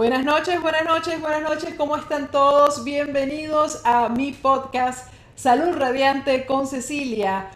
Buenas 0.00 0.24
noches, 0.24 0.62
buenas 0.62 0.86
noches, 0.86 1.20
buenas 1.20 1.42
noches, 1.42 1.74
¿cómo 1.76 1.94
están 1.94 2.30
todos? 2.30 2.84
Bienvenidos 2.84 3.82
a 3.84 4.08
mi 4.08 4.32
podcast 4.32 5.12
Salud 5.36 5.76
Radiante 5.76 6.46
con 6.46 6.66
Cecilia. 6.66 7.50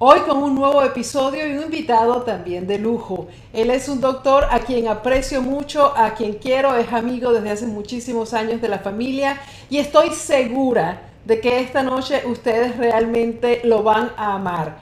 Hoy 0.00 0.20
con 0.20 0.40
un 0.44 0.54
nuevo 0.54 0.80
episodio 0.84 1.44
y 1.44 1.56
un 1.56 1.64
invitado 1.64 2.22
también 2.22 2.68
de 2.68 2.78
lujo. 2.78 3.26
Él 3.52 3.68
es 3.72 3.88
un 3.88 4.00
doctor 4.00 4.46
a 4.48 4.60
quien 4.60 4.86
aprecio 4.86 5.42
mucho, 5.42 5.92
a 5.96 6.14
quien 6.14 6.34
quiero, 6.34 6.76
es 6.76 6.92
amigo 6.92 7.32
desde 7.32 7.50
hace 7.50 7.66
muchísimos 7.66 8.32
años 8.32 8.60
de 8.60 8.68
la 8.68 8.78
familia 8.78 9.40
y 9.68 9.78
estoy 9.78 10.10
segura 10.10 11.00
de 11.24 11.40
que 11.40 11.58
esta 11.58 11.82
noche 11.82 12.22
ustedes 12.26 12.76
realmente 12.76 13.60
lo 13.64 13.82
van 13.82 14.12
a 14.16 14.34
amar. 14.34 14.76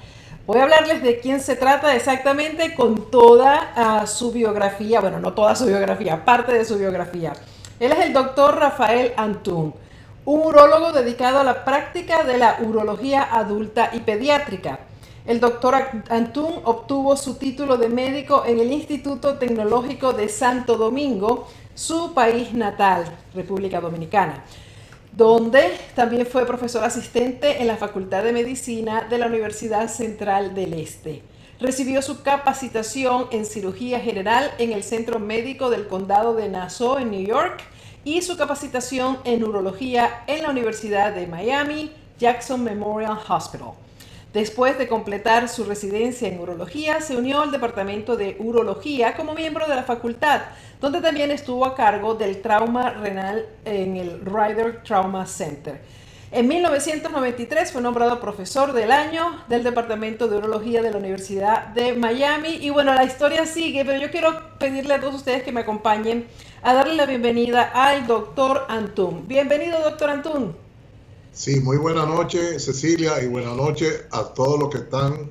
Voy 0.46 0.58
a 0.58 0.64
hablarles 0.64 1.02
de 1.02 1.18
quién 1.18 1.40
se 1.40 1.56
trata 1.56 1.96
exactamente 1.96 2.74
con 2.74 3.10
toda 3.10 3.72
ah, 3.74 4.06
su 4.06 4.32
biografía, 4.32 5.00
bueno, 5.00 5.18
no 5.18 5.32
toda 5.32 5.56
su 5.56 5.64
biografía, 5.64 6.26
parte 6.26 6.52
de 6.52 6.66
su 6.66 6.76
biografía. 6.76 7.32
Él 7.80 7.90
es 7.90 8.00
el 8.00 8.12
doctor 8.12 8.56
Rafael 8.58 9.14
Antún, 9.16 9.72
un 10.26 10.40
urólogo 10.40 10.92
dedicado 10.92 11.38
a 11.38 11.44
la 11.44 11.64
práctica 11.64 12.22
de 12.22 12.36
la 12.36 12.58
urología 12.60 13.26
adulta 13.32 13.88
y 13.94 14.00
pediátrica. 14.00 14.80
El 15.26 15.40
doctor 15.40 15.74
Antún 16.08 16.60
obtuvo 16.62 17.16
su 17.16 17.34
título 17.34 17.76
de 17.78 17.88
médico 17.88 18.44
en 18.46 18.60
el 18.60 18.70
Instituto 18.70 19.38
Tecnológico 19.38 20.12
de 20.12 20.28
Santo 20.28 20.76
Domingo, 20.76 21.48
su 21.74 22.14
país 22.14 22.52
natal, 22.52 23.06
República 23.34 23.80
Dominicana, 23.80 24.44
donde 25.10 25.72
también 25.96 26.26
fue 26.26 26.46
profesor 26.46 26.84
asistente 26.84 27.60
en 27.60 27.66
la 27.66 27.76
Facultad 27.76 28.22
de 28.22 28.32
Medicina 28.32 29.04
de 29.10 29.18
la 29.18 29.26
Universidad 29.26 29.88
Central 29.88 30.54
del 30.54 30.74
Este. 30.74 31.22
Recibió 31.58 32.02
su 32.02 32.22
capacitación 32.22 33.26
en 33.32 33.46
cirugía 33.46 33.98
general 33.98 34.52
en 34.58 34.72
el 34.72 34.84
Centro 34.84 35.18
Médico 35.18 35.70
del 35.70 35.88
Condado 35.88 36.34
de 36.34 36.48
Nassau 36.48 36.98
en 36.98 37.10
New 37.10 37.26
York 37.26 37.64
y 38.04 38.22
su 38.22 38.36
capacitación 38.36 39.18
en 39.24 39.42
urología 39.42 40.22
en 40.28 40.44
la 40.44 40.50
Universidad 40.50 41.12
de 41.12 41.26
Miami 41.26 41.90
Jackson 42.16 42.62
Memorial 42.62 43.18
Hospital. 43.28 43.72
Después 44.36 44.76
de 44.76 44.86
completar 44.86 45.48
su 45.48 45.64
residencia 45.64 46.28
en 46.28 46.38
urología, 46.38 47.00
se 47.00 47.16
unió 47.16 47.40
al 47.40 47.50
departamento 47.50 48.18
de 48.18 48.36
urología 48.38 49.16
como 49.16 49.32
miembro 49.32 49.66
de 49.66 49.74
la 49.74 49.82
facultad, 49.82 50.42
donde 50.78 51.00
también 51.00 51.30
estuvo 51.30 51.64
a 51.64 51.74
cargo 51.74 52.16
del 52.16 52.42
trauma 52.42 52.90
renal 52.90 53.46
en 53.64 53.96
el 53.96 54.20
Ryder 54.20 54.82
Trauma 54.82 55.24
Center. 55.24 55.80
En 56.30 56.48
1993 56.48 57.72
fue 57.72 57.80
nombrado 57.80 58.20
profesor 58.20 58.74
del 58.74 58.92
año 58.92 59.42
del 59.48 59.64
Departamento 59.64 60.28
de 60.28 60.36
Urología 60.36 60.82
de 60.82 60.90
la 60.90 60.98
Universidad 60.98 61.68
de 61.68 61.94
Miami. 61.94 62.58
Y 62.60 62.68
bueno, 62.68 62.92
la 62.92 63.04
historia 63.04 63.46
sigue, 63.46 63.86
pero 63.86 63.98
yo 63.98 64.10
quiero 64.10 64.58
pedirle 64.58 64.92
a 64.92 65.00
todos 65.00 65.14
ustedes 65.14 65.44
que 65.44 65.52
me 65.52 65.62
acompañen 65.62 66.26
a 66.62 66.74
darle 66.74 66.94
la 66.94 67.06
bienvenida 67.06 67.70
al 67.72 68.06
doctor 68.06 68.66
Antún. 68.68 69.26
Bienvenido, 69.26 69.80
doctor 69.80 70.10
Antún. 70.10 70.65
Sí, 71.36 71.60
muy 71.60 71.76
buena 71.76 72.06
noche 72.06 72.58
Cecilia 72.58 73.22
y 73.22 73.26
buena 73.26 73.52
noche 73.52 74.06
a 74.10 74.24
todos 74.24 74.58
los 74.58 74.70
que 74.70 74.78
están 74.78 75.30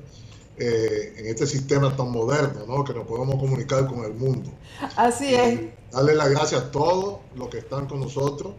eh, 0.56 1.14
en 1.16 1.26
este 1.26 1.48
sistema 1.48 1.96
tan 1.96 2.12
moderno, 2.12 2.64
¿no? 2.64 2.84
que 2.84 2.94
nos 2.94 3.08
podemos 3.08 3.34
comunicar 3.40 3.88
con 3.88 4.04
el 4.04 4.14
mundo. 4.14 4.52
Así 4.94 5.34
es. 5.34 5.62
Darle 5.90 6.14
las 6.14 6.30
gracias 6.30 6.62
a 6.62 6.70
todos 6.70 7.18
los 7.34 7.48
que 7.48 7.58
están 7.58 7.88
con 7.88 7.98
nosotros 7.98 8.54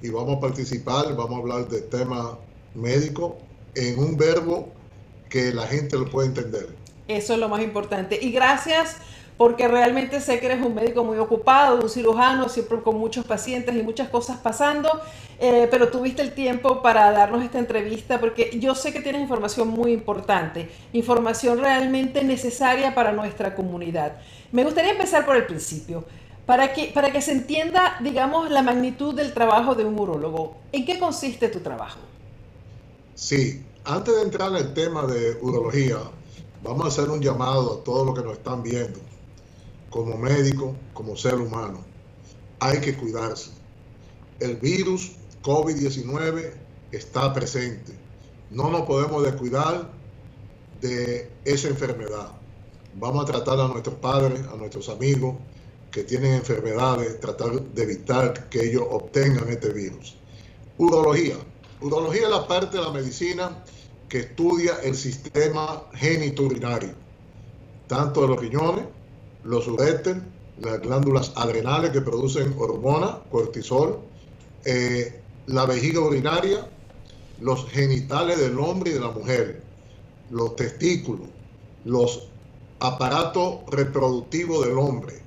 y 0.00 0.10
vamos 0.10 0.36
a 0.36 0.40
participar, 0.40 1.16
vamos 1.16 1.32
a 1.32 1.38
hablar 1.38 1.68
de 1.68 1.80
tema 1.82 2.38
médico 2.76 3.36
en 3.74 3.98
un 3.98 4.16
verbo 4.16 4.68
que 5.28 5.52
la 5.52 5.66
gente 5.66 5.98
lo 5.98 6.08
puede 6.08 6.28
entender. 6.28 6.68
Eso 7.08 7.34
es 7.34 7.40
lo 7.40 7.48
más 7.48 7.62
importante. 7.62 8.16
Y 8.22 8.30
gracias 8.30 8.98
porque 9.36 9.68
realmente 9.68 10.20
sé 10.20 10.40
que 10.40 10.46
eres 10.46 10.64
un 10.64 10.74
médico 10.74 11.04
muy 11.04 11.18
ocupado, 11.18 11.80
un 11.80 11.90
cirujano, 11.90 12.48
siempre 12.48 12.80
con 12.80 12.96
muchos 12.96 13.24
pacientes 13.26 13.74
y 13.74 13.82
muchas 13.82 14.08
cosas 14.08 14.38
pasando, 14.38 14.88
eh, 15.38 15.68
pero 15.70 15.88
tuviste 15.88 16.22
el 16.22 16.32
tiempo 16.32 16.80
para 16.80 17.10
darnos 17.12 17.44
esta 17.44 17.58
entrevista 17.58 18.18
porque 18.18 18.58
yo 18.58 18.74
sé 18.74 18.92
que 18.92 19.00
tienes 19.00 19.20
información 19.20 19.68
muy 19.68 19.92
importante, 19.92 20.70
información 20.94 21.58
realmente 21.58 22.24
necesaria 22.24 22.94
para 22.94 23.12
nuestra 23.12 23.54
comunidad. 23.54 24.16
Me 24.52 24.64
gustaría 24.64 24.92
empezar 24.92 25.26
por 25.26 25.36
el 25.36 25.46
principio. 25.46 26.04
Para 26.46 26.72
que, 26.72 26.92
para 26.94 27.10
que 27.10 27.20
se 27.20 27.32
entienda, 27.32 27.96
digamos, 28.00 28.52
la 28.52 28.62
magnitud 28.62 29.12
del 29.16 29.34
trabajo 29.34 29.74
de 29.74 29.84
un 29.84 29.98
urólogo, 29.98 30.54
¿en 30.70 30.86
qué 30.86 30.96
consiste 30.96 31.48
tu 31.48 31.58
trabajo? 31.58 31.98
Sí, 33.16 33.64
antes 33.84 34.14
de 34.14 34.22
entrar 34.22 34.50
en 34.50 34.58
el 34.58 34.72
tema 34.72 35.04
de 35.06 35.36
urología, 35.42 35.96
vamos 36.62 36.84
a 36.84 36.88
hacer 36.88 37.10
un 37.10 37.20
llamado 37.20 37.80
a 37.80 37.84
todos 37.84 38.06
los 38.06 38.16
que 38.16 38.24
nos 38.24 38.34
están 38.34 38.62
viendo 38.62 39.00
como 39.96 40.18
médico, 40.18 40.76
como 40.92 41.16
ser 41.16 41.34
humano. 41.36 41.78
Hay 42.60 42.80
que 42.80 42.94
cuidarse. 42.94 43.50
El 44.40 44.56
virus 44.56 45.12
COVID-19 45.42 46.52
está 46.92 47.32
presente. 47.32 47.92
No 48.50 48.70
nos 48.70 48.82
podemos 48.82 49.24
descuidar 49.24 49.90
de 50.80 51.30
esa 51.44 51.68
enfermedad. 51.68 52.32
Vamos 52.94 53.24
a 53.24 53.32
tratar 53.32 53.58
a 53.58 53.68
nuestros 53.68 53.96
padres, 53.96 54.40
a 54.52 54.56
nuestros 54.56 54.88
amigos 54.88 55.36
que 55.90 56.04
tienen 56.04 56.34
enfermedades, 56.34 57.18
tratar 57.20 57.52
de 57.52 57.82
evitar 57.82 58.48
que 58.50 58.68
ellos 58.68 58.84
obtengan 58.90 59.48
este 59.48 59.70
virus. 59.70 60.16
Urología. 60.76 61.36
Urología 61.80 62.24
es 62.24 62.30
la 62.30 62.46
parte 62.46 62.76
de 62.76 62.82
la 62.82 62.90
medicina 62.90 63.64
que 64.08 64.20
estudia 64.20 64.74
el 64.82 64.94
sistema 64.94 65.84
genitourinario, 65.94 66.94
tanto 67.88 68.22
de 68.22 68.28
los 68.28 68.40
riñones 68.40 68.84
los 69.46 69.68
uréteres, 69.68 70.22
las 70.60 70.80
glándulas 70.80 71.32
adrenales 71.36 71.90
que 71.90 72.00
producen 72.00 72.54
hormona, 72.58 73.20
cortisol, 73.30 73.98
eh, 74.64 75.20
la 75.46 75.64
vejiga 75.66 76.00
urinaria, 76.00 76.68
los 77.40 77.68
genitales 77.68 78.38
del 78.38 78.58
hombre 78.58 78.90
y 78.90 78.94
de 78.94 79.00
la 79.00 79.10
mujer, 79.10 79.62
los 80.30 80.56
testículos, 80.56 81.28
los 81.84 82.28
aparatos 82.80 83.60
reproductivos 83.70 84.66
del 84.66 84.78
hombre 84.78 85.22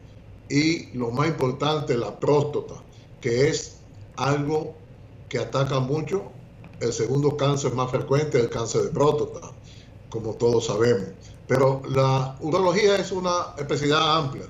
y 0.50 0.88
lo 0.98 1.12
más 1.12 1.28
importante, 1.28 1.96
la 1.98 2.20
próstata, 2.20 2.76
que 3.22 3.50
es 3.50 3.78
algo 4.18 4.74
que 5.30 5.40
ataca 5.40 5.80
mucho. 5.80 6.24
El 6.82 6.92
segundo 6.94 7.38
cáncer 7.38 7.74
más 7.74 7.92
frecuente 7.92 8.38
es 8.38 8.46
el 8.46 8.50
cáncer 8.50 8.84
de 8.84 8.90
próstata, 8.90 9.52
como 10.10 10.34
todos 10.34 10.66
sabemos. 10.66 11.10
Pero 11.50 11.82
la 11.90 12.38
urología 12.42 12.98
es 12.98 13.12
una 13.12 13.56
especialidad 13.58 14.18
amplia, 14.20 14.46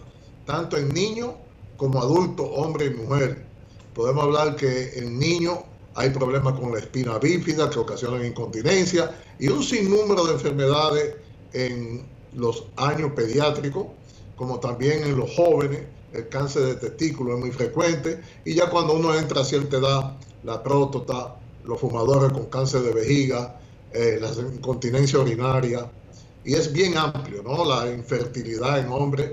tanto 0.46 0.76
en 0.76 0.90
niños 0.90 1.30
como 1.78 1.98
adultos, 1.98 2.46
hombre 2.54 2.88
y 2.88 2.90
mujer. 2.90 3.46
Podemos 3.96 4.26
hablar 4.26 4.58
que 4.58 5.00
en 5.00 5.18
niños 5.18 5.60
hay 5.96 6.10
problemas 6.10 6.60
con 6.60 6.74
la 6.74 6.80
espina 6.80 7.18
bífida 7.18 7.70
que 7.70 7.80
ocasionan 7.80 8.26
incontinencia 8.26 9.16
y 9.40 9.48
un 9.48 9.64
sinnúmero 9.64 10.26
de 10.26 10.34
enfermedades 10.34 11.16
en 11.54 12.06
los 12.34 12.66
años 12.76 13.14
pediátricos, 13.16 13.88
como 14.36 14.60
también 14.60 15.02
en 15.04 15.18
los 15.18 15.34
jóvenes. 15.34 15.84
El 16.12 16.28
cáncer 16.28 16.64
de 16.64 16.76
testículo 16.76 17.36
es 17.36 17.40
muy 17.40 17.52
frecuente 17.52 18.20
y 18.44 18.56
ya 18.56 18.70
cuando 18.70 18.96
uno 18.96 19.16
entra 19.16 19.40
a 19.40 19.46
cierta 19.46 19.78
edad, 19.78 20.18
la 20.44 20.62
próstata, 20.62 21.38
los 21.64 21.80
fumadores 21.80 22.34
con 22.34 22.48
cáncer 22.48 22.82
de 22.82 22.92
vejiga, 22.92 23.58
eh, 23.94 24.20
la 24.20 24.30
incontinencia 24.54 25.20
urinaria, 25.20 25.90
y 26.44 26.54
es 26.54 26.72
bien 26.72 26.98
amplio, 26.98 27.44
¿no? 27.44 27.66
La 27.66 27.92
infertilidad 27.92 28.80
en 28.80 28.90
hombres, 28.90 29.32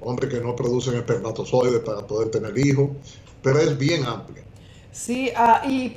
hombres 0.00 0.32
que 0.32 0.40
no 0.40 0.54
producen 0.56 0.94
espermatozoides 0.96 1.80
para 1.80 2.06
poder 2.06 2.30
tener 2.30 2.56
hijos, 2.58 2.90
pero 3.42 3.58
es 3.58 3.76
bien 3.78 4.04
amplio. 4.04 4.42
Sí, 4.90 5.30
ah, 5.36 5.62
y, 5.66 5.96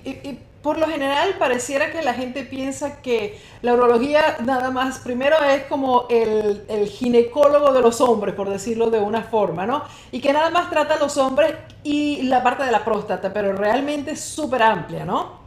por 0.61 0.77
lo 0.77 0.85
general 0.85 1.37
pareciera 1.39 1.91
que 1.91 2.03
la 2.03 2.13
gente 2.13 2.43
piensa 2.43 3.01
que 3.01 3.39
la 3.63 3.73
urología 3.73 4.37
nada 4.45 4.69
más, 4.69 4.99
primero 4.99 5.37
es 5.43 5.63
como 5.63 6.05
el, 6.07 6.63
el, 6.67 6.87
ginecólogo 6.87 7.73
de 7.73 7.81
los 7.81 7.99
hombres, 7.99 8.35
por 8.35 8.47
decirlo 8.47 8.91
de 8.91 8.99
una 8.99 9.23
forma, 9.23 9.65
¿no? 9.65 9.83
Y 10.11 10.21
que 10.21 10.31
nada 10.31 10.51
más 10.51 10.69
trata 10.69 10.95
a 10.95 10.99
los 10.99 11.17
hombres 11.17 11.55
y 11.83 12.21
la 12.23 12.43
parte 12.43 12.63
de 12.63 12.71
la 12.71 12.85
próstata, 12.85 13.33
pero 13.33 13.53
realmente 13.53 14.11
es 14.11 14.21
súper 14.21 14.61
amplia, 14.61 15.03
¿no? 15.03 15.40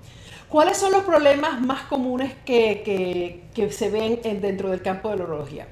¿Cuáles 0.54 0.78
son 0.78 0.92
los 0.92 1.02
problemas 1.02 1.60
más 1.60 1.82
comunes 1.88 2.32
que, 2.46 3.42
se 3.72 3.90
ven 3.90 4.20
dentro 4.40 4.70
del 4.70 4.82
campo 4.82 5.10
de 5.10 5.16
la 5.16 5.24
urología? 5.24 5.66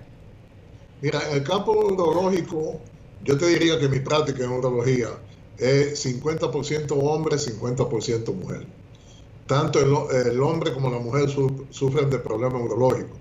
Mira, 1.01 1.21
en 1.31 1.37
el 1.37 1.45
campo 1.45 1.71
urológico, 1.71 2.81
yo 3.23 3.39
te 3.39 3.47
diría 3.47 3.79
que 3.79 3.89
mi 3.89 4.01
práctica 4.01 4.43
en 4.43 4.51
urología 4.51 5.11
es 5.57 6.05
50% 6.05 6.99
hombre, 7.01 7.37
50% 7.37 8.35
mujer. 8.35 8.67
Tanto 9.47 9.79
el, 9.79 10.41
hombre 10.41 10.75
como 10.75 10.91
la 10.91 10.99
mujer 10.99 11.31
sufren 11.71 12.11
de 12.11 12.19
problemas 12.19 12.61
urológicos, 12.61 13.19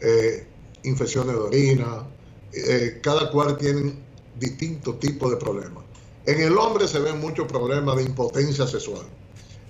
eh, 0.00 0.46
infecciones 0.84 1.34
de 1.34 1.40
orina, 1.40 2.06
eh, 2.52 3.00
cada 3.02 3.32
cual 3.32 3.56
tiene 3.56 3.92
distintos 4.38 5.00
tipos 5.00 5.32
de 5.32 5.36
problemas. 5.36 5.82
En 6.26 6.40
el 6.40 6.56
hombre 6.56 6.86
se 6.86 7.00
ven 7.00 7.18
muchos 7.18 7.48
problemas 7.48 7.96
de 7.96 8.04
impotencia 8.04 8.68
sexual. 8.68 9.06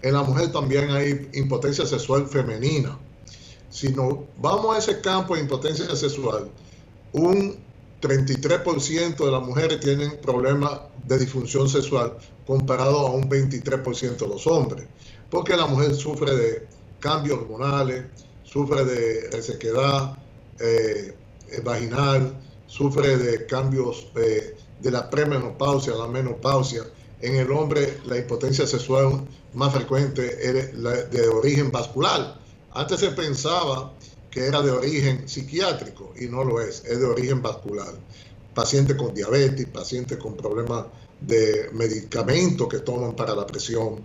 En 0.03 0.15
la 0.15 0.23
mujer 0.23 0.53
también 0.53 0.91
hay 0.91 1.29
impotencia 1.35 1.87
sexual 1.87 2.27
femenina. 2.27 2.99
Si 3.71 3.89
nos 3.89 4.19
vamos 4.39 4.77
a 4.77 4.79
ese 4.79 5.01
campo 5.01 5.35
de 5.35 5.43
impotencia 5.43 5.95
sexual, 5.97 6.51
un 7.13 7.57
33% 8.01 9.17
de 9.17 9.31
las 9.31 9.43
mujeres 9.43 9.81
tienen 9.81 10.19
problemas 10.21 10.81
de 11.07 11.19
disfunción 11.19 11.69
sexual 11.69 12.17
comparado 12.47 13.07
a 13.07 13.11
un 13.11 13.29
23% 13.29 14.17
de 14.17 14.29
los 14.29 14.47
hombres, 14.47 14.87
porque 15.31 15.57
la 15.57 15.67
mujer 15.67 15.95
sufre 15.95 16.35
de 16.35 16.67
cambios 17.01 17.39
hormonales, 17.39 18.05
sufre 18.45 18.85
de 18.85 19.31
resequedad 19.31 20.17
eh, 20.61 21.17
vaginal, 21.65 22.35
sufre 22.67 23.17
de 23.17 23.47
cambios 23.47 24.09
eh, 24.17 24.57
de 24.81 24.91
la 24.91 25.09
premenopausia 25.09 25.95
a 25.95 25.97
la 25.97 26.09
menopausia. 26.09 26.83
En 27.21 27.37
el 27.37 27.51
hombre 27.51 27.99
la 28.07 28.19
impotencia 28.19 28.67
sexual 28.67 29.27
más 29.55 29.73
frecuente 29.73 30.27
es 30.43 30.83
de 31.11 31.29
origen 31.29 31.73
vascular. 31.73 32.39
Antes 32.73 33.01
se 33.01 33.11
pensaba 33.11 33.93
que 34.31 34.47
era 34.47 34.61
de 34.61 34.71
origen 34.71 35.27
psiquiátrico 35.27 36.13
y 36.21 36.27
no 36.27 36.45
lo 36.45 36.61
es, 36.61 36.85
es 36.85 36.99
de 36.99 37.07
origen 37.07 37.41
vascular. 37.41 37.95
Pacientes 38.55 38.97
con 38.97 39.15
diabetes, 39.15 39.67
pacientes 39.67 40.19
con 40.19 40.37
problemas 40.37 40.87
de 41.21 41.71
medicamentos 41.73 42.69
que 42.69 42.81
toman 42.81 43.17
para 43.17 43.35
la 43.35 43.47
presión. 43.47 44.03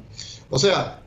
O 0.50 0.58
sea, 0.58 1.02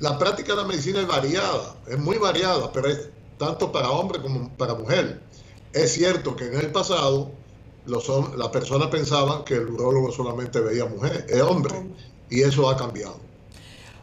la 0.00 0.18
práctica 0.18 0.54
de 0.54 0.62
la 0.62 0.66
medicina 0.66 1.00
es 1.00 1.06
variada, 1.06 1.76
es 1.86 1.98
muy 1.98 2.18
variada, 2.18 2.72
pero 2.72 2.88
es 2.88 3.08
tanto 3.38 3.70
para 3.70 3.90
hombre 3.90 4.20
como 4.20 4.50
para 4.56 4.74
mujer. 4.74 5.20
Es 5.72 5.92
cierto 5.92 6.34
que 6.34 6.46
en 6.46 6.54
el 6.56 6.72
pasado 6.72 7.30
los, 7.86 8.36
las 8.36 8.48
personas 8.48 8.88
pensaban 8.88 9.44
que 9.44 9.54
el 9.54 9.68
urólogo 9.70 10.12
solamente 10.12 10.60
veía 10.60 10.86
mujeres, 10.86 11.24
es 11.28 11.42
hombre, 11.42 11.74
y 12.28 12.42
eso 12.42 12.68
ha 12.68 12.76
cambiado. 12.76 13.18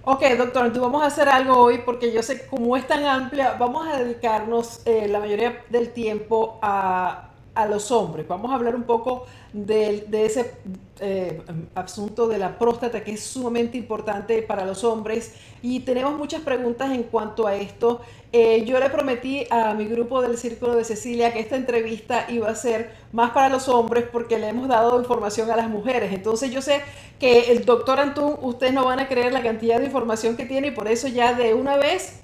Ok, 0.10 0.22
doctor, 0.38 0.66
entonces 0.68 0.82
vamos 0.82 1.04
a 1.04 1.08
hacer 1.08 1.28
algo 1.28 1.58
hoy 1.58 1.80
porque 1.80 2.14
yo 2.14 2.24
sé 2.24 2.40
que 2.40 2.78
es 2.78 2.88
tan 2.88 3.06
amplia, 3.06 3.58
vamos 3.60 3.86
a 3.88 3.98
dedicarnos 3.98 4.80
eh, 4.86 5.08
la 5.10 5.20
mayoría 5.20 5.66
del 5.70 5.92
tiempo 5.92 6.60
a 6.62 7.27
a 7.58 7.66
los 7.66 7.92
hombres. 7.92 8.28
Vamos 8.28 8.52
a 8.52 8.56
hablar 8.56 8.76
un 8.76 8.84
poco 8.84 9.26
de, 9.52 10.06
ese 10.12 10.54
eh, 11.00 11.42
asunto 11.74 12.28
de 12.28 12.38
la 12.38 12.60
próstata 12.60 13.04
que 13.04 13.14
es 13.14 13.24
sumamente 13.24 13.78
importante 13.78 14.44
para 14.44 14.64
los 14.64 14.84
hombres 14.84 15.34
y 15.64 15.80
tenemos 15.80 16.16
muchas 16.18 16.42
preguntas 16.42 16.92
en 16.92 17.04
cuanto 17.04 17.48
a 17.48 17.56
esto. 17.56 18.02
Eh, 18.32 18.64
yo 18.66 18.80
le 18.80 18.92
prometí 18.92 19.48
a 19.50 19.74
mi 19.74 19.86
grupo 19.86 20.22
del 20.22 20.38
Círculo 20.38 20.76
de 20.76 20.84
Cecilia 20.84 21.34
que 21.34 21.40
esta 21.40 21.56
entrevista 21.56 22.28
iba 22.30 22.48
a 22.48 22.56
ser 22.56 22.92
más 23.12 23.32
para 23.32 23.50
los 23.50 23.68
hombres 23.68 24.06
porque 24.12 24.38
le 24.38 24.50
hemos 24.50 24.68
dado 24.68 25.00
información 25.00 25.50
a 25.50 25.56
las 25.56 25.68
mujeres. 25.68 26.14
Entonces 26.14 26.52
yo 26.52 26.62
sé 26.62 26.82
que 27.20 27.52
el 27.52 27.66
doctor 27.66 28.00
Antún, 28.00 28.36
ustedes 28.42 28.74
no 28.74 28.86
van 28.86 29.00
a 29.00 29.08
creer 29.08 29.34
la 29.34 29.42
cantidad 29.42 29.80
de 29.80 29.86
información 29.86 30.38
que 30.38 30.46
tiene 30.46 30.68
y 30.68 30.72
por 30.72 30.88
eso 30.88 31.08
ya 31.08 31.34
de 31.34 31.56
una 31.56 31.78
vez 31.78 32.22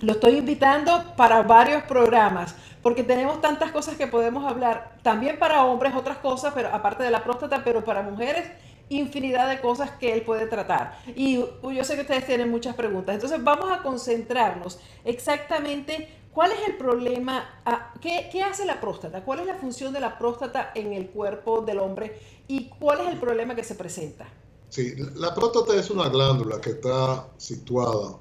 lo 0.00 0.12
estoy 0.12 0.38
invitando 0.38 1.14
para 1.16 1.42
varios 1.42 1.82
programas 1.84 2.54
porque 2.82 3.02
tenemos 3.02 3.40
tantas 3.40 3.72
cosas 3.72 3.96
que 3.96 4.06
podemos 4.06 4.44
hablar, 4.44 4.98
también 5.02 5.38
para 5.38 5.64
hombres 5.64 5.94
otras 5.94 6.18
cosas, 6.18 6.52
pero 6.54 6.68
aparte 6.68 7.02
de 7.02 7.10
la 7.10 7.24
próstata, 7.24 7.64
pero 7.64 7.82
para 7.82 8.02
mujeres 8.02 8.44
infinidad 8.90 9.48
de 9.48 9.60
cosas 9.62 9.90
que 9.92 10.12
él 10.12 10.22
puede 10.22 10.46
tratar. 10.46 10.98
Y 11.16 11.36
yo 11.36 11.84
sé 11.84 11.94
que 11.94 12.02
ustedes 12.02 12.26
tienen 12.26 12.50
muchas 12.50 12.74
preguntas, 12.74 13.14
entonces 13.14 13.42
vamos 13.42 13.72
a 13.72 13.82
concentrarnos 13.82 14.78
exactamente 15.04 16.08
cuál 16.32 16.52
es 16.52 16.58
el 16.68 16.76
problema, 16.76 17.62
ah, 17.64 17.94
qué, 18.02 18.28
qué 18.30 18.42
hace 18.42 18.66
la 18.66 18.80
próstata, 18.80 19.24
cuál 19.24 19.40
es 19.40 19.46
la 19.46 19.54
función 19.54 19.92
de 19.94 20.00
la 20.00 20.18
próstata 20.18 20.72
en 20.74 20.92
el 20.92 21.08
cuerpo 21.08 21.62
del 21.62 21.78
hombre 21.78 22.20
y 22.48 22.68
cuál 22.68 23.00
es 23.00 23.08
el 23.08 23.18
problema 23.18 23.54
que 23.54 23.64
se 23.64 23.76
presenta. 23.76 24.26
Sí, 24.68 24.94
la 25.14 25.34
próstata 25.34 25.74
es 25.74 25.88
una 25.90 26.08
glándula 26.08 26.60
que 26.60 26.70
está 26.70 27.28
situada 27.38 28.18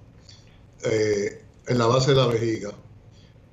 eh, 0.83 1.42
en 1.67 1.77
la 1.77 1.87
base 1.87 2.11
de 2.11 2.17
la 2.17 2.27
vejiga 2.27 2.71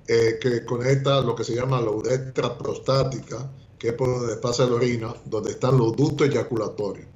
eh, 0.07 0.39
que 0.41 0.65
conecta 0.65 1.21
lo 1.21 1.37
que 1.37 1.45
se 1.45 1.55
llama 1.55 1.81
la 1.81 1.91
uretra 1.91 2.59
prostática, 2.59 3.51
que 3.79 3.89
es 3.89 3.95
por 3.95 4.09
donde 4.09 4.37
pasa 4.37 4.67
la 4.67 4.75
orina, 4.75 5.15
donde 5.25 5.53
están 5.53 5.79
los 5.79 5.95
ductos 5.95 6.29
eyaculatorios. 6.29 7.07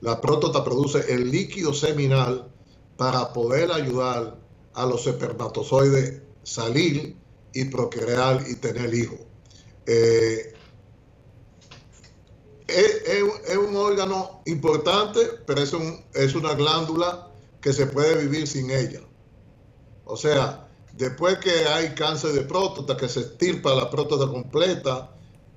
La 0.00 0.20
próstata 0.20 0.64
produce 0.64 1.12
el 1.12 1.30
líquido 1.30 1.74
seminal 1.74 2.50
para 2.96 3.32
poder 3.32 3.70
ayudar 3.70 4.38
a 4.72 4.86
los 4.86 5.06
espermatozoides 5.06 6.22
salir 6.42 7.16
y 7.52 7.64
procrear 7.66 8.42
y 8.48 8.56
tener 8.56 8.94
hijos. 8.94 9.18
Eh, 9.86 10.54
es, 12.66 13.56
un 13.56 13.76
órgano 13.76 14.42
importante, 14.46 15.20
pero 15.46 15.60
es, 15.60 15.72
un, 15.72 16.04
es 16.14 16.34
una 16.34 16.54
glándula 16.54 17.30
que 17.60 17.72
se 17.72 17.86
puede 17.86 18.22
vivir 18.22 18.46
sin 18.46 18.70
ella. 18.70 19.00
O 20.10 20.16
sea, 20.16 20.70
Después 20.92 21.38
que 21.38 21.50
hay 21.66 21.94
cáncer 21.94 22.32
de 22.32 22.42
próstata, 22.42 22.96
que 22.96 23.08
se 23.08 23.20
estirpa 23.20 23.74
la 23.74 23.88
próstata 23.88 24.26
completa, 24.26 25.10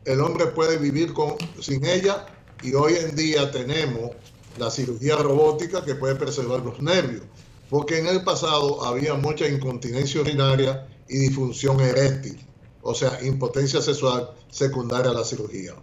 el 0.05 0.21
hombre 0.21 0.47
puede 0.47 0.77
vivir 0.77 1.13
con, 1.13 1.35
sin 1.59 1.85
ella 1.85 2.25
y 2.61 2.73
hoy 2.75 2.95
en 2.95 3.15
día 3.15 3.51
tenemos 3.51 4.11
la 4.57 4.69
cirugía 4.69 5.15
robótica 5.17 5.83
que 5.83 5.95
puede 5.95 6.15
preservar 6.15 6.61
los 6.61 6.79
nervios, 6.81 7.23
porque 7.69 7.97
en 7.97 8.07
el 8.07 8.23
pasado 8.23 8.85
había 8.85 9.15
mucha 9.15 9.47
incontinencia 9.47 10.21
urinaria 10.21 10.87
y 11.09 11.17
disfunción 11.17 11.81
eréctil, 11.81 12.39
o 12.81 12.93
sea, 12.93 13.19
impotencia 13.23 13.81
sexual 13.81 14.29
secundaria 14.49 15.11
a 15.11 15.15
la 15.15 15.25
cirugía. 15.25 15.73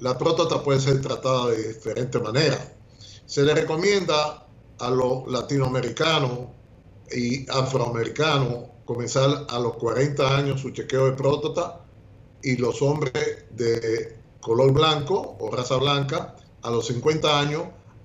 La 0.00 0.18
próstata 0.18 0.62
puede 0.62 0.80
ser 0.80 1.00
tratada 1.00 1.48
de 1.48 1.72
diferente 1.72 2.18
manera. 2.18 2.72
Se 3.24 3.42
le 3.42 3.54
recomienda 3.54 4.46
a 4.78 4.90
los 4.90 5.26
latinoamericanos 5.28 6.61
y 7.14 7.46
afroamericanos 7.50 8.70
comenzar 8.84 9.46
a 9.48 9.58
los 9.58 9.74
40 9.74 10.36
años 10.36 10.60
su 10.60 10.70
chequeo 10.70 11.06
de 11.06 11.12
próstata 11.12 11.80
y 12.42 12.56
los 12.56 12.82
hombres 12.82 13.44
de 13.50 14.18
color 14.40 14.72
blanco 14.72 15.36
o 15.38 15.50
raza 15.50 15.76
blanca 15.76 16.36
a 16.62 16.70
los 16.70 16.86
50 16.86 17.40
años, 17.40 17.62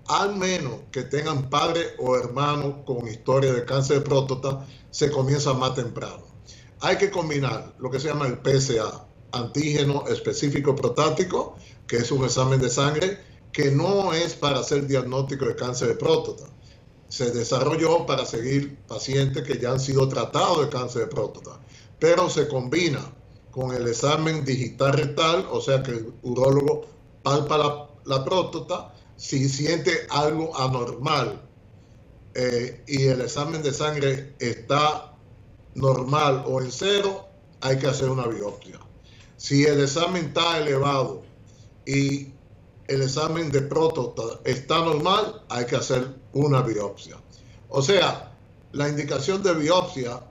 al 0.07 0.35
menos 0.35 0.75
que 0.91 1.03
tengan 1.03 1.49
padre 1.49 1.81
o 1.99 2.15
hermano 2.15 2.85
con 2.85 3.07
historia 3.07 3.53
de 3.53 3.65
cáncer 3.65 3.99
de 3.99 4.05
próstata, 4.05 4.65
se 4.91 5.11
comienza 5.11 5.53
más 5.53 5.75
temprano. 5.75 6.23
Hay 6.79 6.97
que 6.97 7.09
combinar 7.09 7.73
lo 7.79 7.89
que 7.89 7.99
se 7.99 8.07
llama 8.07 8.27
el 8.27 8.37
PSA, 8.37 9.07
antígeno 9.31 10.07
específico 10.07 10.75
prostático, 10.75 11.55
que 11.87 11.97
es 11.97 12.11
un 12.11 12.23
examen 12.23 12.61
de 12.61 12.69
sangre 12.69 13.19
que 13.51 13.71
no 13.71 14.13
es 14.13 14.35
para 14.35 14.59
hacer 14.59 14.85
diagnóstico 14.85 15.45
de 15.45 15.55
cáncer 15.55 15.89
de 15.89 15.95
próstata 15.95 16.56
se 17.09 17.31
desarrolló 17.31 18.05
para 18.05 18.25
seguir 18.25 18.77
pacientes 18.87 19.43
que 19.43 19.57
ya 19.57 19.71
han 19.71 19.79
sido 19.79 20.07
tratados 20.09 20.61
de 20.61 20.69
cáncer 20.69 21.03
de 21.03 21.07
próstata, 21.07 21.59
pero 21.99 22.29
se 22.29 22.47
combina 22.47 23.13
con 23.51 23.73
el 23.73 23.87
examen 23.87 24.45
digital 24.45 24.93
rectal, 24.93 25.47
o 25.51 25.61
sea 25.61 25.81
que 25.81 25.91
el 25.91 26.13
urólogo 26.21 26.85
palpa 27.23 27.89
la, 28.05 28.23
próstata 28.23 28.93
si 29.15 29.49
siente 29.49 30.05
algo 30.09 30.55
anormal 30.57 31.41
eh, 32.35 32.83
y 32.87 33.07
el 33.07 33.21
examen 33.21 33.63
de 33.63 33.73
sangre 33.73 34.35
está 34.39 35.13
normal 35.73 36.43
o 36.45 36.61
en 36.61 36.71
cero, 36.71 37.27
hay 37.61 37.77
que 37.79 37.87
hacer 37.87 38.09
una 38.09 38.27
biopsia. 38.27 38.79
Si 39.37 39.63
el 39.63 39.81
examen 39.81 40.25
está 40.25 40.59
elevado 40.59 41.23
y 41.85 42.33
el 42.87 43.01
examen 43.01 43.51
de 43.51 43.61
próstata 43.61 44.39
está 44.45 44.79
normal, 44.79 45.43
hay 45.49 45.65
que 45.65 45.75
hacer 45.75 46.07
una 46.33 46.61
biopsia. 46.61 47.17
O 47.69 47.81
sea, 47.81 48.31
la 48.71 48.87
indicación 48.87 49.43
de 49.43 49.53
biopsia 49.53 50.21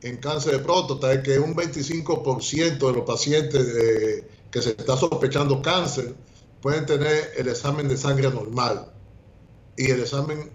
en 0.00 0.16
cáncer 0.18 0.52
de 0.52 0.58
próstata 0.60 1.12
es 1.12 1.22
que 1.22 1.38
un 1.38 1.54
25% 1.54 2.78
de 2.78 2.92
los 2.92 3.04
pacientes 3.04 4.24
que 4.50 4.62
se 4.62 4.70
está 4.70 4.96
sospechando 4.96 5.60
cáncer 5.60 6.14
pueden 6.62 6.86
tener 6.86 7.32
el 7.36 7.48
examen 7.48 7.88
de 7.88 7.96
sangre 7.96 8.30
normal 8.30 8.92
y 9.76 9.90
el 9.90 10.00
examen 10.00 10.50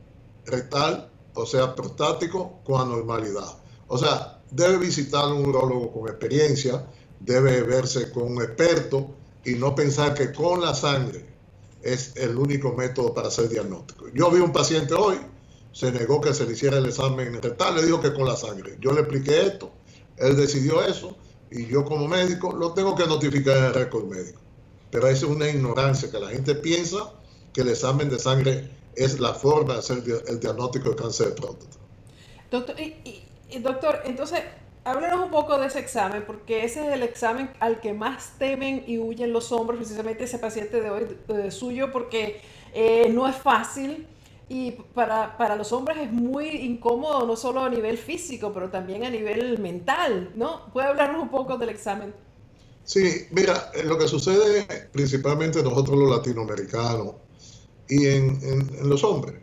rectal, 0.46 1.12
o 1.36 1.46
sea, 1.46 1.76
prostático, 1.76 2.60
con 2.64 2.82
anormalidad. 2.82 3.60
O 3.88 3.98
sea, 3.98 4.42
debe 4.50 4.78
visitar 4.78 5.28
un 5.28 5.46
urologo 5.46 5.92
con 5.92 6.10
experiencia, 6.10 6.88
debe 7.20 7.62
verse 7.62 8.12
con 8.12 8.24
un 8.24 8.42
experto 8.42 9.12
y 9.46 9.52
no 9.54 9.76
pensar 9.76 10.16
que 10.16 10.34
con 10.34 10.62
la 10.62 10.74
sangre 10.74 11.31
es 11.84 12.16
el 12.16 12.38
único 12.38 12.74
método 12.74 13.14
para 13.14 13.28
hacer 13.28 13.50
diagnóstico. 13.50 14.08
Yo 14.14 14.30
vi 14.30 14.40
un 14.40 14.52
paciente 14.52 14.94
hoy, 14.94 15.18
se 15.72 15.92
negó 15.92 16.22
que 16.22 16.34
se 16.34 16.46
le 16.46 16.54
hiciera 16.54 16.78
el 16.78 16.86
examen 16.86 17.42
rectal, 17.42 17.76
le 17.76 17.86
dijo 17.86 18.02
que 18.02 18.14
con 18.14 18.26
la 18.26 18.36
sangre. 18.36 18.78
Yo 18.80 18.92
le 18.92 19.02
expliqué 19.02 19.42
esto, 19.48 19.72
él 20.18 20.36
decidió 20.36 20.84
eso 20.84 21.16
y 21.50 21.68
yo 21.68 21.84
como 21.84 22.08
médico 22.08 22.54
lo 22.54 22.74
tengo 22.74 22.96
que 22.96 23.06
notificar 23.06 23.58
en 23.58 23.64
el 23.66 23.74
récord 23.74 24.06
médico. 24.06 24.40
Pero 24.90 25.08
esa 25.08 25.26
es 25.26 25.32
una 25.32 25.48
ignorancia 25.48 26.12
que 26.12 26.20
la 26.20 26.30
gente 26.30 26.56
piensa 26.56 27.14
que 27.54 27.62
el 27.62 27.70
examen 27.70 28.10
de 28.10 28.20
sangre 28.20 28.70
es 28.96 29.20
la 29.20 29.34
forma 29.34 29.74
de 29.74 29.80
hacer 29.80 30.04
el 30.28 30.40
diagnóstico 30.40 30.90
de 30.90 30.96
cáncer 30.96 31.28
de 31.28 31.34
próstata. 31.34 31.78
Doctor, 32.50 32.76
y, 32.80 33.24
doctor 33.60 34.00
entonces 34.06 34.42
Háblanos 34.84 35.26
un 35.26 35.30
poco 35.30 35.60
de 35.60 35.68
ese 35.68 35.78
examen, 35.78 36.24
porque 36.26 36.66
ese 36.66 36.88
es 36.88 36.94
el 36.94 37.04
examen 37.04 37.52
al 37.60 37.80
que 37.82 37.94
más 37.94 38.34
temen 38.40 38.84
y 38.88 38.98
huyen 38.98 39.32
los 39.32 39.52
hombres, 39.52 39.78
precisamente 39.78 40.24
ese 40.24 40.40
paciente 40.40 40.82
de 40.82 40.90
hoy 40.90 41.18
eh, 41.28 41.52
suyo, 41.52 41.92
porque 41.92 42.42
eh, 42.74 43.08
no 43.14 43.28
es 43.28 43.36
fácil 43.36 44.08
y 44.50 44.72
para, 44.72 45.38
para, 45.38 45.56
los 45.56 45.72
hombres 45.72 45.98
es 46.00 46.12
muy 46.12 46.48
incómodo, 46.48 47.28
no 47.28 47.36
solo 47.36 47.62
a 47.62 47.70
nivel 47.70 47.98
físico, 47.98 48.52
pero 48.54 48.70
también 48.70 49.04
a 49.06 49.10
nivel 49.12 49.60
mental, 49.60 50.32
¿no? 50.36 50.66
¿Puede 50.74 50.88
hablarnos 50.88 51.22
un 51.22 51.30
poco 51.30 51.58
del 51.58 51.70
examen? 51.70 52.14
Sí, 52.84 53.28
mira, 53.30 53.72
lo 53.84 54.00
que 54.00 54.08
sucede 54.08 54.66
principalmente 54.92 55.62
nosotros 55.62 55.98
los 55.98 56.10
latinoamericanos 56.10 57.14
y 57.88 58.08
en, 58.08 58.40
en, 58.42 58.90
los 58.90 59.04
hombres, 59.04 59.36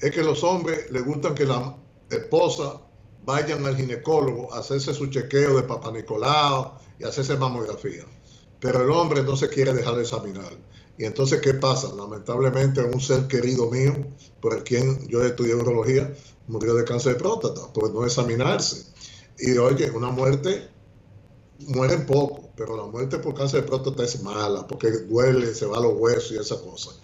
es 0.00 0.10
que 0.10 0.22
los 0.24 0.42
hombres 0.42 0.90
les 0.90 1.04
gustan 1.04 1.34
que 1.34 1.46
la 1.46 1.76
esposa 2.10 2.80
vayan 3.24 3.64
al 3.66 3.76
ginecólogo 3.76 4.52
a 4.52 4.58
hacerse 4.58 4.94
su 4.94 5.06
chequeo 5.06 5.56
de 5.56 5.62
Papa 5.62 5.92
Nicolau 5.92 6.72
y 6.98 7.04
hacerse 7.04 7.36
mamografía. 7.36 8.04
Pero 8.60 8.82
el 8.82 8.90
hombre 8.90 9.22
no 9.22 9.36
se 9.36 9.48
quiere 9.48 9.72
dejar 9.72 9.96
de 9.96 10.02
examinar. 10.02 10.52
Y 10.98 11.04
entonces, 11.04 11.40
¿qué 11.40 11.54
pasa? 11.54 11.92
Lamentablemente, 11.94 12.82
un 12.82 13.00
ser 13.00 13.26
querido 13.26 13.70
mío, 13.70 13.94
por 14.40 14.54
el 14.54 14.62
quien 14.62 15.08
yo 15.08 15.24
estudié 15.24 15.54
urología, 15.54 16.14
murió 16.48 16.74
de 16.74 16.84
cáncer 16.84 17.14
de 17.14 17.18
próstata, 17.18 17.72
por 17.72 17.92
no 17.92 18.04
examinarse. 18.04 18.86
Y 19.38 19.56
oye, 19.56 19.90
una 19.90 20.10
muerte, 20.10 20.68
mueren 21.58 22.06
poco, 22.06 22.50
pero 22.56 22.76
la 22.76 22.84
muerte 22.84 23.18
por 23.18 23.34
cáncer 23.34 23.62
de 23.62 23.68
próstata 23.68 24.04
es 24.04 24.22
mala, 24.22 24.66
porque 24.66 24.90
duele, 24.90 25.54
se 25.54 25.66
va 25.66 25.78
a 25.78 25.80
los 25.80 25.94
huesos 25.96 26.32
y 26.32 26.36
esas 26.36 26.58
cosas. 26.58 27.00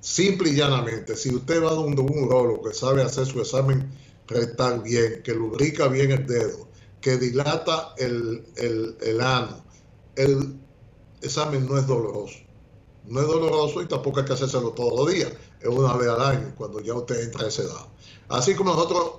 Simple 0.00 0.50
y 0.50 0.56
llanamente, 0.56 1.16
si 1.16 1.34
usted 1.34 1.62
va 1.62 1.72
donde 1.72 2.02
un 2.02 2.24
urólogo 2.24 2.62
que 2.62 2.74
sabe 2.74 3.02
hacer 3.02 3.26
su 3.26 3.40
examen 3.40 3.90
rectal 4.30 4.80
bien, 4.80 5.22
que 5.22 5.34
lubrica 5.34 5.88
bien 5.88 6.10
el 6.12 6.26
dedo, 6.26 6.68
que 7.00 7.18
dilata 7.18 7.94
el, 7.98 8.44
el, 8.56 8.96
el 9.02 9.20
ano, 9.20 9.64
el 10.16 10.58
examen 11.22 11.66
no 11.66 11.76
es 11.78 11.86
doloroso 11.86 12.50
no 13.06 13.20
es 13.20 13.26
doloroso 13.26 13.82
y 13.82 13.86
tampoco 13.86 14.20
hay 14.20 14.26
que 14.26 14.32
hacérselo 14.32 14.70
todos 14.70 14.98
los 14.98 15.14
días. 15.14 15.32
Es 15.60 15.68
una 15.68 15.94
vez 15.94 16.08
al 16.08 16.22
año 16.22 16.54
cuando 16.56 16.80
ya 16.80 16.94
usted 16.94 17.20
entra 17.24 17.44
a 17.44 17.48
esa 17.48 17.62
edad. 17.62 17.86
Así 18.28 18.54
como 18.54 18.72
nosotros 18.72 19.12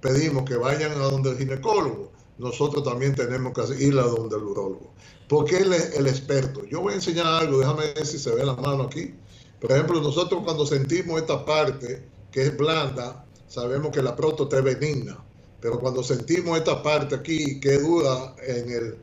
pedimos 0.00 0.44
que 0.44 0.56
vayan 0.56 0.92
a 0.92 1.04
donde 1.04 1.30
el 1.30 1.38
ginecólogo, 1.38 2.12
nosotros 2.38 2.84
también 2.84 3.14
tenemos 3.14 3.52
que 3.52 3.82
ir 3.82 3.98
a 3.98 4.02
donde 4.02 4.36
el 4.36 4.42
urólogo. 4.42 4.92
Porque 5.28 5.58
él 5.58 5.72
es 5.72 5.96
el 5.96 6.06
experto. 6.06 6.64
Yo 6.66 6.80
voy 6.80 6.92
a 6.92 6.96
enseñar 6.96 7.26
algo, 7.26 7.58
déjame 7.58 7.92
ver 7.94 8.06
si 8.06 8.18
se 8.18 8.34
ve 8.34 8.44
la 8.44 8.54
mano 8.54 8.84
aquí. 8.84 9.14
Por 9.60 9.72
ejemplo, 9.72 10.00
nosotros 10.00 10.42
cuando 10.44 10.66
sentimos 10.66 11.20
esta 11.20 11.44
parte 11.44 12.08
que 12.32 12.42
es 12.42 12.56
blanda, 12.56 13.26
sabemos 13.50 13.90
que 13.90 14.00
la 14.00 14.16
próstata 14.16 14.58
es 14.58 14.64
benigna. 14.64 15.18
Pero 15.60 15.78
cuando 15.78 16.02
sentimos 16.02 16.56
esta 16.56 16.82
parte 16.82 17.16
aquí 17.16 17.60
que 17.60 17.78
dura 17.78 18.34
en 18.46 18.70
el, 18.70 18.98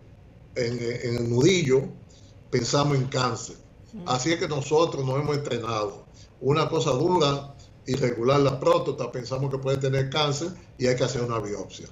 en, 0.56 0.80
en 0.80 1.16
el 1.18 1.30
nudillo, 1.30 1.84
pensamos 2.50 2.98
en 2.98 3.06
cáncer. 3.06 3.58
Así 4.06 4.32
es 4.32 4.40
que 4.40 4.48
nosotros 4.48 5.06
nos 5.06 5.20
hemos 5.20 5.38
entrenado. 5.38 6.06
Una 6.42 6.68
cosa 6.68 6.92
dura, 6.92 7.56
irregular 7.86 8.40
la 8.40 8.60
próstata, 8.60 9.12
pensamos 9.12 9.52
que 9.52 9.60
puede 9.60 9.78
tener 9.78 10.10
cáncer 10.10 10.50
y 10.78 10.88
hay 10.88 10.96
que 10.96 11.04
hacer 11.04 11.22
una 11.22 11.40
biopsia. 11.40 11.88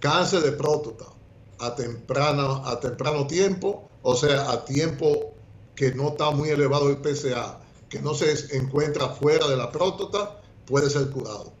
Cáncer 0.00 0.42
de 0.42 0.52
próstata 0.52 1.04
a, 1.60 1.74
temprano, 1.74 2.62
a 2.66 2.80
temprano 2.80 3.26
tiempo, 3.26 3.88
o 4.02 4.16
sea, 4.16 4.50
a 4.50 4.64
tiempo 4.64 5.34
que 5.76 5.94
no 5.94 6.08
está 6.08 6.30
muy 6.30 6.48
elevado 6.48 6.90
el 6.90 6.96
PSA, 6.96 7.60
que 7.88 8.00
no 8.00 8.14
se 8.14 8.56
encuentra 8.56 9.08
fuera 9.10 9.46
de 9.46 9.56
la 9.56 9.70
próstata, 9.70 10.40
puede 10.66 10.90
ser 10.90 11.10
curado. 11.10 11.52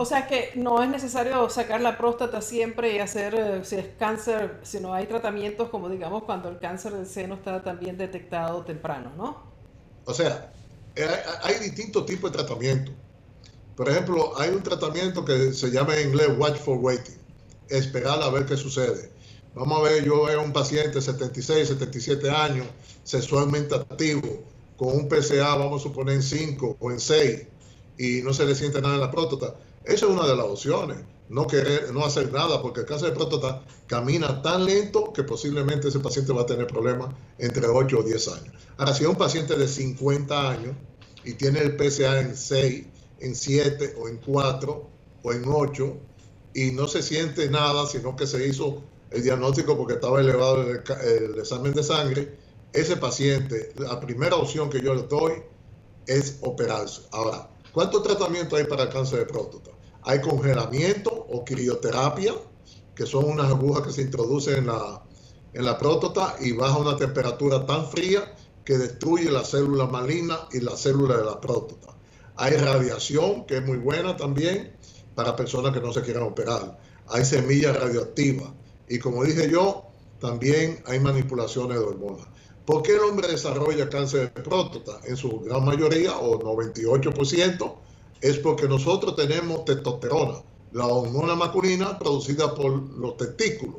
O 0.00 0.04
sea 0.04 0.28
que 0.28 0.52
no 0.54 0.80
es 0.80 0.88
necesario 0.88 1.50
sacar 1.50 1.80
la 1.80 1.98
próstata 1.98 2.40
siempre 2.40 2.94
y 2.94 3.00
hacer, 3.00 3.34
eh, 3.34 3.64
si 3.64 3.74
es 3.74 3.86
cáncer, 3.98 4.60
si 4.62 4.78
no 4.78 4.94
hay 4.94 5.06
tratamientos 5.08 5.70
como 5.70 5.88
digamos 5.88 6.22
cuando 6.22 6.48
el 6.48 6.60
cáncer 6.60 6.92
del 6.92 7.04
seno 7.04 7.34
está 7.34 7.64
también 7.64 7.98
detectado 7.98 8.62
temprano, 8.62 9.10
¿no? 9.16 9.42
O 10.04 10.14
sea, 10.14 10.52
eh, 10.94 11.04
hay, 11.42 11.58
distintos 11.58 12.06
tipos 12.06 12.30
de 12.30 12.38
tratamiento. 12.38 12.92
Por 13.74 13.88
ejemplo, 13.88 14.38
hay 14.38 14.50
un 14.50 14.62
tratamiento 14.62 15.24
que 15.24 15.52
se 15.52 15.68
llama 15.72 15.96
en 15.96 16.10
inglés 16.10 16.28
watch 16.38 16.58
for 16.58 16.78
waiting, 16.78 17.18
esperar 17.68 18.22
a 18.22 18.30
ver 18.30 18.46
qué 18.46 18.56
sucede. 18.56 19.10
Vamos 19.56 19.80
a 19.80 19.82
ver, 19.82 20.04
yo 20.04 20.26
veo 20.26 20.40
un 20.44 20.52
paciente 20.52 20.90
de 20.90 21.02
76, 21.02 21.66
77 21.66 22.30
años, 22.30 22.68
sexualmente 23.02 23.74
activo, 23.74 24.44
con 24.76 24.94
un 24.94 25.08
PSA, 25.08 25.56
vamos 25.56 25.80
a 25.80 25.88
suponer 25.88 26.14
en 26.14 26.22
5 26.22 26.76
o 26.78 26.90
en 26.92 27.00
6, 27.00 27.46
y 27.98 28.22
no 28.22 28.32
se 28.32 28.46
le 28.46 28.54
siente 28.54 28.80
nada 28.80 28.94
en 28.94 29.00
la 29.00 29.10
próstata 29.10 29.56
esa 29.88 30.04
es 30.04 30.12
una 30.12 30.26
de 30.26 30.36
las 30.36 30.44
opciones. 30.44 30.98
No 31.30 31.46
querer, 31.46 31.92
no 31.92 32.04
hacer 32.04 32.30
nada, 32.30 32.60
porque 32.60 32.80
el 32.80 32.86
cáncer 32.86 33.10
de 33.10 33.16
próstata 33.16 33.62
camina 33.86 34.42
tan 34.42 34.66
lento 34.66 35.12
que 35.14 35.24
posiblemente 35.24 35.88
ese 35.88 35.98
paciente 35.98 36.32
va 36.32 36.42
a 36.42 36.46
tener 36.46 36.66
problemas 36.66 37.14
entre 37.38 37.66
8 37.66 37.98
o 37.98 38.02
10 38.02 38.28
años. 38.28 38.54
Ahora, 38.76 38.92
si 38.92 39.04
es 39.04 39.08
un 39.08 39.16
paciente 39.16 39.56
de 39.56 39.66
50 39.66 40.50
años 40.50 40.76
y 41.24 41.32
tiene 41.34 41.60
el 41.60 41.76
PSA 41.76 42.20
en 42.20 42.36
6, 42.36 42.86
en 43.20 43.34
7 43.34 43.94
o 43.98 44.08
en 44.08 44.18
4 44.18 44.90
o 45.22 45.32
en 45.32 45.44
8 45.46 45.96
y 46.54 46.70
no 46.72 46.86
se 46.86 47.02
siente 47.02 47.48
nada, 47.48 47.86
sino 47.86 48.14
que 48.14 48.26
se 48.26 48.46
hizo 48.46 48.82
el 49.10 49.22
diagnóstico 49.22 49.76
porque 49.76 49.94
estaba 49.94 50.20
elevado 50.20 50.62
el, 50.62 51.38
examen 51.38 51.72
de 51.72 51.82
sangre, 51.82 52.36
ese 52.74 52.96
paciente, 52.96 53.72
la 53.76 53.98
primera 54.00 54.36
opción 54.36 54.68
que 54.68 54.82
yo 54.82 54.94
le 54.94 55.02
doy 55.04 55.32
es 56.06 56.36
operarse. 56.42 57.02
Ahora, 57.12 57.48
¿cuánto 57.72 58.02
tratamiento 58.02 58.56
hay 58.56 58.64
para 58.64 58.84
el 58.84 58.88
cáncer 58.90 59.20
de 59.20 59.24
próstata? 59.26 59.77
Hay 60.08 60.22
congelamiento 60.22 61.10
o 61.10 61.44
crioterapia, 61.44 62.32
que 62.94 63.04
son 63.04 63.26
unas 63.26 63.48
agujas 63.50 63.86
que 63.86 63.92
se 63.92 64.00
introducen 64.00 64.60
en 64.60 64.68
la, 64.68 65.02
en 65.52 65.66
la 65.66 65.76
próstata 65.76 66.36
y 66.40 66.52
baja 66.52 66.78
una 66.78 66.96
temperatura 66.96 67.66
tan 67.66 67.86
fría 67.86 68.34
que 68.64 68.78
destruye 68.78 69.30
la 69.30 69.44
célula 69.44 69.84
maligna 69.84 70.48
y 70.50 70.60
la 70.60 70.74
célula 70.78 71.18
de 71.18 71.26
la 71.26 71.38
próstata. 71.38 71.94
Hay 72.36 72.56
radiación, 72.56 73.44
que 73.44 73.58
es 73.58 73.66
muy 73.66 73.76
buena 73.76 74.16
también 74.16 74.72
para 75.14 75.36
personas 75.36 75.74
que 75.74 75.80
no 75.82 75.92
se 75.92 76.00
quieran 76.00 76.22
operar. 76.22 76.80
Hay 77.08 77.26
semillas 77.26 77.78
radioactivas. 77.78 78.48
Y 78.88 78.98
como 79.00 79.24
dije 79.24 79.50
yo, 79.50 79.88
también 80.20 80.82
hay 80.86 81.00
manipulaciones 81.00 81.78
de 81.78 81.84
hormonas. 81.84 82.26
¿Por 82.64 82.80
qué 82.80 82.94
el 82.94 83.00
hombre 83.00 83.28
desarrolla 83.28 83.90
cáncer 83.90 84.32
de 84.32 84.42
próstata? 84.42 85.00
En 85.04 85.18
su 85.18 85.40
gran 85.40 85.66
mayoría, 85.66 86.16
o 86.16 86.38
98%, 86.38 87.74
es 88.20 88.38
porque 88.38 88.68
nosotros 88.68 89.16
tenemos 89.16 89.64
testosterona, 89.64 90.42
la 90.72 90.86
hormona 90.86 91.34
masculina 91.34 91.98
producida 91.98 92.54
por 92.54 92.70
los 92.98 93.16
testículos. 93.16 93.76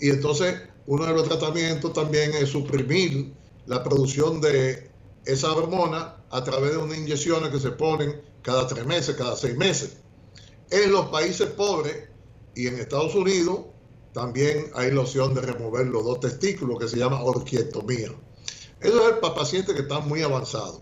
Y 0.00 0.10
entonces 0.10 0.60
uno 0.86 1.06
de 1.06 1.12
los 1.12 1.28
tratamientos 1.28 1.92
también 1.92 2.32
es 2.34 2.50
suprimir 2.50 3.32
la 3.66 3.82
producción 3.84 4.40
de 4.40 4.90
esa 5.24 5.52
hormona 5.52 6.16
a 6.30 6.44
través 6.44 6.72
de 6.72 6.78
unas 6.78 6.98
inyecciones 6.98 7.50
que 7.50 7.60
se 7.60 7.70
ponen 7.72 8.20
cada 8.42 8.66
tres 8.66 8.86
meses, 8.86 9.16
cada 9.16 9.36
seis 9.36 9.56
meses. 9.56 9.98
En 10.70 10.92
los 10.92 11.06
países 11.06 11.48
pobres 11.48 12.08
y 12.54 12.66
en 12.66 12.78
Estados 12.78 13.14
Unidos 13.14 13.60
también 14.12 14.70
hay 14.74 14.90
la 14.90 15.02
opción 15.02 15.34
de 15.34 15.42
remover 15.42 15.86
los 15.86 16.04
dos 16.04 16.20
testículos 16.20 16.78
que 16.78 16.88
se 16.88 16.98
llama 16.98 17.22
orquiectomía. 17.22 18.10
Eso 18.80 19.08
es 19.08 19.16
para 19.18 19.34
pacientes 19.34 19.74
que 19.74 19.82
están 19.82 20.08
muy 20.08 20.22
avanzados, 20.22 20.80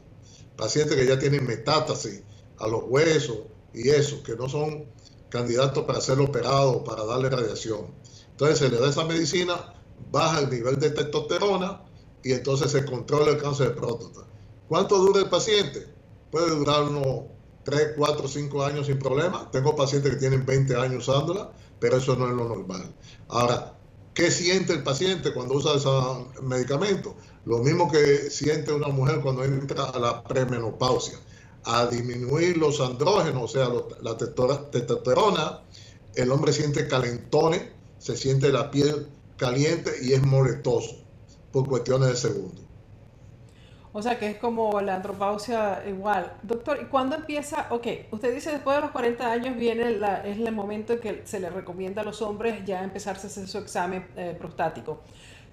pacientes 0.56 0.96
que 0.96 1.06
ya 1.06 1.18
tienen 1.18 1.46
metástasis 1.46 2.22
a 2.58 2.66
los 2.68 2.84
huesos 2.86 3.38
y 3.74 3.88
eso, 3.90 4.22
que 4.22 4.34
no 4.36 4.48
son 4.48 4.86
candidatos 5.28 5.84
para 5.84 6.00
ser 6.00 6.20
operados, 6.20 6.82
para 6.84 7.04
darle 7.04 7.28
radiación. 7.28 7.94
Entonces 8.30 8.58
se 8.58 8.68
le 8.68 8.78
da 8.78 8.88
esa 8.88 9.04
medicina, 9.04 9.74
baja 10.10 10.40
el 10.40 10.50
nivel 10.50 10.78
de 10.78 10.90
testosterona 10.90 11.82
y 12.22 12.32
entonces 12.32 12.72
se 12.72 12.84
controla 12.84 13.32
el 13.32 13.38
cáncer 13.42 13.68
de 13.68 13.74
próstata. 13.74 14.26
¿Cuánto 14.68 14.98
dura 14.98 15.20
el 15.20 15.28
paciente? 15.28 15.86
Puede 16.30 16.50
durar 16.50 16.84
unos 16.84 17.24
3, 17.64 17.94
4, 17.96 18.28
5 18.28 18.64
años 18.64 18.86
sin 18.86 18.98
problema. 18.98 19.50
Tengo 19.50 19.76
pacientes 19.76 20.12
que 20.12 20.18
tienen 20.18 20.44
20 20.44 20.76
años 20.76 21.08
usándola, 21.08 21.52
pero 21.78 21.98
eso 21.98 22.16
no 22.16 22.28
es 22.28 22.34
lo 22.34 22.48
normal. 22.48 22.94
Ahora, 23.28 23.78
¿qué 24.14 24.30
siente 24.30 24.72
el 24.72 24.82
paciente 24.82 25.32
cuando 25.32 25.54
usa 25.54 25.74
ese 25.74 26.42
medicamento? 26.42 27.16
Lo 27.44 27.58
mismo 27.58 27.90
que 27.90 28.30
siente 28.30 28.72
una 28.72 28.88
mujer 28.88 29.20
cuando 29.20 29.44
entra 29.44 29.84
a 29.84 29.98
la 29.98 30.24
premenopausia 30.24 31.18
a 31.66 31.86
disminuir 31.86 32.56
los 32.56 32.80
andrógenos, 32.80 33.42
o 33.42 33.48
sea, 33.48 33.68
la 34.00 34.16
testosterona, 34.16 35.60
el 36.14 36.30
hombre 36.30 36.52
siente 36.52 36.86
calentones, 36.86 37.62
se 37.98 38.16
siente 38.16 38.52
la 38.52 38.70
piel 38.70 39.08
caliente 39.36 39.92
y 40.02 40.12
es 40.12 40.22
molestoso 40.22 40.96
por 41.52 41.68
cuestiones 41.68 42.08
de 42.08 42.16
segundos. 42.16 42.64
O 43.92 44.02
sea 44.02 44.18
que 44.18 44.30
es 44.30 44.36
como 44.36 44.80
la 44.82 44.96
andropausia 44.96 45.82
igual. 45.88 46.34
Doctor, 46.42 46.78
¿y 46.82 46.84
cuándo 46.84 47.16
empieza? 47.16 47.66
Ok, 47.70 47.86
usted 48.10 48.34
dice 48.34 48.50
después 48.50 48.76
de 48.76 48.82
los 48.82 48.90
40 48.90 49.32
años 49.32 49.56
viene 49.56 49.90
la, 49.92 50.18
es 50.18 50.38
el 50.38 50.52
momento 50.52 50.92
en 50.92 51.00
que 51.00 51.22
se 51.24 51.40
le 51.40 51.48
recomienda 51.48 52.02
a 52.02 52.04
los 52.04 52.20
hombres 52.20 52.62
ya 52.66 52.84
empezarse 52.84 53.26
a 53.26 53.30
hacer 53.30 53.48
su 53.48 53.58
examen 53.58 54.06
eh, 54.16 54.36
prostático. 54.38 55.00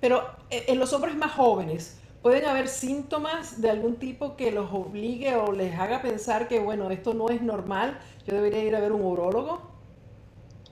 Pero 0.01 0.23
eh, 0.49 0.65
en 0.67 0.77
los 0.77 0.91
hombres 0.91 1.15
más 1.15 1.31
jóvenes, 1.31 1.97
¿Pueden 2.23 2.45
haber 2.45 2.69
síntomas 2.69 3.59
de 3.59 3.69
algún 3.69 3.97
tipo 3.97 4.37
que 4.37 4.49
los 4.49 4.71
obligue 4.71 5.35
o 5.35 5.51
les 5.51 5.77
haga 5.77 6.01
pensar 6.01 6.47
que, 6.47 6.57
bueno, 6.57 6.89
esto 6.89 7.13
no 7.13 7.27
es 7.27 7.41
normal, 7.41 7.99
yo 8.25 8.33
debería 8.33 8.63
ir 8.63 8.73
a 8.77 8.79
ver 8.79 8.93
un 8.93 9.01
urólogo? 9.01 9.61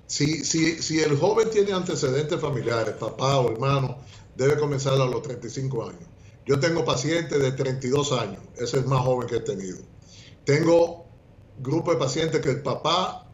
Si, 0.08 0.46
si, 0.46 0.81
si 0.81 1.01
el 1.01 1.17
joven 1.17 1.50
tiene 1.50 1.74
antecedentes 1.74 2.39
familiares, 2.39 2.96
papá 2.96 3.41
o 3.41 3.51
hermano, 3.51 3.98
debe 4.38 4.58
comenzar 4.58 4.93
a 4.93 5.05
los 5.05 5.22
35 5.24 5.89
años. 5.89 6.10
Yo 6.46 6.58
tengo 6.58 6.86
pacientes 6.86 7.38
de 7.38 7.51
32 7.51 8.13
años, 8.13 8.41
ese 8.53 8.63
es 8.63 8.74
el 8.75 8.86
más 8.86 9.01
joven 9.01 9.27
que 9.27 9.36
he 9.36 9.41
tenido. 9.41 9.79
Tengo 10.46 11.05
grupo 11.60 11.91
de 11.91 11.98
pacientes 11.98 12.39
que 12.39 12.50
el 12.51 12.62
papá 12.62 13.27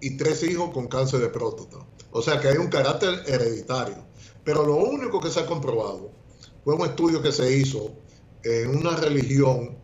y 0.00 0.16
tres 0.16 0.44
hijos 0.44 0.70
con 0.70 0.86
cáncer 0.86 1.18
de 1.18 1.28
próstata. 1.28 1.78
O 2.12 2.22
sea 2.22 2.38
que 2.40 2.46
hay 2.46 2.56
un 2.56 2.68
carácter 2.68 3.24
hereditario. 3.26 3.96
Pero 4.44 4.64
lo 4.64 4.76
único 4.76 5.20
que 5.20 5.30
se 5.30 5.40
ha 5.40 5.46
comprobado 5.46 6.23
fue 6.64 6.74
un 6.74 6.86
estudio 6.86 7.22
que 7.22 7.32
se 7.32 7.56
hizo 7.56 7.92
en 8.42 8.76
una 8.76 8.96
religión 8.96 9.76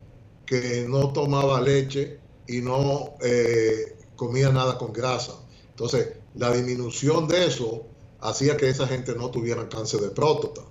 que 0.47 0.87
no 0.89 1.13
tomaba 1.13 1.61
leche 1.61 2.19
y 2.47 2.61
no 2.61 3.15
eh, 3.23 3.97
comía 4.17 4.51
nada 4.51 4.77
con 4.79 4.93
grasa. 4.93 5.35
Entonces, 5.69 6.09
la 6.35 6.53
disminución 6.53 7.29
de 7.29 7.47
eso 7.47 7.87
hacía 8.21 8.57
que 8.57 8.69
esa 8.69 8.87
gente 8.87 9.15
no 9.15 9.31
tuviera 9.31 9.69
cáncer 9.69 10.01
de 10.01 10.11
próstata. 10.11 10.63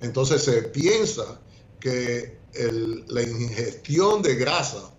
Entonces 0.00 0.42
se 0.42 0.62
piensa 0.64 1.40
que 1.80 2.38
la 3.08 3.22
ingestión 3.22 4.22
de 4.22 4.34
grasa 4.34 4.92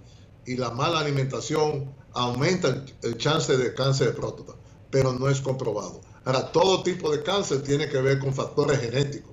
y 0.45 0.55
la 0.55 0.71
mala 0.71 0.99
alimentación 0.99 1.93
aumenta 2.13 2.83
el, 3.01 3.17
chance 3.17 3.55
de 3.55 3.73
cáncer 3.73 4.07
de 4.07 4.13
próstata, 4.13 4.53
pero 4.89 5.13
no 5.13 5.29
es 5.29 5.41
comprobado. 5.41 6.01
Ahora, 6.25 6.51
todo 6.51 6.83
tipo 6.83 7.11
de 7.11 7.21
cáncer 7.21 7.63
tiene 7.63 7.89
que 7.89 8.01
ver 8.01 8.19
con 8.19 8.33
factores 8.33 8.79
genéticos, 8.79 9.32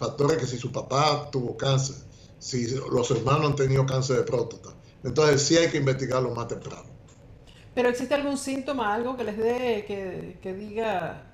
factores 0.00 0.38
que 0.38 0.46
si 0.46 0.56
su 0.56 0.72
papá 0.72 1.28
tuvo 1.30 1.58
cáncer, 1.58 1.96
si 2.38 2.74
los 2.74 3.10
hermanos 3.10 3.50
han 3.50 3.56
tenido 3.56 3.84
cáncer 3.84 4.16
de 4.16 4.22
próstata, 4.22 4.70
entonces 5.04 5.42
sí 5.42 5.58
hay 5.58 5.68
que 5.68 5.76
investigarlo 5.76 6.34
más 6.34 6.48
temprano. 6.48 6.88
¿Pero 7.74 7.90
existe 7.90 8.14
algún 8.14 8.38
síntoma, 8.38 8.94
algo 8.94 9.14
que 9.14 9.24
les 9.24 9.36
dé, 9.36 9.84
que, 9.86 10.38
que 10.42 10.54
diga, 10.54 11.30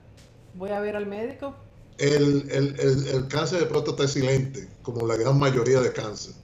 voy 0.54 0.70
a 0.70 0.80
ver 0.80 0.96
al 0.96 1.06
médico? 1.06 1.54
El, 1.96 2.50
el, 2.50 2.78
el, 2.80 3.28
cáncer 3.28 3.60
de 3.60 3.66
próstata 3.66 4.02
es 4.04 4.10
silente, 4.10 4.68
como 4.82 5.06
la 5.06 5.16
gran 5.16 5.38
mayoría 5.38 5.80
de 5.80 5.92
cáncer. 5.92 6.34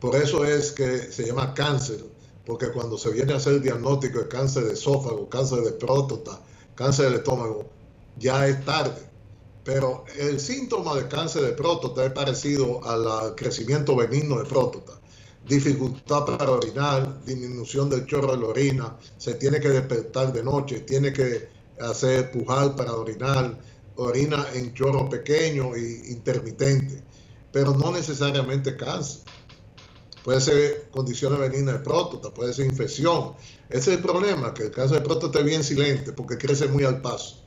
Por 0.00 0.16
eso 0.16 0.46
es 0.46 0.72
que 0.72 0.98
se 1.12 1.26
llama 1.26 1.52
cáncer, 1.52 2.02
porque 2.46 2.72
cuando 2.72 2.96
se 2.96 3.10
viene 3.10 3.34
a 3.34 3.36
hacer 3.36 3.52
el 3.52 3.62
diagnóstico 3.62 4.18
de 4.20 4.28
cáncer 4.28 4.64
de 4.64 4.72
esófago, 4.72 5.28
cáncer 5.28 5.60
de 5.60 5.72
próstata, 5.72 6.40
cáncer 6.74 7.06
del 7.06 7.14
estómago, 7.16 7.66
ya 8.16 8.48
es 8.48 8.64
tarde. 8.64 9.13
Pero 9.64 10.04
el 10.18 10.38
síntoma 10.38 10.94
de 10.94 11.08
cáncer 11.08 11.42
de 11.42 11.52
próstata 11.52 12.04
es 12.04 12.12
parecido 12.12 12.84
al 12.84 13.34
crecimiento 13.34 13.96
benigno 13.96 14.38
de 14.38 14.44
próstata. 14.44 15.00
Dificultad 15.48 16.24
para 16.24 16.50
orinar, 16.50 17.24
disminución 17.24 17.88
del 17.88 18.06
chorro 18.06 18.32
de 18.32 18.38
la 18.38 18.46
orina, 18.46 18.96
se 19.16 19.34
tiene 19.34 19.60
que 19.60 19.70
despertar 19.70 20.32
de 20.32 20.42
noche, 20.42 20.80
tiene 20.80 21.12
que 21.12 21.48
hacer 21.80 22.30
pujar 22.30 22.76
para 22.76 22.92
orinar, 22.92 23.58
orina 23.96 24.46
en 24.54 24.74
chorro 24.74 25.08
pequeño 25.08 25.74
e 25.74 26.10
intermitente, 26.10 27.02
pero 27.50 27.72
no 27.72 27.90
necesariamente 27.92 28.76
cáncer. 28.76 29.22
Puede 30.24 30.40
ser 30.40 30.88
condiciones 30.90 31.38
benignas 31.38 31.74
de 31.74 31.80
próstata, 31.80 32.32
puede 32.32 32.52
ser 32.54 32.66
infección. 32.66 33.34
Ese 33.68 33.92
es 33.92 33.96
el 33.98 34.02
problema, 34.02 34.54
que 34.54 34.64
el 34.64 34.70
cáncer 34.70 34.98
de 34.98 35.04
próstata 35.04 35.40
es 35.40 35.44
bien 35.44 35.64
silente 35.64 36.12
porque 36.12 36.38
crece 36.38 36.68
muy 36.68 36.84
al 36.84 37.02
paso. 37.02 37.43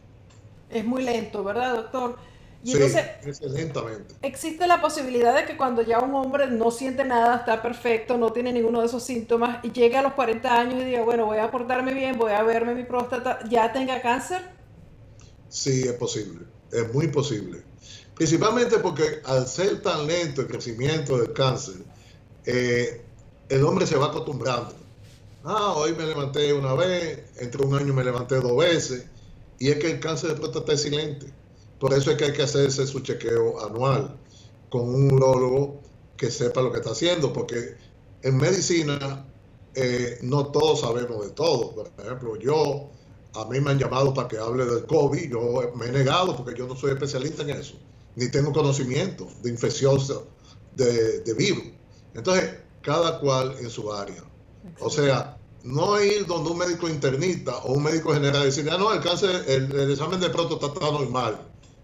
Es 0.69 0.85
muy 0.85 1.03
lento, 1.03 1.43
¿verdad, 1.43 1.75
doctor? 1.75 2.17
Y 2.63 2.71
sí, 2.71 2.77
entonces, 2.77 3.51
lentamente. 3.51 4.15
Existe 4.21 4.67
la 4.67 4.81
posibilidad 4.81 5.33
de 5.35 5.45
que 5.45 5.55
cuando 5.55 5.83
ya 5.83 5.99
un 5.99 6.13
hombre 6.15 6.47
no 6.47 6.71
siente 6.71 7.05
nada, 7.05 7.37
está 7.37 7.61
perfecto, 7.61 8.17
no 8.17 8.33
tiene 8.33 8.51
ninguno 8.51 8.81
de 8.81 8.87
esos 8.87 9.03
síntomas, 9.03 9.63
y 9.63 9.71
llegue 9.71 9.95
a 9.95 10.01
los 10.01 10.13
40 10.13 10.59
años 10.59 10.81
y 10.81 10.85
diga, 10.85 11.03
bueno, 11.03 11.25
voy 11.25 11.37
a 11.37 11.49
portarme 11.51 11.93
bien, 11.93 12.17
voy 12.17 12.31
a 12.31 12.43
verme 12.43 12.75
mi 12.75 12.83
próstata, 12.83 13.39
¿ya 13.49 13.71
tenga 13.71 14.01
cáncer? 14.01 14.41
Sí, 15.49 15.83
es 15.83 15.93
posible, 15.93 16.45
es 16.71 16.93
muy 16.93 17.07
posible. 17.07 17.63
Principalmente 18.15 18.79
porque 18.79 19.21
al 19.25 19.47
ser 19.47 19.81
tan 19.81 20.07
lento 20.07 20.41
el 20.41 20.47
crecimiento 20.47 21.17
del 21.19 21.31
cáncer, 21.33 21.75
eh, 22.45 23.01
el 23.47 23.63
hombre 23.63 23.85
se 23.85 23.95
va 23.95 24.07
acostumbrando. 24.07 24.73
Ah, 25.43 25.73
hoy 25.77 25.93
me 25.93 26.05
levanté 26.05 26.51
una 26.51 26.73
vez, 26.73 27.23
entre 27.37 27.63
un 27.63 27.75
año 27.75 27.93
me 27.93 28.03
levanté 28.03 28.35
dos 28.37 28.57
veces, 28.57 29.05
y 29.59 29.69
es 29.69 29.77
que 29.77 29.91
el 29.91 29.99
cáncer 29.99 30.31
de 30.31 30.35
próstata 30.35 30.73
es 30.73 30.81
silente. 30.81 31.33
Por 31.79 31.93
eso 31.93 32.11
es 32.11 32.17
que 32.17 32.25
hay 32.25 32.33
que 32.33 32.43
hacerse 32.43 32.87
su 32.87 32.99
chequeo 33.01 33.63
anual 33.65 34.17
con 34.69 34.93
un 34.93 35.11
urólogo 35.11 35.81
que 36.15 36.31
sepa 36.31 36.61
lo 36.61 36.71
que 36.71 36.79
está 36.79 36.91
haciendo, 36.91 37.31
porque 37.31 37.75
en 38.23 38.37
medicina 38.37 39.25
eh, 39.75 40.17
no 40.21 40.47
todos 40.47 40.81
sabemos 40.81 41.23
de 41.25 41.31
todo. 41.31 41.75
Por 41.75 41.91
ejemplo, 41.99 42.35
yo 42.37 42.89
a 43.35 43.45
mí 43.45 43.59
me 43.59 43.71
han 43.71 43.79
llamado 43.79 44.13
para 44.13 44.27
que 44.27 44.37
hable 44.37 44.65
del 44.65 44.85
COVID, 44.85 45.29
yo 45.29 45.71
me 45.75 45.85
he 45.85 45.91
negado 45.91 46.35
porque 46.35 46.57
yo 46.57 46.67
no 46.67 46.75
soy 46.75 46.91
especialista 46.91 47.43
en 47.43 47.51
eso, 47.51 47.75
ni 48.15 48.29
tengo 48.29 48.51
conocimiento 48.51 49.27
de 49.43 49.51
infección 49.51 49.99
de, 50.75 51.19
de 51.19 51.33
virus. 51.35 51.65
Entonces, 52.15 52.55
cada 52.81 53.19
cual 53.19 53.55
en 53.59 53.69
su 53.69 53.91
área. 53.93 54.23
O 54.79 54.89
sea, 54.89 55.36
no 55.63 56.01
ir 56.01 56.25
donde 56.25 56.51
un 56.51 56.57
médico 56.57 56.87
internista 56.87 57.57
o 57.57 57.73
un 57.73 57.83
médico 57.83 58.13
general 58.13 58.43
y 58.43 58.45
decir, 58.45 58.69
ah, 58.71 58.77
no, 58.77 58.93
el 58.93 59.01
cáncer, 59.01 59.43
el, 59.47 59.91
examen 59.91 60.19
de 60.19 60.29
pronto 60.29 60.55
está 60.55 60.79
normal 60.91 61.39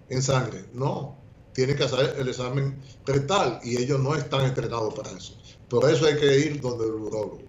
en 0.10 0.22
sangre. 0.22 0.66
No, 0.74 1.18
tiene 1.54 1.76
que 1.76 1.84
hacer 1.84 2.16
el 2.18 2.28
examen 2.30 2.80
rectal 3.06 3.60
y 3.64 3.78
ellos 3.78 4.00
no 4.00 4.16
están 4.16 4.46
entrenados 4.46 4.94
para 4.94 5.12
eso. 5.12 5.38
Por 5.70 5.90
eso 5.90 6.06
hay 6.06 6.18
que 6.18 6.38
ir 6.38 6.62
donde 6.62 6.86
el 6.86 6.94
urólogo. 6.94 7.40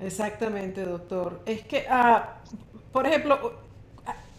Exactamente, 0.00 0.84
doctor. 0.84 1.40
Es 1.46 1.62
que, 1.62 1.86
ah, 1.88 2.40
por 2.92 3.06
ejemplo, 3.06 3.52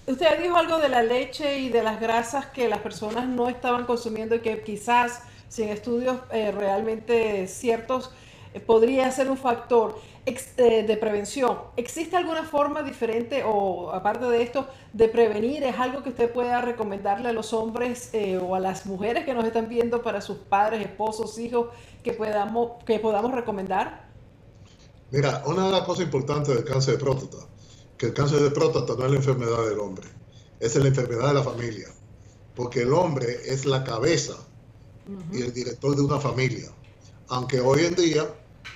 usted 0.07 0.41
dijo 0.41 0.57
algo 0.57 0.77
de 0.79 0.89
la 0.89 1.03
leche 1.03 1.59
y 1.59 1.69
de 1.69 1.83
las 1.83 1.99
grasas 2.01 2.47
que 2.47 2.67
las 2.67 2.79
personas 2.79 3.27
no 3.27 3.47
estaban 3.47 3.85
consumiendo 3.85 4.35
y 4.35 4.39
que 4.39 4.61
quizás 4.63 5.21
sin 5.47 5.69
estudios 5.69 6.17
eh, 6.31 6.51
realmente 6.51 7.47
ciertos 7.47 8.11
podría 8.59 9.09
ser 9.11 9.29
un 9.29 9.37
factor 9.37 9.99
eh, 10.25 10.83
de 10.87 10.97
prevención. 10.97 11.57
¿Existe 11.77 12.17
alguna 12.17 12.43
forma 12.43 12.83
diferente 12.83 13.43
o 13.45 13.91
aparte 13.91 14.25
de 14.25 14.43
esto 14.43 14.67
de 14.93 15.07
prevenir? 15.07 15.63
¿Es 15.63 15.79
algo 15.79 16.03
que 16.03 16.09
usted 16.09 16.31
pueda 16.31 16.61
recomendarle 16.61 17.29
a 17.29 17.33
los 17.33 17.53
hombres 17.53 18.11
o 18.41 18.55
a 18.55 18.59
las 18.59 18.85
mujeres 18.85 19.25
que 19.25 19.33
nos 19.33 19.45
están 19.45 19.69
viendo 19.69 20.01
para 20.01 20.21
sus 20.21 20.37
padres, 20.37 20.81
esposos, 20.81 21.37
hijos 21.39 21.67
que 22.03 22.13
podamos, 22.13 22.83
que 22.85 22.99
podamos 22.99 23.31
recomendar? 23.31 24.09
Mira, 25.11 25.43
una 25.45 25.65
de 25.65 25.71
las 25.71 25.81
cosas 25.81 26.05
importantes 26.05 26.55
del 26.55 26.63
cáncer 26.63 26.97
de 26.97 26.99
próstata 26.99 27.51
que 28.01 28.07
el 28.07 28.13
cáncer 28.15 28.39
de 28.39 28.49
próstata 28.49 28.95
no 28.95 29.05
es 29.05 29.11
la 29.11 29.17
enfermedad 29.17 29.63
del 29.69 29.77
hombre, 29.77 30.07
es 30.59 30.75
la 30.75 30.87
enfermedad 30.87 31.27
de 31.27 31.33
la 31.35 31.43
familia, 31.43 31.87
porque 32.55 32.81
el 32.81 32.93
hombre 32.93 33.27
es 33.45 33.67
la 33.67 33.83
cabeza 33.83 34.33
y 35.31 35.43
el 35.43 35.53
director 35.53 35.95
de 35.95 36.01
una 36.01 36.19
familia, 36.19 36.71
aunque 37.27 37.59
hoy 37.59 37.85
en 37.85 37.93
día 37.93 38.25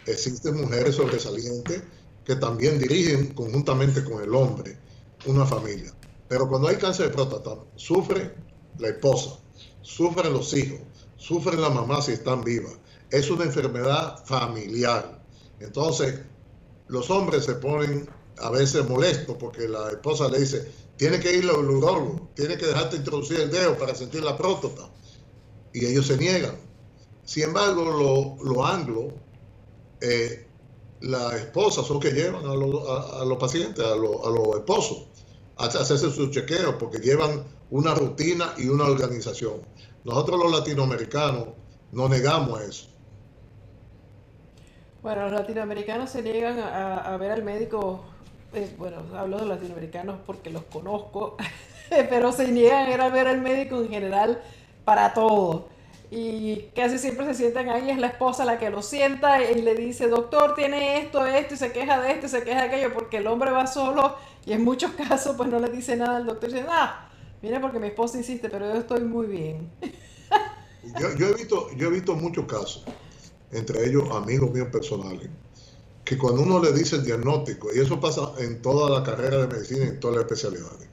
existen 0.05 0.61
mujeres 0.61 0.95
sobresalientes 0.95 1.83
que 2.25 2.35
también 2.35 2.79
dirigen 2.79 3.33
conjuntamente 3.33 4.03
con 4.03 4.21
el 4.21 4.33
hombre 4.33 4.77
una 5.25 5.45
familia. 5.45 5.93
Pero 6.27 6.49
cuando 6.49 6.67
hay 6.67 6.77
cáncer 6.77 7.07
de 7.07 7.13
próstata, 7.13 7.57
sufre 7.75 8.33
la 8.79 8.89
esposa, 8.89 9.39
sufren 9.81 10.33
los 10.33 10.53
hijos, 10.53 10.79
sufren 11.17 11.61
la 11.61 11.69
mamá 11.69 12.01
si 12.01 12.13
están 12.13 12.43
vivas. 12.43 12.73
Es 13.11 13.29
una 13.29 13.45
enfermedad 13.45 14.25
familiar. 14.25 15.21
Entonces, 15.59 16.19
los 16.87 17.09
hombres 17.09 17.45
se 17.45 17.55
ponen 17.55 18.09
a 18.39 18.49
veces 18.49 18.87
molesto 18.87 19.37
porque 19.37 19.67
la 19.67 19.89
esposa 19.89 20.27
le 20.29 20.39
dice, 20.39 20.71
tiene 20.97 21.19
que 21.19 21.35
ir 21.35 21.43
al 21.49 21.69
urólogo, 21.69 22.29
tiene 22.35 22.57
que 22.57 22.65
dejarte 22.65 22.97
introducir 22.97 23.39
el 23.39 23.51
dedo 23.51 23.77
para 23.77 23.95
sentir 23.95 24.23
la 24.23 24.37
próstata. 24.37 24.89
Y 25.73 25.85
ellos 25.85 26.07
se 26.07 26.17
niegan. 26.17 26.55
Sin 27.23 27.43
embargo, 27.43 27.83
los 27.83 28.47
lo 28.47 28.65
anglos, 28.65 29.13
eh, 30.01 30.47
las 31.01 31.33
esposas 31.33 31.85
son 31.85 31.99
que 31.99 32.11
llevan 32.11 32.45
a, 32.45 32.51
a, 32.51 33.25
los 33.25 33.37
pacientes, 33.37 33.83
a, 33.83 33.93
a 33.93 33.95
los 33.95 34.55
esposos, 34.55 35.07
a 35.57 35.65
hacerse 35.65 36.11
su 36.11 36.29
chequeo 36.31 36.77
porque 36.77 36.99
llevan 36.99 37.43
una 37.69 37.93
rutina 37.93 38.53
y 38.57 38.67
una 38.67 38.85
organización. 38.85 39.61
Nosotros 40.03 40.39
los 40.39 40.51
latinoamericanos 40.51 41.47
no 41.91 42.09
negamos 42.09 42.61
eso. 42.61 42.87
Bueno, 45.01 45.23
los 45.23 45.33
latinoamericanos 45.33 46.09
se 46.09 46.21
niegan 46.21 46.59
a 46.59 47.15
ver 47.17 47.31
al 47.31 47.43
médico 47.43 48.03
eh, 48.55 48.73
bueno, 48.77 49.03
hablo 49.17 49.37
de 49.37 49.45
latinoamericanos 49.47 50.19
porque 50.25 50.49
los 50.49 50.63
conozco, 50.63 51.35
pero 52.09 52.31
se 52.31 52.49
niegan 52.49 53.01
a 53.01 53.09
ver 53.09 53.27
al 53.27 53.41
médico 53.41 53.81
en 53.81 53.89
general 53.89 54.41
para 54.85 55.13
todo. 55.13 55.67
Y 56.11 56.69
casi 56.75 56.99
siempre 56.99 57.25
se 57.25 57.33
sientan 57.33 57.69
ahí, 57.69 57.89
es 57.89 57.97
la 57.97 58.07
esposa 58.07 58.45
la 58.45 58.59
que 58.59 58.69
lo 58.69 58.81
sienta 58.81 59.43
y 59.43 59.61
le 59.61 59.75
dice, 59.75 60.07
doctor, 60.07 60.53
tiene 60.53 60.99
esto, 60.99 61.25
esto, 61.25 61.55
y 61.55 61.57
se 61.57 61.71
queja 61.71 61.99
de 61.99 62.11
esto, 62.11 62.27
y 62.27 62.29
se 62.29 62.43
queja 62.43 62.61
de 62.61 62.67
aquello, 62.67 62.93
porque 62.93 63.17
el 63.17 63.27
hombre 63.27 63.51
va 63.51 63.65
solo 63.65 64.15
y 64.45 64.53
en 64.53 64.63
muchos 64.63 64.91
casos 65.09 65.35
pues 65.35 65.49
no 65.49 65.59
le 65.59 65.69
dice 65.69 65.95
nada 65.95 66.17
al 66.17 66.25
doctor, 66.25 66.49
y 66.49 66.53
dice, 66.53 66.65
ah, 66.69 67.09
mira 67.41 67.59
porque 67.59 67.79
mi 67.79 67.87
esposa 67.87 68.17
insiste, 68.17 68.49
pero 68.49 68.71
yo 68.71 68.79
estoy 68.79 69.01
muy 69.01 69.27
bien. 69.27 69.69
yo, 71.17 71.27
he 71.27 71.33
visto, 71.33 71.69
yo 71.75 71.87
he 71.87 71.91
visto 71.91 72.15
muchos 72.15 72.45
casos, 72.45 72.85
entre 73.51 73.85
ellos 73.85 74.09
amigos 74.11 74.51
míos 74.51 74.67
personales, 74.71 75.29
que 76.03 76.17
cuando 76.17 76.43
uno 76.43 76.61
le 76.61 76.71
dice 76.71 76.97
el 76.97 77.05
diagnóstico, 77.05 77.69
y 77.73 77.79
eso 77.79 77.99
pasa 77.99 78.33
en 78.37 78.61
toda 78.61 78.99
la 78.99 79.03
carrera 79.03 79.37
de 79.37 79.47
medicina 79.47 79.85
y 79.85 79.87
en 79.87 79.99
todas 79.99 80.17
las 80.17 80.25
especialidades, 80.25 80.87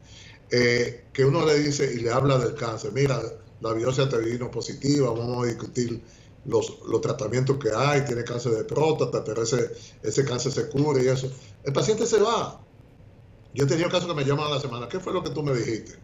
eh, 0.51 1.05
que 1.13 1.25
uno 1.25 1.45
le 1.45 1.59
dice 1.59 1.93
y 1.93 2.01
le 2.01 2.11
habla 2.11 2.39
del 2.39 2.55
cáncer, 2.55 2.93
mira, 2.93 3.21
la 3.63 3.73
biopsia 3.73 4.09
te 4.09 4.19
vino 4.19 4.51
positiva, 4.51 5.11
vamos 5.11 5.45
a 5.45 5.47
discutir 5.47 6.03
los, 6.45 6.81
los, 6.89 7.01
tratamientos 7.01 7.57
que 7.59 7.71
hay, 7.75 8.05
tiene 8.05 8.25
cáncer 8.25 8.53
de 8.53 8.65
próstata, 8.65 9.23
pero 9.23 9.43
ese, 9.43 9.71
ese 10.03 10.25
cáncer 10.25 10.53
se 10.53 10.69
cura 10.69 11.01
y 11.01 11.07
eso. 11.07 11.31
El 11.63 11.73
paciente 11.73 12.05
se 12.05 12.21
va. 12.21 12.61
Yo 13.55 13.65
he 13.65 13.69
tenido 13.69 13.89
casos 13.89 14.09
que 14.09 14.15
me 14.15 14.25
llaman 14.25 14.47
a 14.47 14.55
la 14.57 14.61
semana, 14.61 14.89
¿qué 14.89 14.99
fue 14.99 15.13
lo 15.13 15.23
que 15.23 15.31
tú 15.31 15.43
me 15.43 15.55
dijiste? 15.55 15.99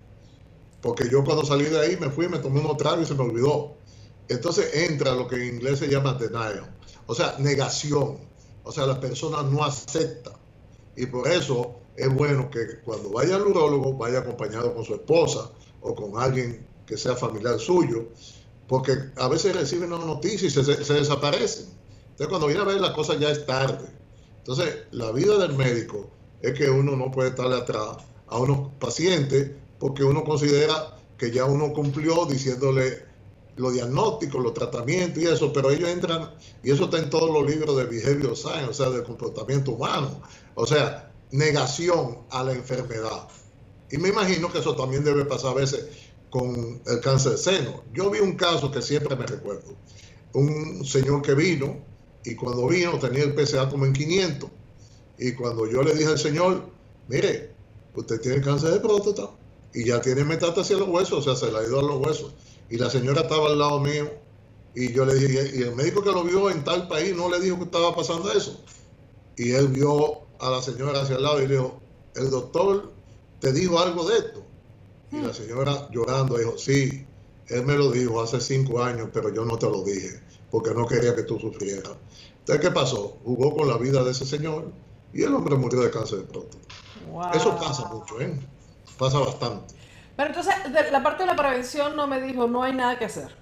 Porque 0.81 1.09
yo 1.11 1.25
cuando 1.25 1.45
salí 1.45 1.65
de 1.65 1.81
ahí 1.81 1.97
me 1.97 2.11
fui, 2.11 2.29
me 2.29 2.39
tomé 2.39 2.61
un 2.61 2.77
trago 2.77 3.03
y 3.03 3.07
se 3.07 3.15
me 3.15 3.23
olvidó. 3.23 3.75
Entonces 4.29 4.73
entra 4.75 5.15
lo 5.15 5.27
que 5.27 5.37
en 5.37 5.55
inglés 5.55 5.81
se 5.81 5.89
llama 5.89 6.15
denial, 6.15 6.71
o 7.07 7.15
sea, 7.15 7.35
negación. 7.39 8.19
O 8.63 8.71
sea, 8.71 8.87
la 8.87 9.01
persona 9.01 9.43
no 9.43 9.65
acepta. 9.65 10.33
Y 10.95 11.07
por 11.07 11.27
eso 11.27 11.81
es 11.97 12.15
bueno 12.15 12.51
que 12.51 12.81
cuando 12.85 13.11
vaya 13.11 13.37
al 13.37 13.47
urólogo 13.47 13.95
vaya 13.95 14.21
acompañado 14.21 14.75
con 14.75 14.85
su 14.85 14.95
esposa 14.95 15.51
o 15.81 15.95
con 15.95 16.23
alguien 16.23 16.68
que 16.89 16.97
sea 16.97 17.15
familiar 17.15 17.61
suyo, 17.61 18.09
porque 18.67 18.93
a 19.17 19.29
veces 19.29 19.55
reciben 19.55 19.93
una 19.93 20.05
noticia 20.05 20.49
y 20.49 20.51
se, 20.51 20.63
desaparecen. 20.63 21.67
Entonces 22.11 22.29
cuando 22.29 22.47
viene 22.47 22.63
a 22.63 22.65
ver 22.65 22.81
las 22.81 22.93
cosas 22.93 23.21
ya 23.21 23.31
es 23.31 23.45
tarde. 23.45 23.87
Entonces 24.39 24.79
la 24.93 25.13
vida 25.13 25.37
del 25.37 25.55
médico 25.55 26.09
es 26.41 26.55
que 26.55 26.71
uno 26.71 26.97
no 26.97 27.11
puede 27.11 27.31
estarle 27.31 27.57
atrás 27.57 27.99
a 28.27 28.39
unos 28.39 28.73
pacientes 28.79 29.51
porque 29.79 30.03
uno 30.03 30.25
considera 30.25 30.97
que 31.19 31.31
ya 31.31 31.45
uno 31.45 31.73
cumplió 31.73 32.25
diciéndole 32.25 33.07
los 33.57 33.75
diagnósticos, 33.75 34.43
los 34.43 34.55
tratamientos 34.55 35.23
y 35.23 35.27
eso, 35.27 35.53
pero 35.53 35.71
ellos 35.71 35.89
entran, 35.89 36.31
y 36.63 36.71
eso 36.71 36.85
está 36.85 36.99
en 36.99 37.11
todos 37.11 37.31
los 37.31 37.51
libros 37.51 37.77
de 37.77 37.85
behavior 37.85 38.37
science, 38.37 38.71
o 38.71 38.73
sea, 38.73 38.91
del 38.91 39.03
comportamiento 39.03 39.73
humano, 39.73 40.21
o 40.55 40.65
sea, 40.65 41.13
negación 41.33 42.19
a 42.31 42.45
la 42.45 42.53
enfermedad. 42.53 43.29
Y 43.91 43.99
me 43.99 44.11
imagino 44.11 44.53
que 44.53 44.59
eso 44.59 44.77
también 44.77 45.03
debe 45.03 45.25
pasar 45.25 45.53
a 45.53 45.55
veces 45.55 45.89
con 46.31 46.81
el 46.87 47.01
cáncer 47.01 47.33
de 47.33 47.39
seno. 47.39 47.83
Yo 47.93 48.11
vi 48.11 48.21
un 48.21 48.35
caso 48.37 48.71
que 48.71 48.83
siempre 48.83 49.17
me 49.17 49.27
recuerdo, 49.27 49.75
un 50.35 50.85
señor 50.85 51.23
que 51.23 51.35
vino 51.35 51.79
y 52.25 52.35
cuando 52.35 52.69
vino 52.69 52.99
tenía 52.99 53.25
el 53.25 53.35
PSA 53.35 53.69
como 53.69 53.87
en 53.87 53.93
500 53.93 54.51
y 55.19 55.33
cuando 55.33 55.67
yo 55.67 55.83
le 55.83 55.95
dije 55.95 56.11
al 56.11 56.19
señor, 56.19 56.71
mire, 57.09 57.53
usted 57.95 58.21
tiene 58.21 58.41
cáncer 58.41 58.71
de 58.73 58.81
próstata 58.81 59.31
y 59.75 59.87
ya 59.87 60.01
tiene 60.01 60.25
metástasis 60.25 60.77
a 60.77 60.81
los 60.81 60.89
huesos, 60.89 61.27
o 61.27 61.37
sea, 61.37 61.37
se 61.37 61.53
le 61.53 61.59
ha 61.59 61.67
ido 61.67 61.81
a 61.81 61.83
los 61.83 62.07
huesos 62.07 62.35
y 62.71 62.77
la 62.77 62.91
señora 62.91 63.23
estaba 63.23 63.47
al 63.47 63.59
lado 63.59 63.81
mío 63.81 64.11
y 64.75 64.93
yo 64.93 65.05
le 65.05 65.15
dije, 65.15 65.51
y 65.57 65.63
el 65.63 65.75
médico 65.75 66.03
que 66.03 66.13
lo 66.13 66.23
vio 66.23 66.51
en 66.51 66.63
tal 66.63 66.87
país 66.87 67.15
no 67.17 67.29
le 67.29 67.41
dijo 67.41 67.59
que 67.59 67.65
estaba 67.65 67.95
pasando 67.97 68.31
eso. 68.31 68.63
Y 69.37 69.53
él 69.53 69.69
vio 69.69 70.21
a 70.41 70.51
la 70.51 70.63
señora 70.63 71.01
hacia 71.01 71.17
el 71.17 71.23
lado 71.23 71.43
y 71.43 71.49
le 71.49 71.55
dijo, 71.55 71.81
el 72.15 72.31
doctor 72.31 72.93
te 73.41 73.53
dijo 73.53 73.79
algo 73.79 74.09
de 74.09 74.19
esto. 74.19 74.45
Y 75.11 75.21
la 75.21 75.33
señora 75.33 75.89
llorando 75.91 76.37
dijo, 76.37 76.59
sí, 76.59 77.07
él 77.49 77.65
me 77.65 77.75
lo 77.75 77.91
dijo 77.91 78.21
hace 78.21 78.41
cinco 78.41 78.83
años, 78.83 79.09
pero 79.13 79.33
yo 79.33 79.45
no 79.45 79.57
te 79.57 79.67
lo 79.67 79.83
dije, 79.83 80.21
porque 80.51 80.75
no 80.75 80.87
quería 80.87 81.17
que 81.17 81.23
tú 81.23 81.39
sufrieras. 81.39 81.93
Entonces, 82.41 82.65
¿qué 82.65 82.71
pasó? 82.71 83.19
Jugó 83.25 83.57
con 83.57 83.69
la 83.69 83.79
vida 83.79 84.05
de 84.05 84.11
ese 84.11 84.27
señor 84.27 84.71
y 85.13 85.23
el 85.23 85.35
hombre 85.35 85.57
murió 85.57 85.81
de 85.81 85.91
cáncer 85.91 86.19
de 86.19 86.25
próstata. 86.25 86.59
Eso 87.35 87.57
pasa 87.57 87.89
mucho, 87.89 88.21
¿eh? 88.21 88.39
Pasa 88.99 89.19
bastante. 89.19 89.75
Pero 90.17 90.29
entonces, 90.31 90.55
de 90.73 90.91
la 90.91 91.03
parte 91.03 91.23
de 91.23 91.27
la 91.29 91.37
prevención 91.37 91.95
no 91.97 92.07
me 92.07 92.21
dijo, 92.21 92.47
no 92.47 92.63
hay 92.63 92.75
nada 92.75 92.99
que 92.99 93.05
hacer. 93.05 93.35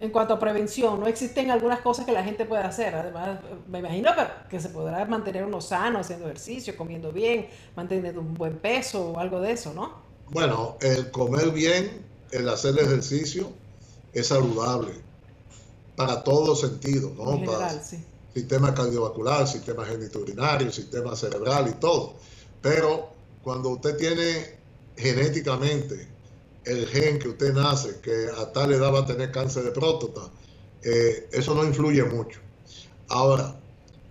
En 0.00 0.10
cuanto 0.10 0.32
a 0.32 0.38
prevención, 0.38 0.98
no 0.98 1.06
existen 1.06 1.50
algunas 1.50 1.80
cosas 1.80 2.06
que 2.06 2.12
la 2.12 2.24
gente 2.24 2.46
puede 2.46 2.62
hacer. 2.62 2.94
Además, 2.94 3.38
me 3.68 3.80
imagino 3.80 4.10
que, 4.48 4.58
se 4.58 4.70
podrá 4.70 5.04
mantener 5.04 5.44
uno 5.44 5.60
sano, 5.60 5.98
haciendo 5.98 6.24
ejercicio, 6.24 6.74
comiendo 6.74 7.12
bien, 7.12 7.48
manteniendo 7.76 8.20
un 8.20 8.32
buen 8.32 8.58
peso 8.58 9.10
o 9.10 9.18
algo 9.18 9.40
de 9.40 9.52
eso, 9.52 9.74
¿no? 9.74 10.09
Bueno, 10.30 10.76
el 10.80 11.10
comer 11.10 11.50
bien, 11.50 12.06
el 12.30 12.48
hacer 12.48 12.78
ejercicio 12.78 13.52
es 14.12 14.28
saludable 14.28 14.92
para 15.96 16.22
todos 16.22 16.60
sentidos, 16.60 17.12
¿no? 17.16 17.32
General, 17.32 17.58
para 17.58 17.82
sí. 17.82 18.04
sistema 18.32 18.72
cardiovascular, 18.72 19.46
sistema 19.48 19.84
genitourinario, 19.84 20.70
sistema 20.70 21.16
cerebral 21.16 21.68
y 21.68 21.80
todo. 21.80 22.14
Pero 22.62 23.10
cuando 23.42 23.70
usted 23.70 23.96
tiene 23.96 24.58
genéticamente 24.96 26.08
el 26.64 26.86
gen 26.86 27.18
que 27.18 27.28
usted 27.28 27.52
nace, 27.52 28.00
que 28.00 28.28
a 28.38 28.52
tal 28.52 28.72
edad 28.72 28.92
va 28.92 29.00
a 29.00 29.06
tener 29.06 29.32
cáncer 29.32 29.64
de 29.64 29.72
próstata, 29.72 30.30
eh, 30.82 31.28
eso 31.32 31.54
no 31.54 31.64
influye 31.64 32.04
mucho. 32.04 32.40
Ahora, 33.08 33.58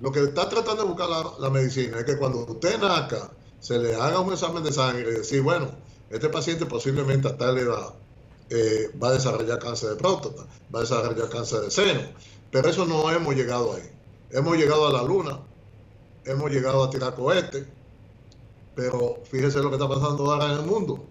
lo 0.02 0.12
que 0.12 0.24
está 0.24 0.50
tratando 0.50 0.84
de 0.84 0.90
buscar 0.90 1.10
la, 1.40 1.50
medicina 1.50 2.00
es 2.00 2.06
que 2.06 2.18
cuando 2.18 2.40
usted 2.40 2.78
nazca, 2.80 3.32
se 3.60 3.78
le 3.78 3.96
haga 3.96 4.20
un 4.20 4.34
examen 4.34 4.64
de 4.64 4.72
sangre 4.72 5.12
y 5.12 5.16
decir, 5.16 5.42
bueno, 5.42 5.70
este 6.10 6.30
paciente 6.30 6.66
posiblemente 6.66 7.28
a 7.28 7.38
tal 7.38 7.58
edad 7.58 7.94
eh, 8.50 8.90
va 9.02 9.10
a 9.10 9.14
desarrollar 9.14 9.60
cáncer 9.60 9.90
de 9.92 9.96
próstata, 9.96 10.48
va 10.74 10.80
a 10.80 10.82
desarrollar 10.82 11.30
cáncer 11.30 11.62
de 11.62 11.72
seno, 11.72 12.02
pero 12.52 12.70
eso 12.70 12.86
no 12.86 13.12
hemos 13.12 13.36
llegado 13.36 13.74
ahí. 13.74 13.90
Hemos 14.32 14.58
llegado 14.58 14.88
a 14.88 14.94
la 14.94 15.04
luna, 15.04 15.40
hemos 16.26 16.52
llegado 16.52 16.84
a 16.84 16.90
tirar 16.90 17.16
cohetes, 17.16 17.66
pero 18.76 19.20
fíjese 19.30 19.60
lo 19.60 19.70
que 19.70 19.76
está 19.76 19.88
pasando 19.88 20.32
ahora 20.32 20.54
en 20.54 20.60
el 20.60 20.66
mundo. 20.66 21.04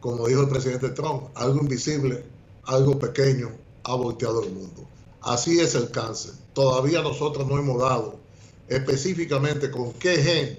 Como 0.00 0.26
dijo 0.26 0.42
el 0.42 0.48
presidente 0.48 0.90
Trump, 0.90 1.24
algo 1.34 1.60
invisible, 1.60 2.24
algo 2.64 2.98
pequeño 2.98 3.50
ha 3.84 3.94
volteado 3.94 4.42
el 4.42 4.50
mundo. 4.50 4.86
Así 5.22 5.58
es 5.60 5.74
el 5.74 5.90
cáncer. 5.90 6.32
Todavía 6.52 7.02
nosotros 7.02 7.46
no 7.46 7.58
hemos 7.58 7.80
dado 7.80 8.18
específicamente 8.68 9.70
con 9.70 9.92
qué 9.94 10.16
gen 10.22 10.58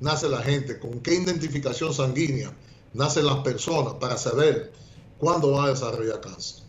nace 0.00 0.28
la 0.28 0.42
gente, 0.42 0.78
con 0.78 1.00
qué 1.00 1.14
identificación 1.14 1.94
sanguínea 1.94 2.52
nacen 2.96 3.26
las 3.26 3.36
personas 3.36 3.94
para 3.94 4.16
saber 4.16 4.72
cuándo 5.18 5.52
va 5.52 5.66
a 5.66 5.68
desarrollar 5.68 6.20
cáncer. 6.20 6.66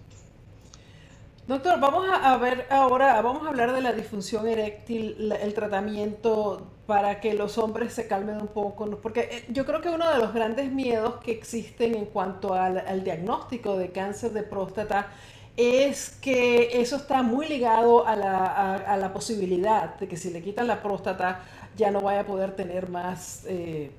Doctor, 1.47 1.79
vamos 1.79 2.05
a 2.11 2.35
ver 2.37 2.67
ahora, 2.69 3.21
vamos 3.21 3.45
a 3.45 3.49
hablar 3.49 3.71
de 3.71 3.79
la 3.79 3.93
disfunción 3.93 4.49
eréctil, 4.49 5.31
el 5.31 5.53
tratamiento 5.53 6.67
para 6.85 7.21
que 7.21 7.33
los 7.33 7.57
hombres 7.57 7.93
se 7.93 8.05
calmen 8.05 8.35
un 8.41 8.47
poco, 8.47 8.85
porque 9.01 9.29
eh, 9.31 9.45
yo 9.47 9.65
creo 9.65 9.79
que 9.79 9.87
uno 9.87 10.11
de 10.11 10.17
los 10.17 10.33
grandes 10.33 10.69
miedos 10.71 11.15
que 11.23 11.31
existen 11.31 11.95
en 11.95 12.05
cuanto 12.05 12.53
al, 12.53 13.01
diagnóstico 13.01 13.77
de 13.77 13.91
cáncer 13.91 14.31
de 14.31 14.43
próstata 14.43 15.07
es 15.55 16.09
que 16.21 16.81
eso 16.81 16.97
está 16.97 17.23
muy 17.23 17.47
ligado 17.47 18.05
a 18.05 18.15
la, 18.17 19.11
posibilidad 19.13 19.97
de 19.99 20.07
que 20.09 20.17
si 20.17 20.31
le 20.31 20.41
quitan 20.41 20.67
la 20.67 20.83
próstata 20.83 21.45
ya 21.77 21.91
no 21.91 22.01
vaya 22.01 22.21
a 22.21 22.25
poder 22.25 22.57
tener 22.57 22.89
más 22.89 23.45
eh, 23.45 23.91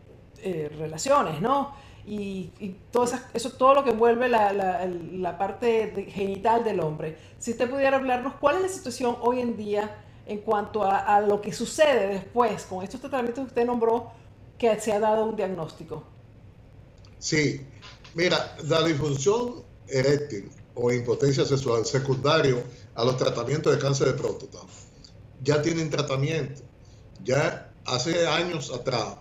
eh, 0.42 0.70
relaciones, 0.78 1.40
¿no? 1.40 1.87
Y, 2.08 2.76
todo, 2.90 3.06
eso, 3.34 3.50
todo 3.50 3.74
lo 3.74 3.84
que 3.84 3.90
envuelve 3.90 4.28
la, 4.28 4.52
la, 4.52 5.38
parte 5.38 6.06
genital 6.08 6.64
del 6.64 6.80
hombre. 6.80 7.18
Si 7.38 7.50
usted 7.50 7.68
pudiera 7.68 7.96
hablarnos, 7.96 8.34
¿cuál 8.40 8.56
es 8.56 8.62
la 8.62 8.68
situación 8.68 9.16
hoy 9.20 9.40
en 9.40 9.56
día 9.56 10.04
en 10.26 10.38
cuanto 10.38 10.84
a, 10.84 11.20
lo 11.20 11.40
que 11.40 11.52
sucede 11.52 12.08
después 12.08 12.64
con 12.64 12.82
estos 12.82 13.00
tratamientos 13.00 13.44
que 13.44 13.48
usted 13.48 13.66
nombró 13.66 14.10
que 14.56 14.78
se 14.80 14.92
ha 14.92 15.00
dado 15.00 15.24
un 15.24 15.36
diagnóstico? 15.36 16.04
Sí, 17.18 17.66
mira, 18.14 18.56
la 18.64 18.82
disfunción 18.82 19.62
eréctil 19.86 20.50
o 20.74 20.92
impotencia 20.92 21.44
sexual 21.44 21.84
secundario 21.84 22.62
a 22.94 23.04
los 23.04 23.16
tratamientos 23.16 23.74
de 23.74 23.78
cáncer 23.78 24.08
de 24.08 24.14
próstata 24.14 24.58
ya 25.42 25.62
tienen 25.62 25.90
tratamiento. 25.90 26.62
Ya 27.24 27.72
hace 27.84 28.26
años 28.26 28.72
atrás 28.72 29.16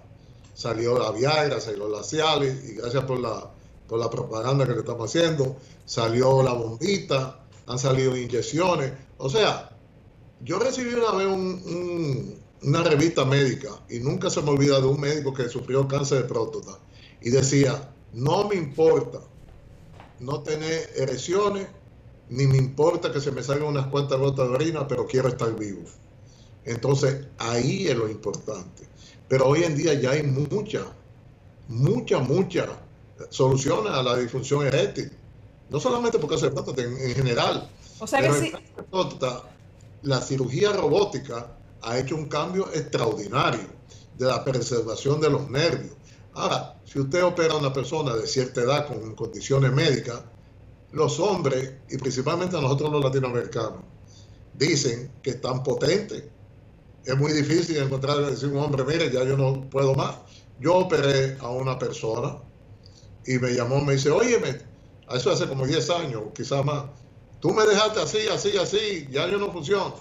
salió 0.58 0.98
la 0.98 1.12
Viagra, 1.12 1.62
salió 1.62 1.88
la 1.88 2.04
Cialis, 2.04 2.56
y 2.68 2.74
gracias 2.74 3.04
por 3.04 3.20
la, 3.20 3.48
por 3.88 4.00
la 4.00 4.10
propaganda 4.10 4.66
que 4.66 4.74
le 4.74 4.80
estamos 4.80 5.08
haciendo, 5.08 5.56
salió 5.86 6.42
la 6.42 6.54
bombita, 6.54 7.46
han 7.68 7.78
salido 7.78 8.18
inyecciones. 8.18 8.92
O 9.20 9.30
sea, 9.30 9.70
yo 10.42 10.58
recibí 10.58 10.96
una 10.96 11.12
vez 11.12 11.28
una 12.64 12.84
revista 12.84 13.24
médica 13.24 13.70
y 13.88 14.00
nunca 14.00 14.32
se 14.32 14.42
me 14.42 14.50
olvida 14.50 14.82
de 14.82 14.88
un 14.88 15.00
médico 15.00 15.32
que 15.32 15.48
sufrió 15.48 15.88
cáncer 15.88 16.24
de 16.24 16.28
próstata 16.28 16.80
y 17.22 17.30
decía, 17.30 17.94
no 18.14 18.48
me 18.48 18.56
importa 18.56 19.20
no 20.20 20.42
tener 20.42 20.90
erecciones, 20.96 21.68
ni 22.30 22.48
me 22.48 22.58
importa 22.58 23.12
que 23.12 23.22
se 23.22 23.32
me 23.32 23.44
salgan 23.44 23.68
unas 23.68 23.88
cuantas 23.88 24.20
gotas 24.20 24.50
de 24.50 24.56
orina, 24.56 24.88
pero 24.88 25.06
quiero 25.06 25.28
estar 25.28 25.56
vivo. 25.56 25.84
Entonces, 26.66 27.28
ahí 27.38 27.88
es 27.88 27.96
lo 27.96 28.10
importante. 28.10 28.97
Pero 29.28 29.48
hoy 29.48 29.64
en 29.64 29.76
día 29.76 29.94
ya 29.94 30.12
hay 30.12 30.24
mucha, 30.24 30.86
mucha, 31.68 32.20
mucha 32.20 32.68
soluciones 33.30 33.92
a 33.92 34.04
la 34.04 34.18
disfunción 34.18 34.66
eréctil. 34.66 35.12
No 35.70 35.80
solamente 35.80 36.18
porque 36.20 36.38
trata 36.38 36.82
en, 36.82 36.98
en 36.98 37.16
general. 37.16 37.70
O 38.00 38.08
sea 38.08 38.22
que 38.22 38.34
sí. 38.34 38.54
La 40.04 40.22
cirugía 40.22 40.72
robótica 40.72 41.58
ha 41.82 41.98
hecho 41.98 42.16
un 42.16 42.26
cambio 42.28 42.70
extraordinario 42.74 43.68
de 44.18 44.26
la 44.26 44.44
preservación 44.44 45.20
de 45.20 45.30
los 45.30 45.50
nervios. 45.50 45.94
Ahora, 46.34 46.80
si 46.86 47.00
usted 47.00 47.24
opera 47.24 47.54
a 47.54 47.58
una 47.58 47.74
persona 47.74 48.16
de 48.16 48.28
cierta 48.28 48.62
edad 48.62 48.88
con 48.88 49.16
condiciones 49.16 49.72
médicas, 49.74 50.22
los 50.92 51.20
hombres, 51.20 51.74
y 51.90 51.98
principalmente 51.98 52.60
nosotros 52.62 52.92
los 52.92 53.04
latinoamericanos, 53.04 53.82
dicen 54.54 55.12
que 55.22 55.32
están 55.32 55.64
potentes, 55.64 56.24
es 57.08 57.18
muy 57.18 57.32
difícil 57.32 57.78
encontrar, 57.78 58.18
decir 58.26 58.50
un 58.50 58.58
hombre, 58.58 58.84
mire, 58.84 59.10
ya 59.10 59.24
yo 59.24 59.38
no 59.38 59.70
puedo 59.70 59.96
más. 59.96 60.18
Yo 60.60 60.76
operé 60.76 61.38
a 61.40 61.50
una 61.50 61.80
persona 61.80 62.38
y 63.26 63.40
me 63.40 63.52
llamó, 63.52 63.80
me 63.82 63.94
dice, 63.94 64.12
óyeme, 64.12 64.60
eso 65.10 65.32
hace 65.32 65.48
como 65.48 65.66
10 65.66 65.90
años, 65.92 66.24
quizás 66.36 66.66
más, 66.66 66.84
tú 67.40 67.54
me 67.54 67.66
dejaste 67.66 68.02
así, 68.02 68.28
así, 68.28 68.58
así, 68.58 69.08
ya 69.10 69.26
yo 69.28 69.38
no 69.38 69.52
funciono. 69.54 69.96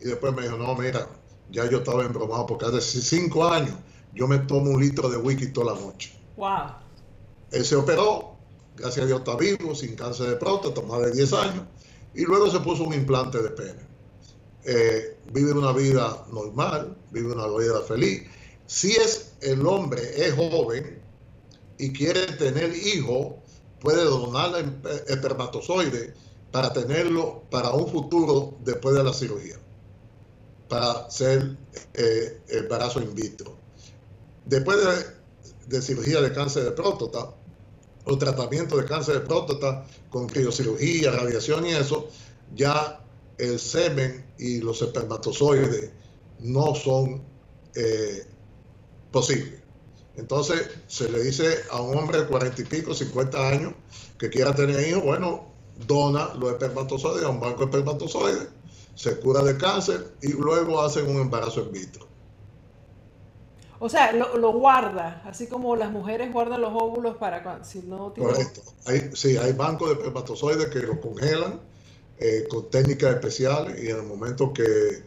Y 0.00 0.04
después 0.04 0.32
me 0.34 0.42
dijo, 0.42 0.56
no, 0.56 0.74
mira, 0.76 1.08
ya 1.50 1.68
yo 1.68 1.78
estaba 1.78 2.04
embromado 2.04 2.46
porque 2.46 2.66
hace 2.66 2.80
5 2.80 3.48
años 3.48 3.74
yo 4.14 4.28
me 4.28 4.38
tomo 4.38 4.70
un 4.70 4.80
litro 4.80 5.08
de 5.08 5.16
whisky 5.16 5.48
toda 5.48 5.74
la 5.74 5.80
noche. 5.80 6.12
Wow. 6.36 6.76
Él 7.50 7.64
se 7.64 7.74
operó, 7.74 8.36
gracias 8.76 9.04
a 9.04 9.06
Dios 9.06 9.18
está 9.18 9.34
vivo, 9.34 9.74
sin 9.74 9.96
cáncer 9.96 10.28
de 10.28 10.36
próstata, 10.36 10.80
más 10.82 11.00
de 11.00 11.10
10 11.10 11.32
años, 11.32 11.64
y 12.14 12.22
luego 12.24 12.48
se 12.48 12.60
puso 12.60 12.84
un 12.84 12.94
implante 12.94 13.42
de 13.42 13.50
pene. 13.50 13.91
Eh, 14.64 15.16
vive 15.32 15.52
una 15.52 15.72
vida 15.72 16.24
normal, 16.32 16.96
vive 17.10 17.32
una 17.32 17.46
vida 17.48 17.82
feliz. 17.82 18.22
Si 18.66 18.92
es 18.92 19.32
el 19.40 19.66
hombre, 19.66 20.00
es 20.16 20.34
joven 20.34 21.02
y 21.78 21.92
quiere 21.92 22.26
tener 22.38 22.74
hijo, 22.76 23.38
puede 23.80 24.04
donar 24.04 24.54
el 24.56 24.72
espermatozoide 25.08 26.14
para 26.52 26.72
tenerlo 26.72 27.42
para 27.50 27.70
un 27.70 27.88
futuro 27.88 28.54
después 28.60 28.94
de 28.94 29.02
la 29.02 29.12
cirugía, 29.12 29.56
para 30.68 31.10
ser 31.10 31.56
eh, 31.94 32.40
embarazo 32.48 33.00
in 33.02 33.14
vitro. 33.14 33.56
Después 34.44 34.78
de, 34.78 35.76
de 35.76 35.82
cirugía 35.82 36.20
de 36.20 36.32
cáncer 36.32 36.64
de 36.64 36.72
próstata, 36.72 37.34
o 38.04 38.18
tratamiento 38.18 38.76
de 38.76 38.84
cáncer 38.84 39.14
de 39.14 39.20
próstata 39.20 39.86
con 40.10 40.26
criocirugía, 40.28 41.10
radiación 41.10 41.66
y 41.66 41.70
eso, 41.70 42.08
ya 42.54 43.01
el 43.38 43.58
semen 43.58 44.24
y 44.38 44.60
los 44.60 44.82
espermatozoides 44.82 45.90
no 46.40 46.74
son 46.74 47.22
eh, 47.74 48.26
posibles. 49.10 49.60
Entonces 50.16 50.68
se 50.88 51.10
le 51.10 51.22
dice 51.22 51.60
a 51.70 51.80
un 51.80 51.96
hombre 51.96 52.20
de 52.20 52.26
cuarenta 52.26 52.60
y 52.60 52.64
pico, 52.64 52.94
50 52.94 53.48
años, 53.48 53.74
que 54.18 54.28
quiera 54.28 54.54
tener 54.54 54.86
hijos, 54.86 55.02
bueno, 55.02 55.46
dona 55.86 56.34
los 56.34 56.52
espermatozoides 56.52 57.24
a 57.24 57.30
un 57.30 57.40
banco 57.40 57.60
de 57.60 57.64
espermatozoides, 57.64 58.48
se 58.94 59.18
cura 59.20 59.42
de 59.42 59.56
cáncer 59.56 60.12
y 60.20 60.32
luego 60.32 60.82
hacen 60.82 61.08
un 61.08 61.22
embarazo 61.22 61.62
in 61.62 61.72
vitro. 61.72 62.06
O 63.78 63.88
sea, 63.88 64.12
lo, 64.12 64.52
guarda, 64.52 65.22
así 65.24 65.48
como 65.48 65.74
las 65.74 65.90
mujeres 65.90 66.32
guardan 66.32 66.60
los 66.60 66.72
óvulos 66.72 67.16
para 67.16 67.64
si 67.64 67.80
no 67.80 68.12
tienen... 68.12 68.32
Correcto. 68.32 68.62
Hay, 68.86 69.10
sí, 69.14 69.36
hay 69.36 69.54
bancos 69.54 69.88
de 69.88 69.94
espermatozoides 69.94 70.68
que 70.68 70.80
lo 70.80 71.00
congelan 71.00 71.60
eh, 72.24 72.46
con 72.48 72.70
técnicas 72.70 73.14
especiales 73.14 73.82
y 73.82 73.88
en 73.88 73.96
el 73.96 74.04
momento 74.04 74.52
que 74.52 75.02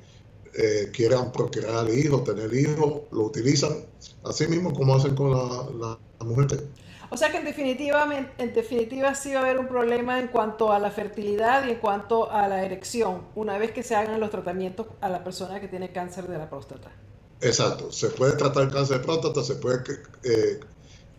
eh, 0.54 0.92
quieran 0.92 1.32
procrear 1.32 1.90
hijos, 1.90 2.26
tener 2.26 2.54
hijos, 2.54 3.04
lo 3.12 3.22
utilizan 3.22 3.86
así 4.26 4.48
mismo 4.48 4.74
como 4.74 4.96
hacen 4.96 5.16
con 5.16 5.32
la, 5.32 5.98
la, 6.20 6.26
mujer. 6.26 6.66
O 7.10 7.16
sea 7.16 7.32
que 7.32 7.38
en 7.38 7.46
definitiva, 7.46 8.06
en 8.38 8.54
definitiva 8.54 9.16
sí 9.16 9.32
va 9.32 9.40
a 9.40 9.44
haber 9.44 9.60
un 9.60 9.68
problema 9.70 10.20
en 10.20 10.28
cuanto 10.28 10.74
a 10.74 10.80
la 10.80 10.92
fertilidad 10.92 11.66
y 11.66 11.72
en 11.72 11.78
cuanto 11.78 12.30
a 12.30 12.50
la 12.50 12.66
erección, 12.66 13.22
una 13.36 13.58
vez 13.58 13.72
que 13.72 13.82
se 13.82 13.96
hagan 13.96 14.20
los 14.20 14.30
tratamientos 14.30 14.88
a 15.00 15.08
la 15.08 15.24
persona 15.24 15.62
que 15.62 15.70
tiene 15.70 15.94
cáncer 15.94 16.28
de 16.28 16.38
la 16.38 16.50
próstata. 16.50 16.92
Exacto, 17.40 17.94
se 17.94 18.10
puede 18.10 18.34
tratar 18.34 18.64
el 18.64 18.72
cáncer 18.72 18.98
de 18.98 19.06
próstata, 19.06 19.42
se 19.42 19.56
puede 19.56 19.84
eh, 20.24 20.60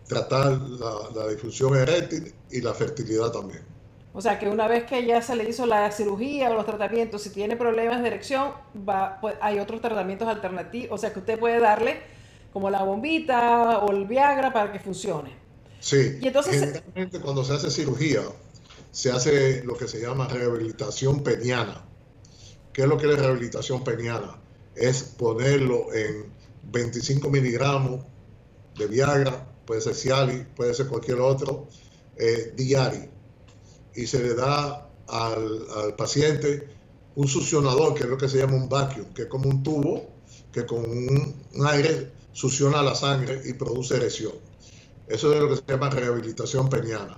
tratar 0.07 0.61
la, 0.61 0.93
la 1.15 1.27
difusión 1.29 1.75
eréctil 1.75 2.35
y 2.51 2.61
la 2.61 2.75
fertilidad 2.75 3.31
también. 3.31 3.76
O 4.17 4.21
sea 4.21 4.39
que 4.39 4.49
una 4.49 4.67
vez 4.67 4.85
que 4.85 5.05
ya 5.05 5.21
se 5.21 5.35
le 5.35 5.47
hizo 5.47 5.67
la 5.67 5.91
cirugía 5.91 6.49
o 6.49 6.55
los 6.55 6.65
tratamientos, 6.65 7.21
si 7.21 7.29
tiene 7.29 7.55
problemas 7.55 8.01
de 8.01 8.07
erección, 8.07 8.51
va, 8.75 9.19
pues, 9.21 9.35
hay 9.41 9.59
otros 9.59 9.79
tratamientos 9.79 10.27
alternativos. 10.27 10.89
O 10.89 10.97
sea 10.97 11.13
que 11.13 11.19
usted 11.19 11.37
puede 11.37 11.59
darle 11.59 12.01
como 12.51 12.71
la 12.71 12.81
bombita 12.81 13.77
o 13.77 13.91
el 13.91 14.05
Viagra 14.07 14.51
para 14.51 14.71
que 14.71 14.79
funcione. 14.79 15.35
Sí. 15.79 16.17
Y 16.19 16.25
entonces, 16.29 16.59
generalmente 16.59 17.19
cuando 17.19 17.43
se 17.43 17.53
hace 17.53 17.69
cirugía, 17.69 18.21
se 18.89 19.11
hace 19.11 19.63
lo 19.63 19.77
que 19.77 19.87
se 19.87 20.01
llama 20.01 20.27
rehabilitación 20.27 21.21
peniana. 21.21 21.85
¿Qué 22.73 22.81
es 22.81 22.87
lo 22.87 22.97
que 22.97 23.05
es 23.05 23.19
rehabilitación 23.19 23.83
peniana? 23.83 24.39
Es 24.73 25.03
ponerlo 25.03 25.93
en 25.93 26.25
25 26.71 27.29
miligramos 27.29 28.03
de 28.79 28.87
Viagra, 28.87 29.47
puede 29.67 29.81
ser 29.81 29.93
Cialis, 29.93 30.43
puede 30.55 30.73
ser 30.73 30.87
cualquier 30.87 31.19
otro, 31.19 31.67
eh, 32.17 32.51
diario 32.55 33.15
y 33.97 34.05
se 34.05 34.21
le 34.21 34.35
da 34.35 34.87
al, 35.07 35.95
paciente 35.97 36.69
un 37.15 37.27
succionador, 37.27 37.95
que 37.95 38.03
es 38.03 38.09
lo 38.09 38.17
que 38.17 38.29
se 38.29 38.37
llama 38.37 38.53
un 38.53 38.69
vacuum, 38.69 39.11
que 39.13 39.23
es 39.23 39.27
como 39.27 39.49
un 39.49 39.63
tubo 39.63 40.07
que 40.53 40.65
con 40.65 40.79
un, 40.79 41.35
aire 41.67 42.11
succiona 42.31 42.83
la 42.83 42.93
sangre 42.93 43.41
y 43.43 43.53
produce 43.53 43.95
erección. 43.95 44.33
Eso 45.07 45.33
es 45.33 45.39
lo 45.39 45.49
que 45.49 45.55
se 45.55 45.63
llama 45.67 45.89
rehabilitación 45.89 46.69
peniana. 46.69 47.17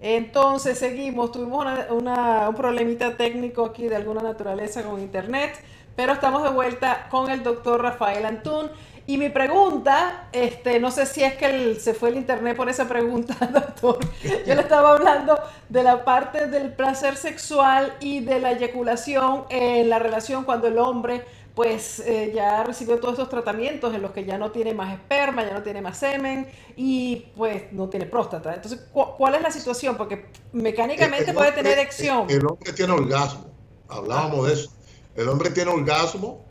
Entonces 0.00 0.78
seguimos, 0.78 1.32
tuvimos 1.32 1.66
un 1.90 2.54
problemita 2.54 3.16
técnico 3.16 3.66
aquí 3.66 3.88
de 3.88 3.96
alguna 3.96 4.22
naturaleza 4.22 4.84
con 4.84 5.00
internet, 5.00 5.52
pero 5.96 6.12
estamos 6.12 6.44
de 6.44 6.50
vuelta 6.50 7.08
con 7.10 7.30
el 7.30 7.42
doctor 7.42 7.82
Rafael 7.82 8.24
Antún. 8.24 8.70
Y 9.10 9.18
mi 9.18 9.28
pregunta, 9.28 10.28
este, 10.30 10.78
no 10.78 10.92
sé 10.92 11.04
si 11.04 11.24
es 11.24 11.34
que 11.34 11.74
se 11.80 11.94
fue 11.94 12.10
el 12.10 12.14
internet 12.14 12.56
por 12.56 12.68
esa 12.68 12.86
pregunta, 12.86 13.34
doctor. 13.52 13.98
Yo 14.22 14.54
le 14.54 14.60
estaba 14.60 14.92
hablando 14.92 15.36
de 15.68 15.82
la 15.82 16.04
parte 16.04 16.46
del 16.46 16.72
placer 16.72 17.16
sexual 17.16 17.92
y 17.98 18.20
de 18.20 18.38
la 18.38 18.52
eyaculación 18.52 19.46
en 19.50 19.90
la 19.90 19.98
relación 19.98 20.44
cuando 20.44 20.68
el 20.68 20.78
hombre 20.78 21.24
pues 21.56 21.98
eh, 22.06 22.30
ya 22.32 22.62
recibió 22.62 23.00
todos 23.00 23.14
esos 23.14 23.28
tratamientos 23.28 23.92
en 23.92 24.00
los 24.00 24.12
que 24.12 24.24
ya 24.24 24.38
no 24.38 24.52
tiene 24.52 24.74
más 24.74 24.94
esperma, 24.94 25.42
ya 25.42 25.54
no 25.54 25.64
tiene 25.64 25.82
más 25.82 25.98
semen 25.98 26.46
y 26.76 27.32
pues 27.36 27.72
no 27.72 27.88
tiene 27.88 28.06
próstata. 28.06 28.54
Entonces, 28.54 28.80
¿cuál 28.92 29.34
es 29.34 29.42
la 29.42 29.50
situación? 29.50 29.96
Porque 29.96 30.26
mecánicamente 30.52 31.32
puede 31.32 31.50
tener 31.50 31.72
erección. 31.72 32.30
El 32.30 32.46
hombre 32.46 32.72
tiene 32.74 32.92
orgasmo, 32.92 33.50
hablábamos 33.88 34.46
de 34.46 34.52
eso. 34.52 34.70
El 35.16 35.28
hombre 35.28 35.50
tiene 35.50 35.72
orgasmo 35.72 36.48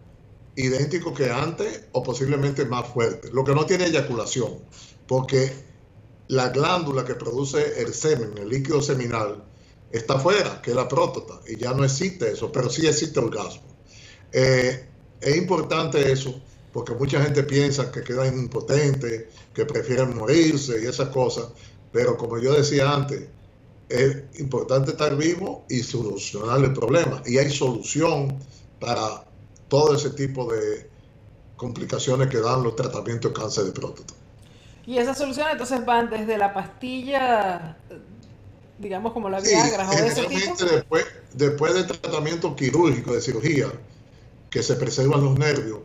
idéntico 0.59 1.13
que 1.13 1.29
antes 1.29 1.85
o 1.93 2.03
posiblemente 2.03 2.65
más 2.65 2.87
fuerte. 2.87 3.29
Lo 3.31 3.43
que 3.43 3.55
no 3.55 3.65
tiene 3.65 3.85
eyaculación, 3.85 4.59
porque 5.07 5.51
la 6.27 6.49
glándula 6.49 7.05
que 7.05 7.15
produce 7.15 7.81
el 7.81 7.93
semen, 7.93 8.37
el 8.37 8.49
líquido 8.49 8.81
seminal, 8.81 9.43
está 9.91 10.19
fuera, 10.19 10.61
que 10.61 10.71
es 10.71 10.75
la 10.75 10.87
próstata, 10.87 11.39
y 11.47 11.57
ya 11.57 11.73
no 11.73 11.83
existe 11.83 12.31
eso, 12.33 12.51
pero 12.51 12.69
sí 12.69 12.85
existe 12.85 13.19
orgasmo. 13.19 13.63
Eh, 14.33 14.85
es 15.21 15.35
importante 15.37 16.11
eso, 16.11 16.41
porque 16.73 16.93
mucha 16.93 17.23
gente 17.23 17.43
piensa 17.43 17.91
que 17.91 18.03
quedan 18.03 18.37
impotentes, 18.37 19.25
que 19.53 19.65
prefieren 19.65 20.15
morirse 20.15 20.81
y 20.83 20.85
esas 20.85 21.09
cosas, 21.09 21.47
pero 21.91 22.17
como 22.17 22.37
yo 22.37 22.53
decía 22.53 22.93
antes, 22.93 23.27
es 23.87 24.39
importante 24.39 24.91
estar 24.91 25.15
vivo 25.15 25.65
y 25.69 25.79
solucionar 25.79 26.63
el 26.63 26.73
problema. 26.73 27.23
Y 27.25 27.37
hay 27.39 27.49
solución 27.49 28.37
para 28.79 29.28
todo 29.69 29.95
ese 29.95 30.09
tipo 30.09 30.51
de 30.51 30.89
complicaciones 31.55 32.29
que 32.29 32.39
dan 32.39 32.63
los 32.63 32.75
tratamientos 32.75 33.31
de 33.33 33.39
cáncer 33.39 33.65
de 33.65 33.71
próstata. 33.71 34.13
Y 34.85 34.97
esas 34.97 35.17
soluciones 35.17 35.53
entonces 35.53 35.85
van 35.85 36.09
desde 36.09 36.37
la 36.37 36.53
pastilla, 36.53 37.77
digamos 38.79 39.13
como 39.13 39.29
la 39.29 39.39
Viagra 39.39 39.89
o 39.89 39.95
de 39.95 40.07
ese 40.07 40.23
tipo. 40.23 40.65
Después, 40.65 41.05
después 41.33 41.73
del 41.75 41.87
tratamiento 41.87 42.55
quirúrgico 42.55 43.13
de 43.13 43.21
cirugía, 43.21 43.67
que 44.49 44.63
se 44.63 44.75
preservan 44.75 45.23
los 45.23 45.37
nervios, 45.37 45.81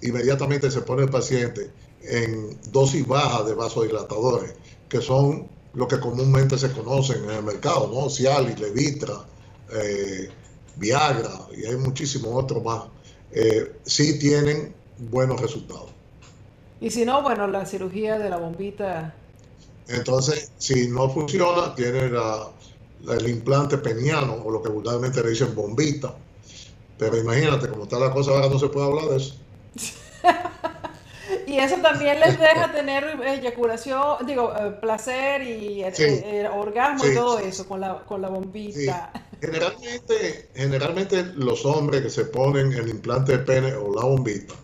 inmediatamente 0.00 0.70
se 0.70 0.80
pone 0.80 1.02
el 1.02 1.10
paciente 1.10 1.70
en 2.02 2.58
dosis 2.70 3.06
bajas 3.06 3.46
de 3.46 3.54
vasodilatadores, 3.54 4.54
que 4.88 5.02
son 5.02 5.48
lo 5.74 5.86
que 5.86 6.00
comúnmente 6.00 6.56
se 6.56 6.72
conocen 6.72 7.24
en 7.24 7.30
el 7.30 7.42
mercado, 7.42 7.90
¿no? 7.92 8.08
Cialis, 8.08 8.58
Levitra, 8.58 9.26
eh, 9.72 10.30
Viagra, 10.76 11.46
y 11.54 11.66
hay 11.66 11.76
muchísimos 11.76 12.30
otros 12.32 12.64
más 12.64 12.84
eh, 13.38 13.70
sí 13.84 14.18
tienen 14.18 14.74
buenos 14.96 15.42
resultados. 15.42 15.90
Y 16.80 16.90
si 16.90 17.04
no, 17.04 17.22
bueno, 17.22 17.46
la 17.46 17.66
cirugía 17.66 18.18
de 18.18 18.30
la 18.30 18.38
bombita. 18.38 19.14
Entonces, 19.88 20.50
si 20.56 20.88
no 20.88 21.10
funciona, 21.10 21.74
tiene 21.74 22.08
la, 22.08 22.48
el 23.10 23.28
implante 23.28 23.76
peniano, 23.76 24.42
o 24.42 24.50
lo 24.50 24.62
que 24.62 24.70
vulgarmente 24.70 25.22
le 25.22 25.30
dicen 25.30 25.54
bombita. 25.54 26.14
Pero 26.98 27.18
imagínate, 27.18 27.68
como 27.68 27.82
está 27.82 27.98
la 27.98 28.10
cosa 28.10 28.30
ahora, 28.30 28.48
no 28.48 28.58
se 28.58 28.68
puede 28.68 28.86
hablar 28.86 29.04
de 29.10 29.16
eso. 29.16 29.34
y 31.46 31.58
eso 31.58 31.76
también 31.82 32.18
les 32.18 32.40
deja 32.40 32.72
tener 32.72 33.20
eyaculación, 33.22 34.26
digo, 34.26 34.54
eh, 34.58 34.70
placer 34.80 35.42
y 35.42 35.82
eh, 35.84 36.48
orgasmo 36.54 37.06
y 37.06 37.14
todo 37.14 37.38
eso 37.38 37.68
con 37.68 37.80
la, 37.80 37.98
con 38.04 38.22
la 38.22 38.28
bombita. 38.28 39.12
Generalmente, 39.40 40.50
generalmente 40.54 41.22
los 41.34 41.64
hombres 41.66 42.02
que 42.02 42.10
se 42.10 42.24
ponen 42.24 42.72
el 42.72 42.88
implante 42.88 43.32
de 43.32 43.38
pene 43.38 43.74
o 43.74 43.94
la 43.94 44.04
bombita, 44.04 44.54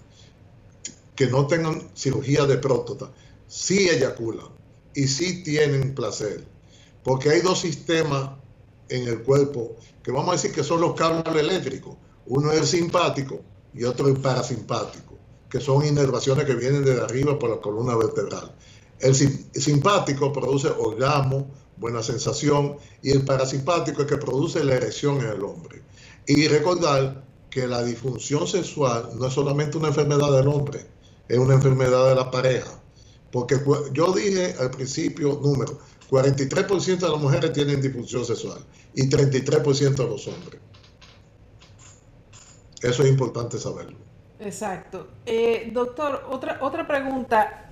que 1.15 1.27
no 1.27 1.47
tengan 1.47 1.91
cirugía 1.95 2.47
de 2.47 2.59
próstata, 2.59 3.13
sí 3.47 3.89
eyaculan 3.89 4.49
y 4.95 5.07
sí 5.07 5.43
tienen 5.43 5.95
placer. 5.95 6.45
Porque 7.05 7.31
hay 7.31 7.41
dos 7.41 7.61
sistemas 7.61 8.31
en 8.89 9.09
el 9.09 9.23
cuerpo 9.23 9.77
que 10.03 10.11
vamos 10.11 10.31
a 10.31 10.33
decir 10.33 10.53
que 10.53 10.65
son 10.65 10.81
los 10.81 10.95
cables 10.95 11.35
eléctricos. 11.37 11.97
Uno 12.27 12.53
es 12.53 12.61
el 12.61 12.67
simpático, 12.67 13.41
y 13.75 13.85
otro 13.85 14.09
el 14.09 14.17
parasimpático, 14.17 15.19
que 15.49 15.61
son 15.61 15.85
inervaciones 15.85 16.45
que 16.45 16.55
vienen 16.55 16.85
de 16.85 17.01
arriba 17.01 17.39
por 17.39 17.51
la 17.51 17.61
columna 17.61 17.97
vertebral. 17.97 18.55
El 19.01 19.15
simpático 19.15 20.33
produce 20.33 20.69
orgasmo, 20.69 21.51
buena 21.77 22.03
sensación, 22.03 22.77
y 23.03 23.11
el 23.11 23.25
parasimpático 23.25 24.03
es 24.03 24.09
que 24.09 24.17
produce 24.17 24.63
la 24.65 24.75
erección 24.75 25.21
en 25.21 25.29
el 25.29 25.43
hombre. 25.43 25.83
Y 26.27 26.49
recordar 26.49 27.25
que 27.51 27.67
la 27.67 27.83
disfunción 27.83 28.47
sexual 28.47 29.11
no 29.15 29.27
es 29.27 29.35
solamente 29.35 29.77
una 29.77 29.89
enfermedad 29.89 30.33
del 30.33 30.49
hombre, 30.49 30.87
es 31.29 31.39
una 31.39 31.55
enfermedad 31.55 32.09
de 32.09 32.15
la 32.15 32.31
pareja. 32.31 32.81
Porque 33.31 33.59
yo 33.93 34.13
dije 34.13 34.55
al 34.61 34.71
principio, 34.71 35.41
número, 35.43 35.79
43% 36.11 36.99
de 36.99 37.09
las 37.09 37.21
mujeres 37.21 37.53
tienen 37.53 37.81
disfunción 37.81 38.25
sexual 38.25 38.65
y 38.95 39.09
33% 39.09 39.95
de 39.95 40.07
los 40.07 40.27
hombres. 40.29 40.61
Eso 42.83 43.03
es 43.03 43.09
importante 43.09 43.59
saberlo. 43.59 43.97
Exacto. 44.39 45.09
Eh, 45.25 45.71
doctor, 45.73 46.27
otra, 46.31 46.59
otra 46.61 46.87
pregunta. 46.87 47.72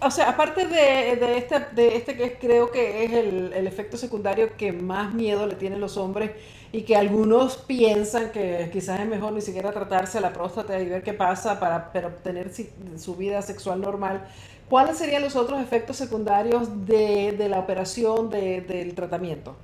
O 0.00 0.10
sea, 0.10 0.30
aparte 0.30 0.66
de, 0.66 1.36
este, 1.36 1.60
de 1.74 1.96
este 1.96 2.16
que 2.16 2.38
creo 2.38 2.70
que 2.70 3.04
es 3.04 3.12
el, 3.12 3.66
efecto 3.66 3.96
secundario 3.96 4.56
que 4.56 4.72
más 4.72 5.14
miedo 5.14 5.46
le 5.46 5.54
tienen 5.54 5.80
los 5.80 5.96
hombres 5.96 6.32
y 6.72 6.82
que 6.82 6.96
algunos 6.96 7.56
piensan 7.56 8.32
que 8.32 8.68
quizás 8.72 9.00
es 9.00 9.06
mejor 9.06 9.32
ni 9.32 9.40
siquiera 9.40 9.72
tratarse 9.72 10.20
la 10.20 10.32
próstata 10.32 10.80
y 10.80 10.88
ver 10.88 11.02
qué 11.02 11.12
pasa 11.12 11.58
para, 11.60 11.90
obtener 12.06 12.50
su 12.98 13.16
vida 13.16 13.42
sexual 13.42 13.80
normal, 13.80 14.26
¿cuáles 14.68 14.98
serían 14.98 15.22
los 15.22 15.36
otros 15.36 15.60
efectos 15.60 15.96
secundarios 15.96 16.86
de, 16.86 17.32
de 17.32 17.48
la 17.48 17.60
operación 17.60 18.30
de, 18.30 18.60
del 18.60 18.94
tratamiento? 18.94 19.54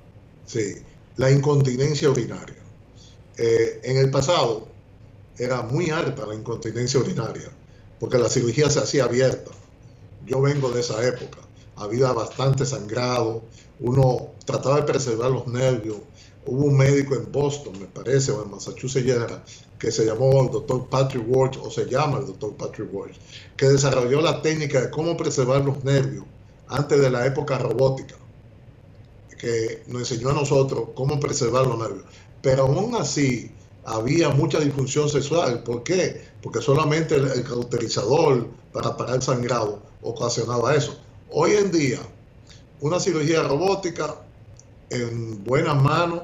Sí, 0.45 0.75
la 1.17 1.29
incontinencia 1.31 2.09
urinaria. 2.09 2.55
Eh, 3.37 3.79
en 3.83 3.97
el 3.97 4.11
pasado 4.11 4.67
era 5.37 5.61
muy 5.61 5.89
alta 5.89 6.25
la 6.25 6.35
incontinencia 6.35 6.99
urinaria, 6.99 7.49
porque 7.99 8.17
la 8.17 8.29
cirugía 8.29 8.69
se 8.69 8.79
hacía 8.79 9.05
abierta. 9.05 9.51
Yo 10.25 10.41
vengo 10.41 10.69
de 10.71 10.81
esa 10.81 11.05
época. 11.05 11.39
Había 11.75 12.11
bastante 12.11 12.65
sangrado, 12.65 13.43
uno 13.79 14.27
trataba 14.45 14.77
de 14.77 14.83
preservar 14.83 15.31
los 15.31 15.47
nervios. 15.47 15.97
Hubo 16.45 16.65
un 16.65 16.77
médico 16.77 17.15
en 17.15 17.31
Boston, 17.31 17.73
me 17.79 17.85
parece, 17.85 18.31
o 18.31 18.43
en 18.43 18.51
Massachusetts, 18.51 19.41
que 19.77 19.91
se 19.91 20.05
llamó 20.05 20.43
el 20.43 20.51
doctor 20.51 20.87
Patrick 20.89 21.23
Walsh, 21.27 21.57
o 21.61 21.69
se 21.69 21.85
llama 21.85 22.19
el 22.19 22.27
doctor 22.27 22.55
Patrick 22.55 22.93
Walsh, 22.93 23.17
que 23.55 23.67
desarrolló 23.67 24.21
la 24.21 24.41
técnica 24.41 24.81
de 24.81 24.89
cómo 24.89 25.15
preservar 25.17 25.63
los 25.63 25.83
nervios 25.83 26.25
antes 26.67 26.99
de 26.99 27.09
la 27.09 27.25
época 27.25 27.57
robótica, 27.57 28.15
que 29.39 29.83
nos 29.87 30.01
enseñó 30.01 30.29
a 30.29 30.33
nosotros 30.33 30.89
cómo 30.95 31.19
preservar 31.19 31.67
los 31.67 31.77
nervios. 31.77 32.05
Pero 32.41 32.63
aún 32.63 32.95
así 32.95 33.51
había 33.85 34.29
mucha 34.29 34.59
disfunción 34.59 35.09
sexual. 35.09 35.63
¿Por 35.63 35.83
qué? 35.83 36.21
Porque 36.41 36.61
solamente 36.61 37.15
el, 37.15 37.43
cauterizador 37.43 38.47
para 38.71 38.95
parar 38.95 39.15
el 39.15 39.21
sangrado 39.21 39.90
ocasionaba 40.01 40.75
eso. 40.75 40.97
Hoy 41.29 41.51
en 41.51 41.71
día, 41.71 41.99
una 42.81 42.99
cirugía 42.99 43.43
robótica 43.43 44.15
en 44.89 45.43
buenas 45.43 45.81
manos, 45.81 46.23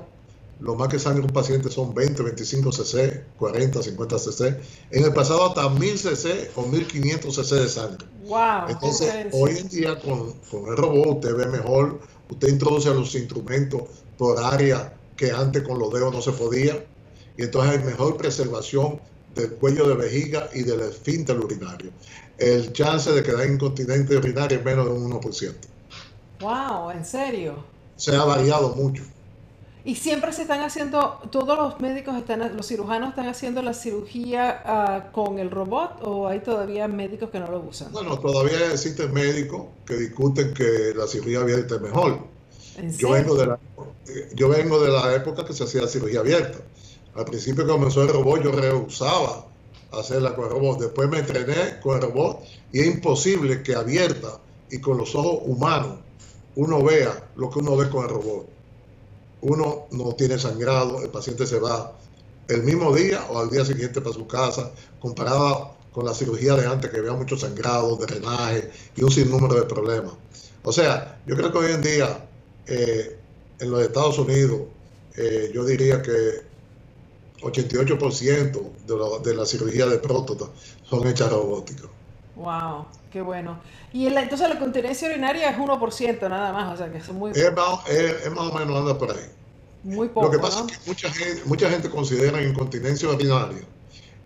lo 0.60 0.76
más 0.76 0.88
que 0.88 0.98
sangra 0.98 1.24
un 1.24 1.32
paciente 1.32 1.70
son 1.70 1.94
20, 1.94 2.24
25 2.24 2.72
cc, 2.72 3.24
40, 3.38 3.84
50 3.84 4.20
cc. 4.20 4.60
En 4.92 5.04
el 5.04 5.14
pasado 5.14 5.46
hasta 5.46 5.70
1000 5.70 5.98
cc 6.00 6.52
o 6.56 6.64
1500 6.64 7.36
cc 7.36 7.56
de 7.56 7.70
sangre. 7.70 8.08
Wow, 8.26 8.70
Entonces, 8.70 9.28
hoy 9.32 9.58
en 9.58 9.70
día 9.70 10.00
con, 10.00 10.34
con 10.52 10.68
el 10.68 10.76
robot 10.76 11.18
usted 11.18 11.36
ve 11.36 11.46
mejor, 11.46 12.00
usted 12.30 12.48
introduce 12.50 12.94
los 12.94 13.14
instrumentos 13.16 13.84
por 14.18 14.44
área 14.44 14.98
que 15.16 15.32
antes 15.32 15.64
con 15.64 15.80
los 15.80 15.94
dedos 15.94 16.14
no 16.14 16.22
se 16.22 16.32
podía. 16.32 16.86
Y 17.38 17.44
entonces 17.44 17.78
hay 17.78 17.86
mejor 17.86 18.18
preservación 18.18 19.00
del 19.38 19.54
cuello 19.54 19.88
de 19.88 19.96
vejiga 19.96 20.50
y 20.54 20.64
del 20.64 20.82
esfínter 20.82 21.40
urinario. 21.40 21.92
El 22.38 22.74
chance 22.74 23.12
de 23.12 23.24
quedar 23.24 23.48
incontinente 23.50 24.18
urinario 24.18 24.58
es 24.58 24.66
menos 24.66 24.86
de 24.86 24.92
un 24.92 25.12
1%. 25.12 25.54
¡Wow! 26.42 26.92
¿En 26.92 27.06
serio? 27.06 27.64
Se 27.96 28.16
ha 28.16 28.24
variado 28.24 28.76
mucho. 28.76 29.04
Y 29.88 29.96
siempre 29.96 30.34
se 30.34 30.42
están 30.42 30.60
haciendo, 30.60 31.22
todos 31.32 31.58
los 31.58 31.80
médicos 31.80 32.18
están, 32.18 32.58
los 32.58 32.68
cirujanos 32.68 33.12
están 33.12 33.30
haciendo 33.30 33.62
la 33.62 33.74
cirugía 33.74 34.62
uh, 34.66 35.14
con 35.14 35.40
el 35.40 35.50
robot 35.50 36.02
o 36.02 36.28
hay 36.28 36.42
todavía 36.42 36.90
médicos 36.90 37.30
que 37.30 37.40
no 37.40 37.50
lo 37.50 37.62
usan? 37.62 37.94
Bueno, 37.94 38.20
todavía 38.20 38.74
existen 38.74 39.14
médicos 39.14 39.68
que 39.86 39.96
discuten 39.96 40.54
que 40.54 40.94
la 40.94 41.08
cirugía 41.08 41.40
abierta 41.40 41.76
es 41.76 41.82
mejor. 41.82 42.20
Yo 42.98 43.12
vengo, 43.12 43.36
de 43.36 43.48
la, 43.48 43.60
yo 44.36 44.50
vengo 44.50 44.80
de 44.84 44.92
la 44.92 45.16
época 45.16 45.46
que 45.46 45.54
se 45.54 45.64
hacía 45.64 45.88
cirugía 45.88 46.20
abierta. 46.20 46.60
Al 47.18 47.26
principio 47.26 47.68
comenzó 47.68 48.04
el 48.04 48.10
robot 48.10 48.44
yo 48.44 48.52
rehusaba 48.52 49.48
hacerla 49.92 50.36
con 50.36 50.46
el 50.46 50.52
robot. 50.52 50.80
Después 50.82 51.10
me 51.10 51.18
entrené 51.20 51.80
con 51.82 51.96
el 51.96 52.04
robot 52.04 52.44
y 52.72 52.82
es 52.82 52.88
imposible 52.88 53.64
que 53.64 53.74
abierta 53.74 54.40
y 54.70 54.80
con 54.80 55.00
los 55.00 55.16
ojos 55.16 55.42
humanos 55.46 55.98
uno 56.56 56.84
vea 56.84 57.32
lo 57.36 57.50
que 57.50 57.60
uno 57.60 57.76
ve 57.76 57.90
con 57.90 58.04
el 58.04 58.12
robot. 58.12 58.48
Uno 59.42 59.88
no 59.92 60.14
tiene 60.14 60.38
sangrado, 60.38 61.02
el 61.02 61.10
paciente 61.10 61.48
se 61.48 61.60
va 61.60 61.94
el 62.48 62.62
mismo 62.62 62.96
día 62.96 63.26
o 63.30 63.40
al 63.40 63.50
día 63.50 63.66
siguiente 63.66 64.00
para 64.00 64.14
su 64.14 64.28
casa, 64.28 64.72
comparada 65.00 65.76
con 65.92 66.06
la 66.06 66.14
cirugía 66.14 66.54
de 66.54 66.68
antes 66.68 66.92
que 66.92 67.00
había 67.00 67.14
mucho 67.14 67.36
sangrado, 67.36 67.96
drenaje 67.96 68.70
y 68.96 69.04
un 69.04 69.12
sinnúmero 69.12 69.56
de 69.56 69.64
problemas. 69.64 70.14
O 70.64 70.72
sea, 70.72 71.20
yo 71.26 71.36
creo 71.36 71.52
que 71.52 71.58
hoy 71.58 71.72
en 71.72 71.82
día 71.82 72.30
eh, 72.68 73.18
en 73.60 73.72
los 73.72 73.82
Estados 73.82 74.20
Unidos, 74.20 74.62
eh, 75.16 75.52
yo 75.54 75.66
diría 75.66 76.02
que 76.02 76.47
88% 77.42 78.62
de, 78.86 79.30
de 79.30 79.36
la 79.36 79.46
cirugía 79.46 79.86
de 79.86 79.98
próstata 80.00 80.46
son 80.90 81.08
hechas 81.08 81.32
robóticas. 81.32 81.90
Wow, 82.36 82.86
qué 83.12 83.22
bueno. 83.22 83.60
Y 83.94 84.08
entonces 84.08 84.48
la 84.48 84.60
continencia 84.60 85.10
urinaria 85.10 85.50
es 85.50 85.58
1% 85.58 86.30
nada 86.30 86.54
más, 86.54 86.74
o 86.74 86.78
sea 86.78 86.92
que 86.92 87.00
es 87.00 87.10
muy... 87.10 87.32
Es 87.32 87.54
más, 87.54 87.90
es, 87.90 88.32
más 88.32 88.52
o 88.52 88.58
menos 88.58 88.78
anda 88.78 88.98
por 88.98 89.12
ahí. 89.12 89.26
Muy 89.84 90.10
poco, 90.10 90.28
Lo 90.28 90.32
que 90.32 90.40
pasa 90.40 90.66
es 90.66 90.78
que 90.78 90.90
mucha 90.90 91.10
gente, 91.12 91.42
mucha 91.46 91.70
gente 91.70 91.90
considera 91.90 92.42
incontinencia 92.44 93.10
urinaria 93.10 93.64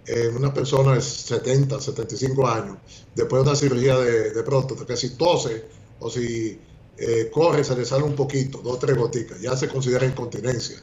en 0.07 0.35
una 0.35 0.53
persona 0.53 0.95
de 0.95 1.01
70, 1.01 1.79
75 1.79 2.47
años, 2.47 2.77
después 3.15 3.43
de 3.43 3.49
una 3.49 3.57
cirugía 3.57 3.97
de, 3.97 4.31
de 4.31 4.43
próstata, 4.43 4.85
que 4.85 4.97
si 4.97 5.11
tose 5.11 5.65
o 5.99 6.09
si 6.09 6.59
eh, 6.97 7.29
corre, 7.31 7.63
se 7.63 7.75
le 7.75 7.85
sale 7.85 8.03
un 8.03 8.15
poquito, 8.15 8.59
dos 8.59 8.75
o 8.75 8.77
tres 8.77 8.97
goticas, 8.97 9.39
ya 9.39 9.55
se 9.55 9.67
considera 9.67 10.05
incontinencia. 10.05 10.77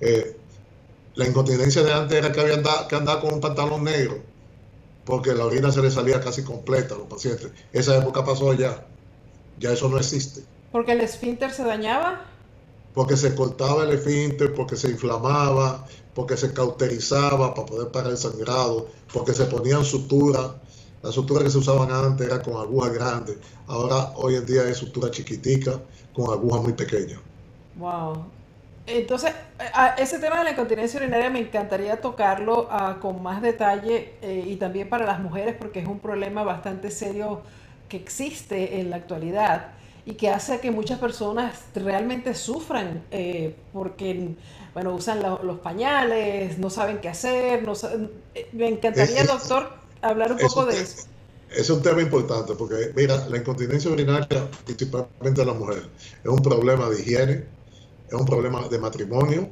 Eh, 0.00 0.36
la 1.14 1.26
incontinencia 1.26 1.82
de 1.82 1.92
antes 1.92 2.18
era 2.18 2.32
que 2.32 2.40
había 2.40 2.54
andado, 2.54 2.88
que 2.88 2.96
andaba 2.96 3.20
con 3.20 3.34
un 3.34 3.40
pantalón 3.40 3.84
negro, 3.84 4.18
porque 5.04 5.34
la 5.34 5.46
orina 5.46 5.72
se 5.72 5.82
le 5.82 5.90
salía 5.90 6.20
casi 6.20 6.42
completa 6.42 6.94
a 6.94 6.98
los 6.98 7.06
pacientes. 7.06 7.50
Esa 7.72 7.96
época 7.96 8.24
pasó 8.24 8.52
ya, 8.54 8.86
ya 9.58 9.72
eso 9.72 9.88
no 9.88 9.98
existe. 9.98 10.42
¿Porque 10.72 10.92
el 10.92 11.00
esfínter 11.00 11.52
se 11.52 11.64
dañaba? 11.64 12.24
Porque 12.94 13.16
se 13.16 13.34
cortaba 13.34 13.84
el 13.84 13.90
esfínter, 13.90 14.54
porque 14.54 14.76
se 14.76 14.90
inflamaba, 14.90 15.86
porque 16.14 16.36
se 16.36 16.52
cauterizaba 16.52 17.54
para 17.54 17.66
poder 17.66 17.88
parar 17.88 18.12
el 18.12 18.18
sangrado, 18.18 18.88
porque 19.12 19.32
se 19.32 19.46
ponían 19.46 19.84
suturas 19.84 20.50
las 21.02 21.14
suturas 21.14 21.44
que 21.44 21.50
se 21.50 21.58
usaban 21.58 21.90
antes 21.90 22.26
eran 22.26 22.42
con 22.42 22.56
agujas 22.56 22.92
grandes, 22.92 23.38
ahora 23.66 24.12
hoy 24.16 24.34
en 24.34 24.44
día 24.44 24.68
es 24.68 24.76
sutura 24.76 25.10
chiquitica 25.10 25.80
con 26.12 26.30
agujas 26.30 26.62
muy 26.62 26.74
pequeñas. 26.74 27.20
Wow. 27.76 28.26
Entonces, 28.86 29.32
ese 29.98 30.18
tema 30.18 30.38
de 30.38 30.44
la 30.44 30.50
incontinencia 30.52 30.98
urinaria 30.98 31.30
me 31.30 31.40
encantaría 31.40 32.00
tocarlo 32.00 32.66
ah, 32.70 32.98
con 33.00 33.22
más 33.22 33.42
detalle 33.42 34.14
eh, 34.22 34.44
y 34.46 34.56
también 34.56 34.88
para 34.88 35.06
las 35.06 35.20
mujeres 35.20 35.54
porque 35.58 35.80
es 35.80 35.86
un 35.86 36.00
problema 36.00 36.42
bastante 36.42 36.90
serio 36.90 37.42
que 37.88 37.98
existe 37.98 38.80
en 38.80 38.90
la 38.90 38.96
actualidad 38.96 39.72
y 40.06 40.14
que 40.14 40.30
hace 40.30 40.60
que 40.60 40.70
muchas 40.70 40.98
personas 40.98 41.54
realmente 41.74 42.34
sufran 42.34 43.04
eh, 43.10 43.54
porque, 43.72 44.34
bueno, 44.72 44.94
usan 44.94 45.20
los 45.20 45.58
pañales, 45.60 46.58
no 46.58 46.70
saben 46.70 46.98
qué 46.98 47.08
hacer. 47.08 47.62
No 47.62 47.74
eh, 48.34 48.48
me 48.52 48.68
encantaría, 48.68 49.24
doctor, 49.24 49.70
hablar 50.00 50.32
un 50.32 50.38
poco 50.38 50.66
de 50.66 50.80
eso. 50.80 51.06
Es 51.50 51.68
un 51.68 51.82
tema 51.82 52.00
importante 52.00 52.54
porque, 52.54 52.92
mira, 52.94 53.26
la 53.28 53.36
incontinencia 53.36 53.90
urinaria, 53.90 54.48
principalmente 54.64 55.40
de 55.40 55.46
la 55.46 55.52
mujer, 55.52 55.88
es 56.22 56.30
un 56.30 56.40
problema 56.40 56.88
de 56.88 57.00
higiene, 57.00 57.44
es 58.10 58.20
un 58.20 58.26
problema 58.26 58.66
de 58.68 58.78
matrimonio, 58.78 59.48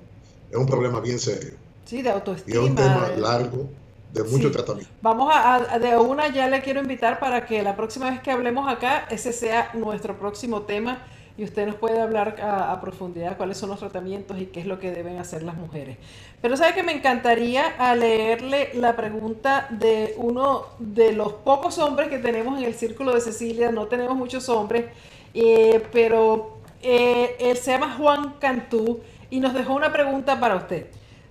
es 0.50 0.56
un 0.56 0.66
problema 0.66 1.00
bien 1.00 1.18
serio. 1.18 1.52
Sí, 1.84 2.02
de 2.02 2.10
autoestima. 2.10 2.54
Y 2.54 2.58
es 2.58 2.70
un 2.70 2.74
tema 2.74 3.08
largo, 3.16 3.68
de 4.12 4.22
mucho 4.24 4.50
tratamiento. 4.50 4.92
Vamos 5.00 5.32
a, 5.32 5.78
de 5.78 5.96
una 5.96 6.28
ya 6.28 6.48
le 6.48 6.60
quiero 6.60 6.80
invitar 6.80 7.20
para 7.20 7.46
que 7.46 7.62
la 7.62 7.76
próxima 7.76 8.10
vez 8.10 8.20
que 8.20 8.30
hablemos 8.30 8.70
acá, 8.70 9.06
ese 9.10 9.32
sea 9.32 9.70
nuestro 9.74 10.18
próximo 10.18 10.62
tema 10.62 10.98
y 11.36 11.44
usted 11.44 11.66
nos 11.66 11.76
puede 11.76 12.00
hablar 12.00 12.36
a, 12.42 12.80
profundidad 12.80 13.36
cuáles 13.36 13.58
son 13.58 13.70
los 13.70 13.78
tratamientos 13.78 14.40
y 14.40 14.46
qué 14.46 14.58
es 14.58 14.66
lo 14.66 14.80
que 14.80 14.90
deben 14.90 15.18
hacer 15.18 15.44
las 15.44 15.56
mujeres. 15.56 15.96
Pero 16.42 16.56
sabe 16.56 16.74
que 16.74 16.82
me 16.82 16.92
encantaría 16.92 17.64
a 17.78 17.94
leerle 17.94 18.70
la 18.74 18.96
pregunta 18.96 19.68
de 19.70 20.14
uno 20.16 20.66
de 20.80 21.12
los 21.12 21.34
pocos 21.34 21.78
hombres 21.78 22.08
que 22.08 22.18
tenemos 22.18 22.58
en 22.58 22.64
el 22.64 22.74
círculo 22.74 23.14
de 23.14 23.20
Cecilia, 23.20 23.70
no 23.70 23.86
tenemos 23.86 24.16
muchos 24.16 24.48
hombres, 24.48 24.86
eh, 25.32 25.80
pero 25.92 26.57
eh, 26.82 27.36
él 27.40 27.56
se 27.56 27.72
llama 27.72 27.96
Juan 27.96 28.34
Cantú 28.38 29.00
y 29.30 29.40
nos 29.40 29.54
dejó 29.54 29.74
una 29.74 29.92
pregunta 29.92 30.38
para 30.40 30.56
usted. 30.56 30.86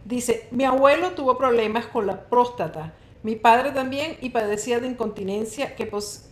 Dice, 0.05 0.47
mi 0.51 0.63
abuelo 0.63 1.11
tuvo 1.11 1.37
problemas 1.37 1.85
con 1.87 2.07
la 2.07 2.29
próstata, 2.29 2.93
mi 3.23 3.35
padre 3.35 3.71
también 3.71 4.17
y 4.21 4.29
padecía 4.29 4.79
de 4.79 4.87
incontinencia. 4.87 5.75
¿Qué, 5.75 5.89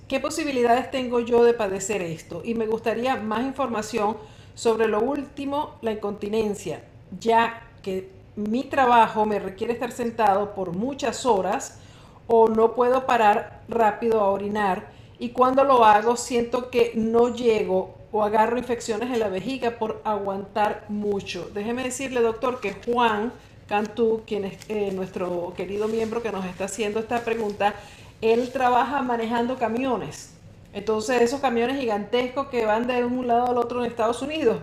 ¿Qué 0.08 0.20
posibilidades 0.20 0.92
tengo 0.92 1.20
yo 1.20 1.44
de 1.44 1.54
padecer 1.54 2.02
esto? 2.02 2.42
Y 2.46 2.54
me 2.54 2.68
gustaría 2.68 3.16
más 3.18 3.44
información 3.44 4.18
sobre 4.54 4.88
lo 4.88 5.02
último, 5.02 5.76
la 5.82 5.92
incontinencia, 5.92 6.84
ya 7.20 7.68
que 7.82 8.10
mi 8.36 8.64
trabajo 8.64 9.26
me 9.26 9.40
requiere 9.40 9.74
estar 9.74 9.92
sentado 9.92 10.54
por 10.56 10.74
muchas 10.74 11.26
horas 11.26 11.80
o 12.28 12.48
no 12.48 12.74
puedo 12.74 13.06
parar 13.06 13.62
rápido 13.68 14.22
a 14.22 14.30
orinar 14.30 14.92
y 15.20 15.30
cuando 15.30 15.64
lo 15.64 15.86
hago 15.86 16.18
siento 16.18 16.70
que 16.70 16.92
no 16.96 17.34
llego 17.34 17.95
o 18.16 18.24
agarro 18.24 18.58
infecciones 18.58 19.12
en 19.12 19.20
la 19.20 19.28
vejiga 19.28 19.72
por 19.72 20.00
aguantar 20.06 20.86
mucho. 20.88 21.50
Déjeme 21.54 21.84
decirle, 21.84 22.22
doctor, 22.22 22.62
que 22.62 22.74
Juan 22.86 23.34
Cantú, 23.68 24.22
quien 24.26 24.46
es 24.46 24.58
eh, 24.70 24.92
nuestro 24.94 25.54
querido 25.58 25.90
miembro 25.90 26.24
que 26.24 26.32
nos 26.32 26.46
está 26.46 26.64
haciendo 26.64 27.02
esta 27.02 27.26
pregunta, 27.26 27.76
él 28.22 28.54
trabaja 28.54 29.02
manejando 29.02 29.58
camiones. 29.58 30.30
Entonces, 30.72 31.24
esos 31.24 31.42
camiones 31.42 31.78
gigantescos 31.78 32.48
que 32.48 32.66
van 32.66 32.88
de 32.88 33.04
un 33.04 33.28
lado 33.28 33.48
al 33.48 33.58
otro 33.58 33.84
en 33.84 33.92
Estados 33.92 34.22
Unidos, 34.22 34.62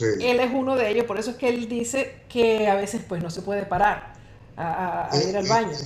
él 0.00 0.38
es 0.38 0.52
uno 0.54 0.76
de 0.76 0.88
ellos. 0.88 1.04
Por 1.04 1.18
eso 1.18 1.32
es 1.32 1.36
que 1.36 1.48
él 1.48 1.68
dice 1.68 2.20
que 2.28 2.68
a 2.68 2.76
veces 2.76 3.02
pues 3.08 3.20
no 3.20 3.30
se 3.30 3.42
puede 3.42 3.64
parar 3.64 4.14
a, 4.56 5.10
ir 5.28 5.36
al 5.36 5.48
baño. 5.48 5.76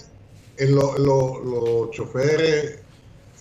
los 0.59 1.91
choferes 1.93 2.81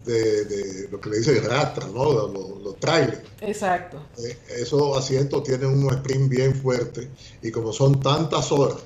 de, 0.06 0.88
lo 0.92 1.00
que 1.00 1.10
le 1.10 1.18
dicen 1.18 1.44
rastra, 1.44 1.88
¿no? 1.88 2.14
Los, 2.14 2.62
los 2.62 2.80
trailers. 2.80 3.22
Exacto. 3.42 4.00
Eh, 4.18 4.38
esos 4.58 4.98
asientos 4.98 5.44
tienen 5.44 5.68
un 5.68 5.94
sprint 5.94 6.30
bien 6.30 6.56
fuerte 6.56 7.10
y 7.42 7.52
como 7.52 7.74
son 7.74 8.00
tantas 8.00 8.52
horas 8.52 8.78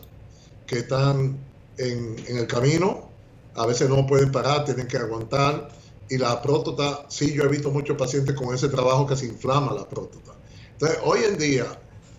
que 0.66 0.80
están 0.80 1.38
en, 1.78 2.16
en 2.28 2.38
el 2.38 2.48
camino, 2.48 3.10
a 3.56 3.66
veces 3.66 3.90
no 3.90 4.06
pueden 4.06 4.32
parar, 4.32 4.66
tienen 4.66 4.88
que 4.88 4.98
aguantar. 4.98 5.70
Y 6.10 6.18
la 6.18 6.42
próstata, 6.42 7.06
sí, 7.10 7.34
yo 7.34 7.44
he 7.44 7.48
visto 7.48 7.70
muchos 7.70 7.96
pacientes 7.96 8.36
con 8.36 8.54
ese 8.56 8.68
trabajo 8.70 9.06
que 9.06 9.16
se 9.16 9.28
inflama 9.28 9.74
la 9.74 9.88
próstata. 9.88 10.34
Entonces, 10.72 10.98
hoy 11.04 11.20
en 11.24 11.38
día, 11.38 11.66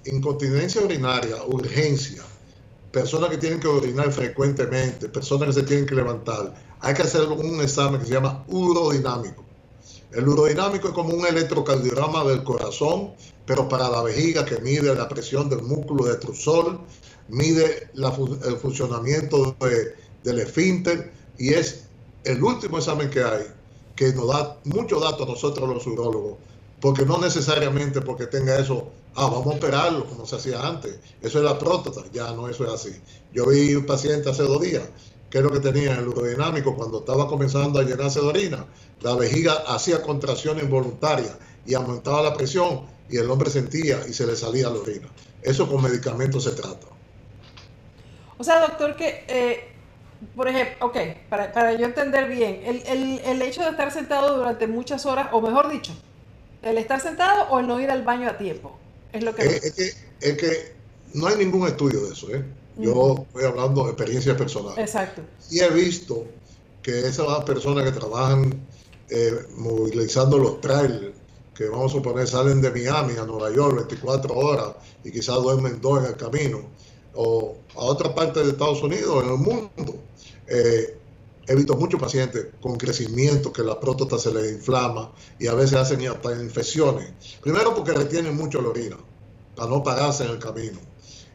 incontinencia 0.04 0.80
urinaria, 0.82 1.42
urgencia, 1.46 2.22
personas 2.92 3.30
que 3.30 3.38
tienen 3.38 3.60
que 3.60 3.68
orinar 3.68 4.12
frecuentemente, 4.12 5.08
personas 5.08 5.48
que 5.48 5.60
se 5.60 5.62
tienen 5.62 5.86
que 5.86 5.94
levantar, 5.94 6.54
hay 6.80 6.94
que 6.94 7.02
hacer 7.02 7.22
un 7.22 7.60
examen 7.60 8.00
que 8.00 8.06
se 8.06 8.14
llama 8.14 8.44
urodinámico. 8.48 9.44
El 10.12 10.28
urodinámico 10.28 10.88
es 10.88 10.94
como 10.94 11.14
un 11.14 11.24
electrocardiograma 11.26 12.24
del 12.24 12.42
corazón, 12.42 13.12
pero 13.46 13.68
para 13.68 13.88
la 13.88 14.02
vejiga 14.02 14.44
que 14.44 14.58
mide 14.60 14.94
la 14.94 15.08
presión 15.08 15.48
del 15.48 15.62
músculo 15.62 16.04
de 16.04 16.16
trusol, 16.16 16.80
mide 17.28 17.90
el 17.94 18.56
funcionamiento 18.56 19.56
del 20.24 20.40
esfínter 20.40 21.12
y 21.38 21.54
es 21.54 21.84
el 22.24 22.42
último 22.42 22.78
examen 22.78 23.08
que 23.08 23.22
hay 23.22 23.44
que 23.94 24.12
nos 24.14 24.28
da 24.28 24.56
muchos 24.64 25.02
datos 25.02 25.28
a 25.28 25.30
nosotros 25.30 25.68
los 25.68 25.86
urólogos, 25.86 26.38
porque 26.80 27.04
no 27.04 27.18
necesariamente 27.18 28.00
porque 28.00 28.26
tenga 28.26 28.58
eso, 28.58 28.88
ah, 29.16 29.26
vamos 29.26 29.46
a 29.54 29.56
operarlo 29.56 30.06
como 30.06 30.26
se 30.26 30.36
hacía 30.36 30.66
antes, 30.66 30.98
eso 31.20 31.38
es 31.38 31.44
la 31.44 31.58
próstata, 31.58 32.02
ya 32.12 32.32
no, 32.32 32.48
eso 32.48 32.64
es 32.64 32.72
así. 32.72 33.00
Yo 33.32 33.46
vi 33.46 33.74
un 33.74 33.86
paciente 33.86 34.30
hace 34.30 34.42
dos 34.42 34.60
días 34.60 34.82
que 35.30 35.38
es 35.38 35.44
lo 35.44 35.50
que 35.50 35.60
tenía 35.60 35.94
el 35.94 36.08
urodinámico 36.08 36.74
cuando 36.74 36.98
estaba 36.98 37.28
comenzando 37.28 37.78
a 37.78 37.84
llenarse 37.84 38.20
de 38.20 38.26
orina. 38.26 38.66
La 39.00 39.14
vejiga 39.14 39.52
hacía 39.68 40.02
contracciones 40.02 40.64
involuntarias 40.64 41.36
y 41.64 41.74
aumentaba 41.74 42.20
la 42.22 42.34
presión 42.34 42.82
y 43.08 43.16
el 43.16 43.30
hombre 43.30 43.48
sentía 43.48 44.00
y 44.08 44.12
se 44.12 44.26
le 44.26 44.34
salía 44.34 44.68
la 44.68 44.80
orina. 44.80 45.08
Eso 45.42 45.68
con 45.68 45.82
medicamentos 45.82 46.44
se 46.44 46.50
trata. 46.50 46.88
O 48.38 48.44
sea, 48.44 48.60
doctor, 48.60 48.96
que, 48.96 49.24
eh, 49.28 49.72
por 50.34 50.48
ejemplo, 50.48 50.86
ok, 50.86 50.96
para, 51.28 51.52
para, 51.52 51.74
yo 51.74 51.86
entender 51.86 52.28
bien, 52.28 52.62
el, 52.64 52.82
el, 52.86 53.18
el 53.20 53.42
hecho 53.42 53.62
de 53.62 53.70
estar 53.70 53.92
sentado 53.92 54.36
durante 54.36 54.66
muchas 54.66 55.06
horas, 55.06 55.28
o 55.32 55.40
mejor 55.40 55.70
dicho, 55.70 55.92
el 56.62 56.76
estar 56.78 57.00
sentado 57.00 57.48
o 57.50 57.60
el 57.60 57.66
no 57.66 57.78
ir 57.80 57.90
al 57.90 58.02
baño 58.02 58.28
a 58.28 58.36
tiempo, 58.36 58.78
es 59.12 59.22
lo 59.22 59.34
que... 59.34 59.42
Es, 59.42 59.64
es 59.64 59.72
que, 59.72 59.92
es 60.20 60.36
que 60.36 60.72
no 61.14 61.26
hay 61.26 61.36
ningún 61.36 61.66
estudio 61.66 62.02
de 62.04 62.12
eso, 62.12 62.34
¿eh? 62.34 62.44
Yo 62.76 63.26
estoy 63.26 63.44
hablando 63.44 63.84
de 63.84 63.90
experiencia 63.90 64.36
personal. 64.36 64.78
Exacto. 64.78 65.22
Y 65.50 65.60
he 65.60 65.68
visto 65.70 66.26
que 66.82 67.00
esas 67.00 67.44
personas 67.44 67.84
que 67.84 67.92
trabajan 67.92 68.54
eh, 69.10 69.46
movilizando 69.56 70.38
los 70.38 70.60
trailers, 70.60 71.14
que 71.54 71.68
vamos 71.68 71.92
a 71.92 71.96
suponer 71.96 72.26
salen 72.26 72.62
de 72.62 72.70
Miami 72.70 73.14
a 73.18 73.24
Nueva 73.24 73.52
York 73.52 73.76
24 73.88 74.34
horas 74.34 74.76
y 75.04 75.10
quizás 75.10 75.36
duermen 75.42 75.80
dos 75.80 75.98
en 75.98 76.06
el 76.06 76.16
camino, 76.16 76.62
o 77.14 77.56
a 77.74 77.80
otra 77.80 78.14
parte 78.14 78.42
de 78.42 78.50
Estados 78.50 78.82
Unidos, 78.82 79.24
en 79.24 79.30
el 79.30 79.38
mundo, 79.38 79.94
eh, 80.46 80.96
he 81.46 81.54
visto 81.54 81.76
muchos 81.76 82.00
pacientes 82.00 82.46
con 82.60 82.76
crecimiento 82.76 83.52
que 83.52 83.62
la 83.62 83.78
próstata 83.78 84.18
se 84.18 84.32
les 84.32 84.52
inflama 84.52 85.12
y 85.38 85.46
a 85.46 85.54
veces 85.54 85.74
hacen 85.74 86.06
hasta 86.06 86.32
infecciones. 86.32 87.12
Primero 87.42 87.74
porque 87.74 87.92
retienen 87.92 88.36
mucho 88.36 88.60
la 88.62 88.68
orina 88.68 88.96
para 89.56 89.68
no 89.68 89.82
pararse 89.82 90.24
en 90.24 90.30
el 90.30 90.38
camino. 90.38 90.78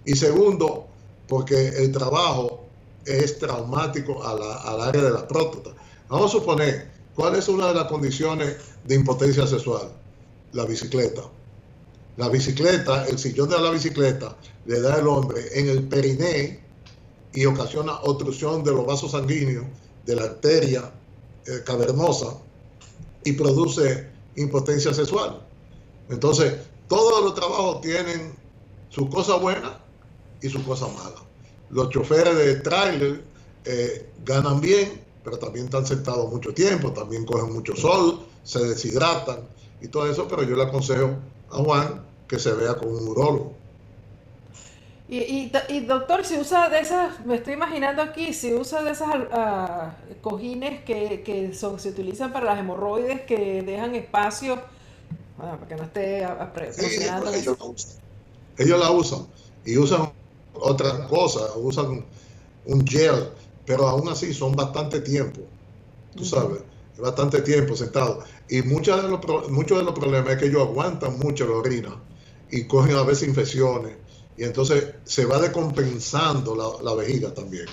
Y 0.06 0.16
segundo, 0.16 0.88
porque 1.28 1.70
el 1.70 1.92
trabajo 1.92 2.66
es 3.06 3.38
traumático 3.40 4.24
al 4.24 4.82
área 4.82 5.02
de 5.02 5.12
la 5.12 5.28
próstata. 5.28 5.72
Vamos 6.10 6.34
a 6.34 6.40
suponer, 6.40 6.92
¿cuál 7.16 7.36
es 7.36 7.48
una 7.48 7.68
de 7.68 7.76
las 7.76 7.86
condiciones 7.86 8.56
de 8.84 8.96
impotencia 8.96 9.46
sexual? 9.48 9.92
La 10.54 10.66
bicicleta. 10.66 11.24
La 12.18 12.30
bicicleta, 12.30 13.06
el 13.08 13.20
sillón 13.20 13.50
de 13.50 13.60
la 13.60 13.72
bicicleta, 13.72 14.38
le 14.66 14.80
da 14.80 14.96
al 14.96 15.08
hombre 15.08 15.42
en 15.54 15.68
el 15.68 15.84
periné 15.84 16.64
y 17.34 17.46
ocasiona 17.46 18.00
obstrucción 18.04 18.64
de 18.64 18.72
los 18.72 18.86
vasos 18.86 19.12
sanguíneos, 19.12 19.66
de 20.06 20.16
la 20.16 20.24
arteria 20.24 20.92
eh, 21.46 21.62
cavernosa 21.66 22.38
y 23.24 23.34
produce 23.34 24.10
impotencia 24.36 24.94
sexual. 24.94 25.42
Entonces, 26.10 26.54
todos 26.88 27.24
los 27.24 27.34
trabajos 27.34 27.82
tienen 27.82 28.34
su 28.90 29.10
cosa 29.10 29.36
buena 29.38 29.80
y 30.42 30.50
su 30.50 30.64
cosa 30.64 30.88
mala. 30.88 31.24
Los 31.70 31.90
choferes 31.90 32.38
de 32.38 32.56
tráiler 32.58 33.24
eh, 33.66 34.10
ganan 34.24 34.62
bien, 34.62 35.02
pero 35.24 35.40
también 35.40 35.66
están 35.66 35.86
sentados 35.86 36.32
mucho 36.32 36.54
tiempo, 36.54 36.92
también 36.92 37.26
cogen 37.26 37.54
mucho 37.54 37.76
sol, 37.76 38.20
se 38.44 38.60
deshidratan 38.64 39.40
y 39.82 39.88
todo 39.88 40.10
eso, 40.10 40.28
pero 40.28 40.44
yo 40.44 40.56
le 40.56 40.64
aconsejo 40.64 41.16
a 41.52 41.58
Juan 41.58 42.06
que 42.28 42.38
se 42.38 42.54
vea 42.54 42.76
con 42.76 42.90
un 42.90 43.08
urólogo. 43.08 43.54
Y, 45.08 45.52
y, 45.70 45.80
doctor, 45.82 46.26
si 46.26 46.36
usa 46.36 46.68
de 46.68 46.80
esas, 46.80 47.24
me 47.26 47.36
estoy 47.36 47.54
imaginando 47.54 48.02
aquí, 48.02 48.34
si 48.34 48.56
usa 48.56 48.82
de 48.82 48.92
esas 48.92 49.10
uh, 49.10 50.22
cojines 50.22 50.84
que, 50.84 51.22
que 51.22 51.54
son, 51.54 51.80
se 51.80 51.90
utilizan 51.90 52.34
para 52.34 52.46
las 52.46 52.60
hemorroides, 52.60 53.22
que 53.22 53.62
dejan 53.62 53.94
espacio, 53.94 54.60
bueno, 55.38 55.58
para 55.58 55.68
que 55.68 55.76
no 55.76 55.84
esté 55.84 56.28
presionando. 56.56 57.32
Sí, 57.32 57.38
ellos, 57.40 58.00
ellos 58.58 58.80
la 58.80 58.90
usan 58.90 59.28
y 59.64 59.78
usan 59.78 60.12
otra 60.56 61.08
cosa, 61.08 61.56
usan 61.56 62.04
un 62.66 62.88
gel, 62.88 63.30
pero 63.64 63.88
aún 63.88 64.10
así 64.10 64.34
son 64.34 64.54
bastante 64.56 65.02
tiempo, 65.02 65.42
tú 66.16 66.26
sabes, 66.26 66.62
bastante 66.98 67.42
tiempo 67.42 67.76
sentado. 67.76 68.24
Y 68.50 68.64
muchos 68.64 69.04
de, 69.04 69.10
los, 69.10 69.52
muchos 69.52 69.78
de 69.78 69.84
los 69.84 69.94
problemas 69.94 70.34
es 70.34 70.40
que 70.40 70.46
ellos 70.48 70.64
aguantan 70.64 71.20
mucho 71.20 71.46
la 71.46 71.58
orina 71.58 71.96
y 72.50 72.66
cogen 72.66 72.96
a 72.96 73.04
veces 73.04 73.28
infecciones 73.28 73.98
y 74.38 74.44
entonces 74.44 74.94
se 75.04 75.26
va 75.26 75.40
decompensando 75.40 76.56
la, 76.56 76.84
la 76.84 76.96
vejiga 76.96 77.34
también. 77.34 77.66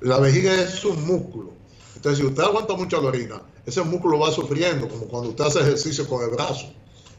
La 0.00 0.18
vejiga 0.18 0.54
es 0.54 0.84
un 0.84 1.04
músculo. 1.06 1.52
Entonces, 1.96 2.18
si 2.18 2.26
usted 2.26 2.42
aguanta 2.42 2.74
mucho 2.74 3.00
la 3.00 3.08
orina, 3.08 3.42
ese 3.66 3.82
músculo 3.82 4.18
va 4.18 4.30
sufriendo, 4.30 4.88
como 4.88 5.06
cuando 5.06 5.30
usted 5.30 5.44
hace 5.44 5.60
ejercicio 5.60 6.06
con 6.08 6.22
el 6.22 6.30
brazo. 6.30 6.72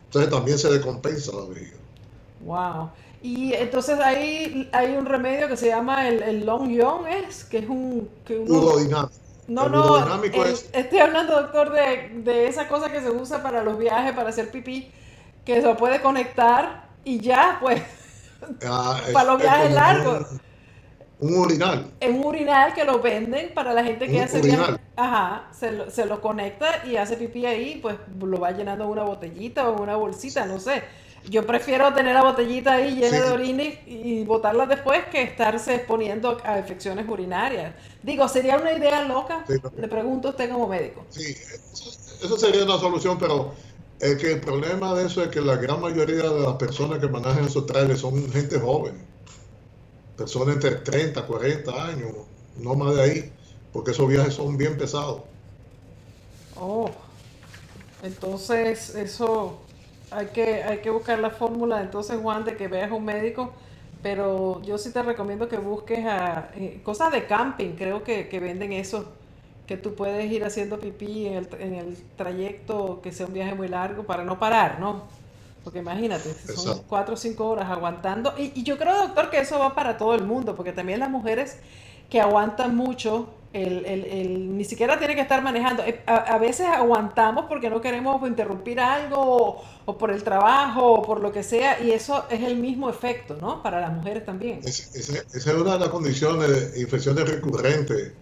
Entonces 0.06 0.32
también 0.32 0.58
se 0.58 0.72
decompensa 0.72 1.32
la 1.34 1.46
vejiga. 1.46 1.78
Wow. 2.42 2.90
Y 3.22 3.54
entonces 3.54 4.00
ahí 4.00 4.70
hay 4.72 4.96
un 4.96 5.06
remedio 5.06 5.48
que 5.48 5.58
se 5.58 5.68
llama 5.68 6.08
el, 6.08 6.22
el 6.22 6.46
Long 6.46 6.70
Young, 6.70 7.08
¿es? 7.08 7.44
Que 7.44 7.58
es 7.60 7.68
un... 7.68 8.08
Que 8.24 8.36
No, 9.48 9.68
no, 9.70 10.24
estoy 10.74 11.00
hablando, 11.00 11.34
doctor, 11.42 11.72
de, 11.72 12.22
de, 12.24 12.48
esa 12.48 12.68
cosa 12.68 12.92
que 12.92 13.02
se 13.02 13.10
usa 13.10 13.44
para 13.44 13.64
los 13.64 13.78
viajes, 13.78 14.14
para 14.14 14.30
hacer 14.30 14.52
pipí, 14.52 14.92
que 15.44 15.62
se 15.62 15.76
puede 15.76 16.02
conectar 16.02 16.90
y 17.04 17.20
ya, 17.20 17.58
pues, 17.62 17.82
ah, 18.66 19.02
para 19.14 19.32
los 19.32 19.42
viajes 19.42 19.72
largos. 19.72 20.28
Un, 21.20 21.38
urinal. 21.38 21.92
Es 22.00 22.10
un 22.10 22.26
urinal 22.26 22.74
que 22.74 22.84
lo 22.84 23.00
venden 23.00 23.54
para 23.54 23.74
la 23.74 23.84
gente 23.84 24.08
que 24.08 24.22
hace 24.22 24.42
viajes. 24.42 24.78
Ajá, 24.96 25.48
se 25.52 25.72
lo, 25.72 25.90
se 25.90 26.06
lo 26.06 26.22
conecta 26.22 26.86
y 26.86 26.98
hace 26.98 27.16
pipí 27.16 27.46
ahí, 27.46 27.80
pues 27.82 27.96
lo 28.20 28.40
va 28.40 28.52
llenando 28.52 28.84
en 28.84 28.90
una 28.92 29.04
botellita 29.04 29.70
o 29.70 29.82
una 29.82 29.96
bolsita, 29.96 30.46
no 30.46 30.60
sé 30.60 30.84
yo 31.30 31.46
prefiero 31.46 31.94
tener 31.94 32.14
la 32.14 32.24
botellita 32.24 32.74
ahí 32.74 32.96
llena 32.96 33.22
de 33.22 33.32
orina 33.32 33.64
y, 33.86 34.24
botarla 34.24 34.66
después 34.66 35.06
que 35.12 35.24
estarse 35.24 35.76
exponiendo 35.76 36.38
a 36.44 36.60
infecciones 36.60 37.08
urinarias. 37.08 37.74
Digo, 38.04 38.28
¿sería 38.28 38.58
una 38.58 38.74
idea 38.74 39.04
loca? 39.04 39.46
Le 39.78 39.88
pregunto 39.88 40.30
a 40.30 40.32
usted 40.32 40.50
como 40.50 40.68
médico. 40.68 41.06
Sí, 41.10 41.36
eso, 42.24 42.38
sería 42.38 42.64
una 42.64 42.78
solución, 42.78 43.18
pero 43.18 43.54
es 44.00 44.18
que 44.18 44.34
el 44.34 44.42
problema 44.42 44.94
de 44.94 45.06
eso 45.06 45.24
es 45.24 45.30
que 45.30 45.42
la 45.42 45.56
gran 45.56 45.82
mayoría 45.82 46.30
de 46.30 46.40
las 46.42 46.56
personas 46.56 47.00
que 47.00 47.08
manejan 47.08 47.46
esos 47.46 47.66
trailers 47.66 48.02
son 48.02 48.32
gente 48.32 48.60
joven. 48.60 48.96
personas 50.18 50.56
entre 50.56 50.76
30, 50.76 51.26
40 51.26 51.86
años, 51.88 52.12
no 52.58 52.76
más 52.76 52.96
de 52.96 53.02
ahí, 53.02 53.32
porque 53.74 53.92
esos 53.92 54.08
viajes 54.08 54.34
son 54.34 54.58
bien 54.58 54.78
pesados. 54.78 55.22
Oh, 56.56 56.90
entonces 58.02 58.96
eso 58.96 59.60
hay 60.12 60.28
que, 60.28 60.64
hay 60.64 60.78
que 60.80 60.90
buscar 60.90 61.20
la 61.20 61.32
fórmula, 61.32 61.82
entonces 61.82 62.18
Juan, 62.22 62.46
de 62.46 62.56
que 62.56 62.68
veas 62.68 62.92
un 62.92 63.04
médico, 63.04 63.54
pero 64.02 64.62
yo 64.62 64.78
sí 64.78 64.92
te 64.92 65.02
recomiendo 65.02 65.50
que 65.50 65.58
busques 65.58 66.06
a, 66.06 66.52
eh, 66.56 66.82
cosas 66.84 67.12
de 67.12 67.26
camping, 67.26 67.72
creo 67.76 68.04
que, 68.04 68.30
que, 68.30 68.40
venden 68.40 68.72
eso, 68.72 69.06
que 69.68 69.78
tú 69.78 69.96
puedes 69.96 70.32
ir 70.32 70.44
haciendo 70.44 70.80
pipí 70.80 71.28
en 71.28 71.34
el, 71.36 71.50
en 71.60 71.74
el 71.76 71.98
trayecto, 72.16 73.02
que 73.02 73.12
sea 73.12 73.26
un 73.26 73.34
viaje 73.34 73.56
muy 73.56 73.68
largo, 73.68 74.04
para 74.04 74.24
no 74.24 74.38
parar, 74.38 74.80
¿no? 74.80 75.04
Porque 75.64 75.80
imagínate, 75.80 76.32
son 76.56 76.84
cuatro 76.88 77.16
o 77.16 77.18
cinco 77.18 77.50
horas 77.50 77.70
aguantando. 77.72 78.36
Y, 78.38 78.52
y, 78.54 78.64
yo 78.64 78.78
creo, 78.78 78.96
doctor, 78.98 79.32
que 79.32 79.40
eso 79.40 79.58
va 79.58 79.74
para 79.74 79.98
todo 79.98 80.14
el 80.14 80.24
mundo, 80.24 80.56
porque 80.56 80.72
también 80.72 81.00
las 81.00 81.10
mujeres 81.10 81.58
que 82.08 82.22
aguantan 82.22 82.76
mucho, 82.76 83.30
el, 83.52 83.84
el, 83.86 84.06
el 84.06 84.58
ni 84.58 84.64
siquiera 84.64 85.00
tiene 85.00 85.16
que 85.16 85.22
estar 85.22 85.42
manejando. 85.42 85.82
Eh, 85.84 86.04
a, 86.06 86.18
a, 86.18 86.38
veces 86.38 86.68
aguantamos 86.68 87.46
porque 87.50 87.72
no 87.72 87.82
queremos 87.82 88.22
interrumpir 88.28 88.80
algo, 88.80 89.18
o, 89.18 89.64
o, 89.86 89.98
por 89.98 90.12
el 90.12 90.24
trabajo, 90.24 90.86
o 90.92 91.02
por 91.02 91.20
lo 91.20 91.32
que 91.32 91.42
sea, 91.42 91.82
y 91.82 91.92
eso 91.92 92.26
es 92.30 92.44
el 92.44 92.58
mismo 92.58 92.88
efecto, 92.88 93.36
¿no? 93.42 93.64
Para 93.64 93.82
las 93.82 93.92
mujeres 93.92 94.24
también. 94.24 94.60
Es, 94.64 94.96
es, 94.96 95.10
esa 95.10 95.52
es 95.52 95.58
una 95.58 95.74
de 95.74 95.80
las 95.80 95.90
condiciones 95.90 96.74
de 96.74 96.80
infecciones 96.80 97.28
recurrentes, 97.28 98.14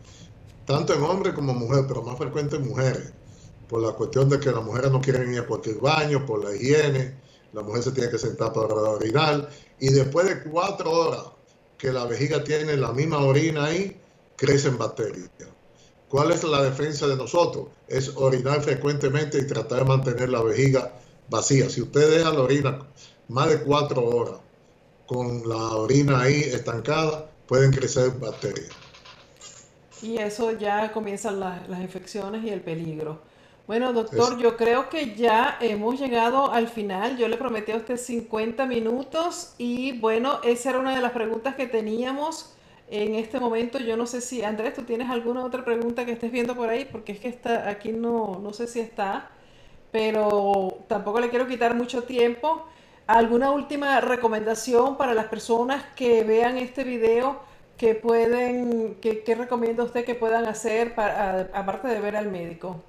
tanto 0.66 0.94
en 0.94 1.04
hombres 1.04 1.34
como 1.34 1.54
mujeres, 1.54 1.86
pero 1.88 2.04
más 2.04 2.18
frecuente 2.18 2.56
en 2.56 2.68
mujeres, 2.68 3.12
por 3.68 3.82
la 3.82 3.92
cuestión 3.94 4.30
de 4.30 4.40
que 4.40 4.52
las 4.52 4.64
mujeres 4.64 4.92
no 4.92 5.02
quieren 5.02 5.34
ir 5.34 5.40
a 5.40 5.48
cualquier 5.48 5.78
baño, 5.78 6.26
por 6.26 6.44
la 6.44 6.56
higiene 6.56 7.24
la 7.54 7.62
mujer 7.62 7.84
se 7.84 7.92
tiene 7.92 8.10
que 8.10 8.18
sentar 8.18 8.52
para 8.52 8.74
orinar 8.74 9.50
y 9.80 9.90
después 9.90 10.28
de 10.28 10.44
cuatro 10.50 10.92
horas 10.92 11.24
que 11.78 11.94
la 11.94 12.06
vejiga 12.06 12.44
tiene 12.44 12.76
la 12.78 12.92
misma 12.92 13.20
orina 13.20 13.66
ahí, 13.66 14.00
crecen 14.36 14.78
bacterias. 14.78 15.30
¿Cuál 16.10 16.32
es 16.32 16.44
la 16.44 16.64
defensa 16.64 17.08
de 17.08 17.16
nosotros? 17.16 17.68
Es 17.88 18.12
orinar 18.16 18.62
frecuentemente 18.62 19.38
y 19.40 19.48
tratar 19.48 19.80
de 19.80 19.86
mantener 19.86 20.30
la 20.30 20.42
vejiga 20.42 20.94
vacía. 21.30 21.70
Si 21.70 21.82
usted 21.82 22.18
deja 22.18 22.32
la 22.32 22.42
orina 22.42 22.88
más 23.28 23.50
de 23.50 23.62
cuatro 23.62 24.04
horas 24.06 24.40
con 25.06 25.48
la 25.48 25.76
orina 25.76 26.22
ahí 26.22 26.42
estancada, 26.42 27.30
pueden 27.48 27.72
crecer 27.72 28.12
bacterias. 28.20 28.70
Y 30.04 30.18
eso 30.18 30.52
ya 30.52 30.92
comienzan 30.92 31.40
las, 31.40 31.68
las 31.70 31.80
infecciones 31.80 32.44
y 32.44 32.50
el 32.50 32.62
peligro. 32.62 33.22
Bueno, 33.66 33.94
doctor, 33.94 34.38
yo 34.38 34.58
creo 34.58 34.90
que 34.90 35.16
ya 35.16 35.58
hemos 35.62 35.98
llegado 35.98 36.52
al 36.52 36.68
final. 36.68 37.18
Yo 37.18 37.30
le 37.30 37.38
prometí 37.38 37.72
a 37.72 37.78
usted 37.78 37.96
50 37.96 38.66
minutos 38.66 39.56
y 39.58 39.98
bueno, 40.00 40.40
esa 40.44 40.72
era 40.72 40.80
una 40.80 40.94
de 40.94 41.02
las 41.02 41.14
preguntas 41.14 41.56
que 41.56 41.68
teníamos 41.68 42.54
en 42.90 43.16
este 43.16 43.40
momento. 43.40 43.80
Yo 43.80 43.96
no 43.96 44.06
sé 44.06 44.20
si, 44.20 44.44
Andrés, 44.44 44.74
tú 44.74 44.82
tienes 44.82 45.10
alguna 45.10 45.46
otra 45.46 45.64
pregunta 45.64 46.06
que 46.06 46.12
estés 46.12 46.30
viendo 46.30 46.56
por 46.56 46.70
ahí, 46.70 46.84
porque 46.84 47.14
es 47.14 47.20
que 47.22 47.30
está, 47.30 47.70
aquí 47.70 47.94
no, 47.94 48.38
no 48.44 48.52
sé 48.52 48.68
si 48.68 48.82
está, 48.82 49.32
pero 49.92 50.80
tampoco 50.90 51.22
le 51.22 51.30
quiero 51.30 51.48
quitar 51.48 51.74
mucho 51.74 52.04
tiempo. 52.04 52.66
¿Alguna 53.08 53.52
última 53.52 54.02
recomendación 54.02 54.98
para 54.98 55.14
las 55.14 55.28
personas 55.28 55.86
que 55.96 56.26
vean 56.26 56.58
este 56.58 56.84
video? 56.84 57.40
Que 57.78 57.96
pueden, 57.96 58.96
que, 59.02 59.24
¿Qué 59.24 59.36
recomienda 59.36 59.84
usted 59.84 60.06
que 60.06 60.16
puedan 60.16 60.46
hacer 60.46 60.96
para, 60.96 61.50
aparte 61.54 61.88
de 61.88 62.00
ver 62.00 62.16
al 62.16 62.32
médico? 62.32 62.82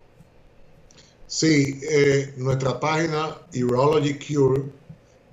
Sí, 1.27 1.81
eh, 1.89 2.35
nuestra 2.37 2.79
página 2.79 3.37
Urology 3.55 4.19
Cure 4.19 4.63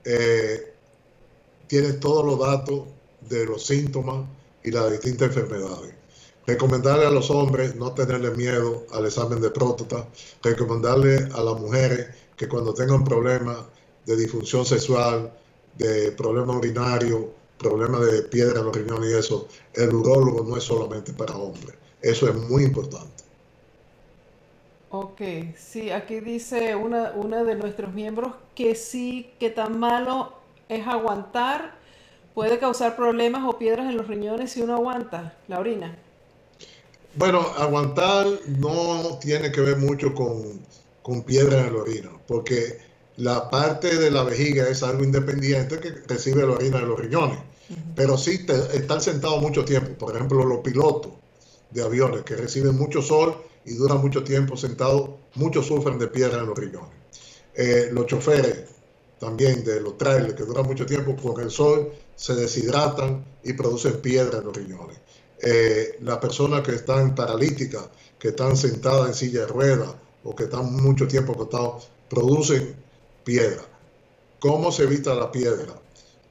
eh, 0.06 0.74
tiene 1.68 1.94
todos 1.94 2.26
los 2.26 2.40
datos 2.40 2.88
de 3.30 3.46
los 3.46 3.66
síntomas 3.66 4.26
y 4.64 4.72
las 4.72 4.92
distintas 4.92 5.28
enfermedades. 5.28 5.94
Recomendarle 6.48 7.06
a 7.06 7.12
los 7.12 7.30
hombres 7.30 7.76
no 7.76 7.94
tenerle 7.94 8.32
miedo 8.32 8.86
al 8.94 9.06
examen 9.06 9.42
de 9.42 9.52
próstata. 9.52 10.08
Recomendarle 10.42 11.30
a 11.34 11.44
las 11.44 11.60
mujeres 11.60 12.08
que 12.36 12.48
cuando 12.48 12.74
tengan 12.74 13.04
problemas 13.04 13.58
de 14.06 14.16
disfunción 14.16 14.66
sexual, 14.66 15.32
de 15.78 16.12
problemas 16.14 16.56
urinarios, 16.56 17.26
problemas 17.62 18.02
de 18.12 18.24
piedra 18.24 18.60
en 18.60 18.66
los 18.66 18.76
riñones 18.76 19.12
y 19.12 19.18
eso, 19.18 19.48
el 19.74 19.94
urólogo 19.94 20.44
no 20.44 20.58
es 20.58 20.64
solamente 20.64 21.14
para 21.14 21.36
hombres. 21.36 21.76
Eso 22.02 22.28
es 22.28 22.36
muy 22.36 22.64
importante. 22.64 23.24
Ok, 24.90 25.22
sí, 25.58 25.92
aquí 25.92 26.20
dice 26.20 26.76
una, 26.76 27.12
una 27.12 27.44
de 27.44 27.56
nuestros 27.56 27.94
miembros 27.94 28.34
que 28.56 28.76
sí, 28.76 29.32
que 29.40 29.50
tan 29.50 29.80
malo 29.80 30.34
es 30.68 30.86
aguantar, 30.86 31.76
puede 32.34 32.60
causar 32.60 32.96
problemas 32.96 33.44
o 33.48 33.58
piedras 33.58 33.90
en 33.90 33.98
los 33.98 34.08
riñones 34.08 34.52
si 34.52 34.62
uno 34.62 34.74
aguanta 34.74 35.38
la 35.48 35.60
orina. 35.60 35.98
Bueno, 37.16 37.40
aguantar 37.58 38.26
no 38.48 39.18
tiene 39.20 39.52
que 39.52 39.62
ver 39.62 39.78
mucho 39.78 40.14
con, 40.14 40.62
con 41.02 41.24
piedras 41.24 41.68
en 41.68 41.74
la 41.74 41.82
orina, 41.82 42.10
porque 42.28 42.80
la 43.18 43.50
parte 43.50 43.98
de 43.98 44.12
la 44.12 44.24
vejiga 44.24 44.68
es 44.68 44.84
algo 44.84 45.04
independiente 45.04 45.80
que 45.80 45.92
recibe 46.08 46.46
la 46.46 46.54
orina 46.54 46.80
de 46.80 46.86
los 46.86 47.00
riñones. 47.00 47.38
Uh 47.38 47.74
-huh. 47.74 47.94
Pero 47.96 48.18
sí 48.18 48.46
te, 48.46 48.54
estar 48.76 49.02
sentado 49.02 49.38
mucho 49.40 49.64
tiempo, 49.66 49.94
por 50.06 50.16
ejemplo, 50.16 50.44
los 50.44 50.60
pilotos 50.60 51.14
de 51.70 51.84
aviones 51.84 52.24
que 52.24 52.36
reciben 52.36 52.76
mucho 52.78 53.02
sol 53.02 53.36
y 53.66 53.74
duran 53.74 54.02
mucho 54.02 54.24
tiempo 54.24 54.58
sentados, 54.58 55.10
muchos 55.36 55.68
sufren 55.68 56.00
de 56.00 56.08
piedra 56.08 56.40
en 56.40 56.48
los 56.48 56.58
riñones. 56.58 56.98
Eh, 57.54 57.90
los 57.92 58.06
choferes 58.06 58.70
también 59.20 59.64
de 59.64 59.80
los 59.82 59.98
trailers 59.98 60.34
que 60.34 60.44
duran 60.44 60.66
mucho 60.66 60.86
tiempo 60.86 61.16
con 61.16 61.42
el 61.42 61.52
sol 61.52 61.92
se 62.16 62.34
deshidratan 62.34 63.24
y 63.44 63.54
producen 63.54 64.02
piedra 64.02 64.40
en 64.40 64.46
los 64.46 64.56
riñones. 64.56 64.98
Eh, 65.40 65.98
las 66.02 66.18
personas 66.18 66.62
que 66.62 66.76
están 66.76 67.14
paralíticas, 67.16 67.90
que 68.18 68.30
están 68.30 68.56
sentadas 68.58 69.08
en 69.08 69.14
silla 69.14 69.42
de 69.42 69.48
ruedas 69.48 69.90
o 70.24 70.36
que 70.36 70.44
están 70.46 70.74
mucho 70.74 71.08
tiempo 71.08 71.34
acostados, 71.34 71.90
producen 72.10 72.76
piedra. 73.24 73.64
¿Cómo 74.40 74.72
se 74.72 74.84
evita 74.84 75.14
la 75.14 75.32
piedra? 75.32 75.74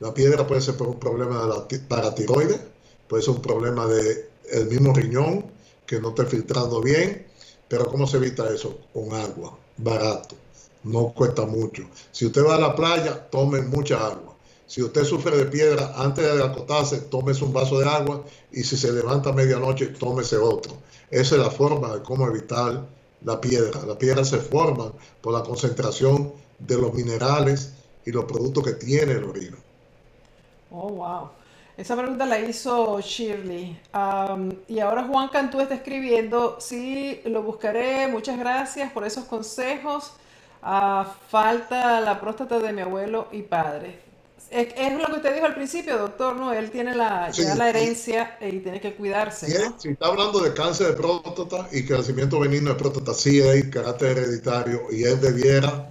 La 0.01 0.13
piedra 0.15 0.47
puede 0.47 0.61
ser 0.61 0.77
por 0.77 0.89
un 0.89 0.99
problema 0.99 1.43
de 1.43 1.49
la 1.49 1.89
paratiroides, 1.89 2.61
puede 3.09 3.23
ser 3.23 3.35
un 3.35 3.43
problema 3.43 3.87
del 3.87 4.27
de 4.51 4.65
mismo 4.65 4.93
riñón, 4.93 5.45
que 5.87 6.01
no 6.01 6.11
esté 6.11 6.25
filtrando 6.27 6.81
bien, 6.81 7.27
pero 7.69 7.87
¿cómo 7.87 8.07
se 8.07 8.17
evita 8.17 8.53
eso? 8.53 8.79
Con 8.93 9.13
agua, 9.13 9.57
barato, 9.77 10.37
no 10.85 11.13
cuesta 11.13 11.45
mucho. 11.47 11.85
Si 12.13 12.27
usted 12.27 12.45
va 12.45 12.55
a 12.55 12.61
la 12.61 12.75
playa, 12.75 13.29
tome 13.31 13.61
mucha 13.63 14.07
agua. 14.07 14.37
Si 14.67 14.83
usted 14.83 15.05
sufre 15.05 15.37
de 15.37 15.47
piedra, 15.47 15.95
antes 15.97 16.25
de 16.25 16.45
acostarse, 16.45 16.99
tómese 16.99 17.45
un 17.45 17.53
vaso 17.53 17.81
de 17.81 17.89
agua 17.89 18.25
y 18.53 18.63
si 18.63 18.77
se 18.77 18.93
levanta 18.93 19.31
a 19.31 19.33
medianoche, 19.33 19.87
tómese 19.89 20.37
otro. 20.37 20.75
Esa 21.11 21.35
es 21.35 21.41
la 21.41 21.51
forma 21.51 21.95
de 21.95 22.03
cómo 22.03 22.27
evitar 22.29 22.87
la 23.25 23.41
piedra. 23.41 23.85
La 23.85 23.99
piedra 23.99 24.25
se 24.25 24.39
forma 24.39 24.93
por 25.21 25.33
la 25.33 25.43
concentración 25.43 26.33
de 26.61 26.77
los 26.77 26.95
minerales 26.95 27.75
y 28.05 28.13
los 28.13 28.25
productos 28.25 28.65
que 28.65 28.73
tiene 28.73 29.13
el 29.13 29.25
orino. 29.25 29.57
Oh, 30.71 30.89
wow. 30.91 31.31
Esa 31.77 31.97
pregunta 31.97 32.27
la 32.27 32.39
hizo 32.39 33.01
Shirley. 33.01 33.81
Um, 33.95 34.53
y 34.69 34.81
ahora 34.81 35.05
Juan 35.05 35.29
Cantú 35.29 35.61
está 35.61 35.75
escribiendo, 35.75 36.59
sí, 36.61 37.23
lo 37.25 37.43
buscaré, 37.43 38.07
muchas 38.07 38.39
gracias 38.39 38.93
por 38.93 39.05
esos 39.07 39.25
consejos. 39.25 40.13
Uh, 40.63 41.05
falta 41.31 42.01
la 42.03 42.21
próstata 42.21 42.59
de 42.59 42.73
mi 42.73 42.83
abuelo 42.83 43.29
y 43.33 43.43
padre. 43.43 43.99
Es, 44.51 44.75
es, 44.77 44.99
lo 44.99 45.07
que 45.07 45.13
usted 45.13 45.35
dijo 45.35 45.47
al 45.47 45.55
principio, 45.55 45.97
doctor, 45.97 46.37
¿no? 46.37 46.53
Él 46.53 46.71
tiene 46.71 46.95
la, 46.95 47.33
sí, 47.33 47.45
ya 47.45 47.55
la 47.55 47.71
herencia 47.71 48.37
y 48.41 48.59
tiene 48.59 48.81
que 48.81 48.95
cuidarse. 48.95 49.47
Sí, 49.47 49.57
¿no? 49.65 49.81
Si 49.81 49.89
está 49.91 50.09
hablando 50.09 50.41
de 50.41 50.53
cáncer 50.53 50.89
de 50.89 50.93
próstata 50.95 51.69
y 51.73 51.87
crecimiento 51.87 52.41
benigno 52.41 52.71
de 52.71 52.77
próstata, 52.77 53.15
sí 53.15 53.41
hay 53.41 53.71
carácter 53.71 54.19
hereditario 54.19 54.83
y 54.91 55.05
él 55.05 55.21
debiera 55.21 55.89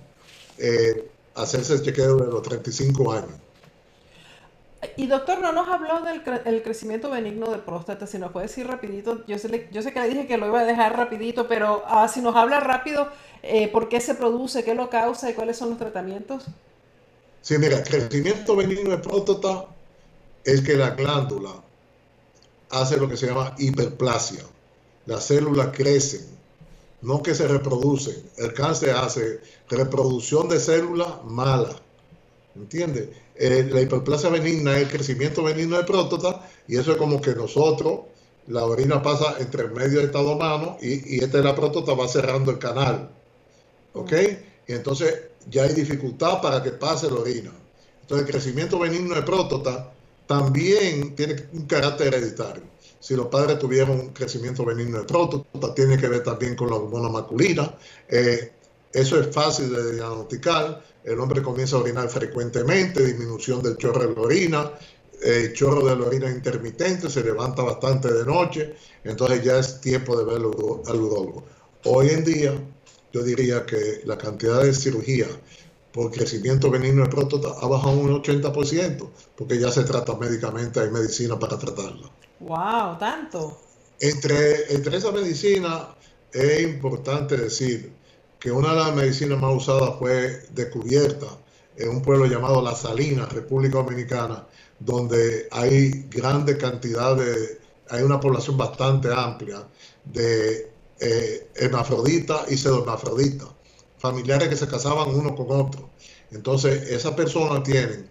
eh, 0.60 1.10
hacerse 1.36 1.74
el 1.74 1.82
chequeo 1.82 2.18
de 2.18 2.28
los 2.28 2.42
35 2.42 3.12
años. 3.14 3.32
Y 4.96 5.08
doctor, 5.08 5.42
no 5.42 5.52
nos 5.52 5.68
habló 5.68 6.02
del 6.02 6.24
cre 6.24 6.42
el 6.46 6.64
crecimiento 6.64 7.10
benigno 7.10 7.50
de 7.52 7.58
próstata, 7.58 8.08
si 8.08 8.18
nos 8.18 8.32
puede 8.32 8.48
decir 8.48 8.66
rapidito, 8.66 9.26
yo 9.28 9.38
sé, 9.38 9.68
yo 9.72 9.82
sé 9.82 9.92
que 9.92 10.00
le 10.00 10.10
dije 10.10 10.28
que 10.28 10.38
lo 10.38 10.48
iba 10.48 10.62
a 10.62 10.66
dejar 10.66 10.96
rapidito, 10.96 11.48
pero 11.50 11.84
uh, 11.84 12.08
si 12.08 12.22
nos 12.22 12.36
habla 12.36 12.62
rápido, 12.62 13.10
eh, 13.44 13.68
¿por 13.70 13.90
qué 13.90 14.00
se 14.00 14.16
produce, 14.16 14.64
qué 14.64 14.76
lo 14.76 14.90
causa 14.90 15.30
y 15.30 15.34
cuáles 15.34 15.58
son 15.58 15.70
los 15.70 15.78
tratamientos? 15.78 16.46
Sí, 17.42 17.58
mira, 17.58 17.84
crecimiento 17.84 18.56
benigno 18.56 18.92
de 18.92 18.98
próstata 19.00 19.66
es 20.46 20.62
que 20.62 20.76
la 20.76 20.92
glándula 20.92 21.52
hace 22.70 22.98
lo 22.98 23.10
que 23.10 23.18
se 23.18 23.28
llama 23.28 23.56
hiperplasia. 23.58 24.44
Las 25.06 25.26
células 25.26 25.70
crecen, 25.76 26.26
no 27.02 27.22
que 27.24 27.36
se 27.36 27.48
reproducen. 27.48 28.16
El 28.38 28.54
cáncer 28.54 28.92
hace 28.92 29.40
reproducción 29.70 30.50
de 30.50 30.60
células 30.60 31.24
malas. 31.26 31.76
¿Entiendes? 32.56 33.10
Eh, 33.36 33.70
la 33.72 33.82
hiperplasia 33.82 34.30
benigna 34.30 34.76
es 34.76 34.84
el 34.84 34.90
crecimiento 34.90 35.44
benigno 35.44 35.78
de 35.78 35.84
próstata 35.84 36.46
y 36.68 36.78
eso 36.78 36.92
es 36.92 36.98
como 36.98 37.22
que 37.22 37.34
nosotros, 37.34 38.02
la 38.48 38.66
orina 38.66 39.02
pasa 39.02 39.36
entre 39.40 39.64
el 39.64 39.72
medio 39.72 40.00
de 40.00 40.06
estas 40.06 40.24
dos 40.24 40.38
manos 40.38 40.82
y, 40.82 41.16
y 41.16 41.24
esta 41.24 41.38
de 41.38 41.44
la 41.44 41.56
próstata 41.56 41.94
va 41.94 42.08
cerrando 42.08 42.52
el 42.52 42.60
canal. 42.60 43.10
¿Ok? 43.94 44.12
Y 44.68 44.74
entonces 44.74 45.30
ya 45.50 45.64
hay 45.64 45.74
dificultad 45.74 46.42
para 46.42 46.62
que 46.62 46.72
pase 46.72 47.10
la 47.10 47.16
orina. 47.16 47.52
Entonces 48.02 48.28
el 48.28 48.32
crecimiento 48.34 48.80
benigno 48.80 49.16
de 49.16 49.22
próstata 49.22 49.94
también 50.28 51.16
tiene 51.16 51.36
un 51.54 51.66
carácter 51.66 52.14
hereditario. 52.14 52.64
Si 53.00 53.16
los 53.16 53.28
padres 53.28 53.60
tuvieron 53.60 54.00
un 54.00 54.10
crecimiento 54.10 54.66
benigno 54.66 55.00
de 55.00 55.06
próstata, 55.06 55.74
tiene 55.74 55.98
que 55.98 56.08
ver 56.08 56.24
también 56.24 56.56
con 56.56 56.70
la 56.70 56.76
hormona 56.76 57.10
masculina. 57.10 57.74
Eh, 58.08 58.52
eso 58.92 59.20
es 59.20 59.34
fácil 59.34 59.74
de 59.74 59.96
diagnosticar. 59.96 60.84
El 61.04 61.20
hombre 61.20 61.42
comienza 61.42 61.78
a 61.78 61.80
orinar 61.80 62.10
frecuentemente, 62.10 63.06
disminución 63.06 63.62
del 63.62 63.78
chorro 63.78 64.08
de 64.08 64.16
la 64.16 64.22
orina, 64.22 64.72
el 65.22 65.54
chorro 65.54 65.86
de 65.86 65.96
la 65.96 66.06
orina 66.08 66.30
intermitente, 66.30 67.10
se 67.10 67.24
levanta 67.24 67.62
bastante 67.62 68.12
de 68.12 68.26
noche, 68.26 68.76
entonces 69.04 69.44
ya 69.44 69.60
es 69.60 69.82
tiempo 69.82 70.18
de 70.18 70.26
ver 70.26 70.38
al 70.38 70.46
urólogo. 71.02 71.44
Hoy 71.86 72.10
en 72.10 72.24
día, 72.24 72.54
yo 73.12 73.24
diría 73.24 73.66
que 73.66 74.02
la 74.06 74.18
cantidad 74.18 74.62
de 74.62 74.74
cirugía 74.74 75.28
por 75.92 76.12
crecimiento 76.12 76.70
benigno 76.70 77.04
de 77.04 77.10
próstata 77.10 77.50
ha 77.60 77.68
bajado 77.68 77.98
un 77.98 78.22
80%, 78.22 79.10
porque 79.36 79.60
ya 79.60 79.72
se 79.72 79.84
trata 79.84 80.16
médicamente, 80.16 80.80
hay 80.80 80.90
medicina 80.90 81.38
para 81.40 81.58
tratarla. 81.58 82.10
¡Wow! 82.40 82.98
¿Tanto? 82.98 83.62
Entre, 84.00 84.74
entre 84.74 84.98
esa 84.98 85.12
medicina 85.12 85.90
es 86.32 86.62
importante 86.62 87.36
decir 87.36 87.92
que 88.40 88.52
una 88.52 88.70
de 88.70 88.76
las 88.76 88.96
medicinas 88.96 89.40
más 89.40 89.56
usadas 89.56 89.96
fue 90.00 90.44
descubierta 90.52 91.28
en 91.76 91.90
un 91.90 92.02
pueblo 92.02 92.26
llamado 92.26 92.62
La 92.62 92.76
Salina, 92.76 93.26
República 93.26 93.80
Dominicana, 93.80 94.48
donde 94.80 95.48
hay 95.52 96.08
grande 96.10 96.58
cantidad 96.58 97.16
de, 97.16 97.60
hay 97.90 98.04
una 98.04 98.20
población 98.20 98.58
bastante 98.58 99.10
amplia 99.14 99.68
de 100.06 100.72
eh, 101.00 101.50
hermafrodita 101.56 102.46
y 102.50 102.58
pseudohermafrodita, 102.58 103.46
familiares 103.98 104.48
que 104.48 104.56
se 104.56 104.68
casaban 104.68 105.10
uno 105.14 105.36
con 105.36 105.48
otro. 105.52 105.90
Entonces, 106.32 106.90
esas 106.90 107.14
personas 107.14 107.64
tienen 107.64 108.10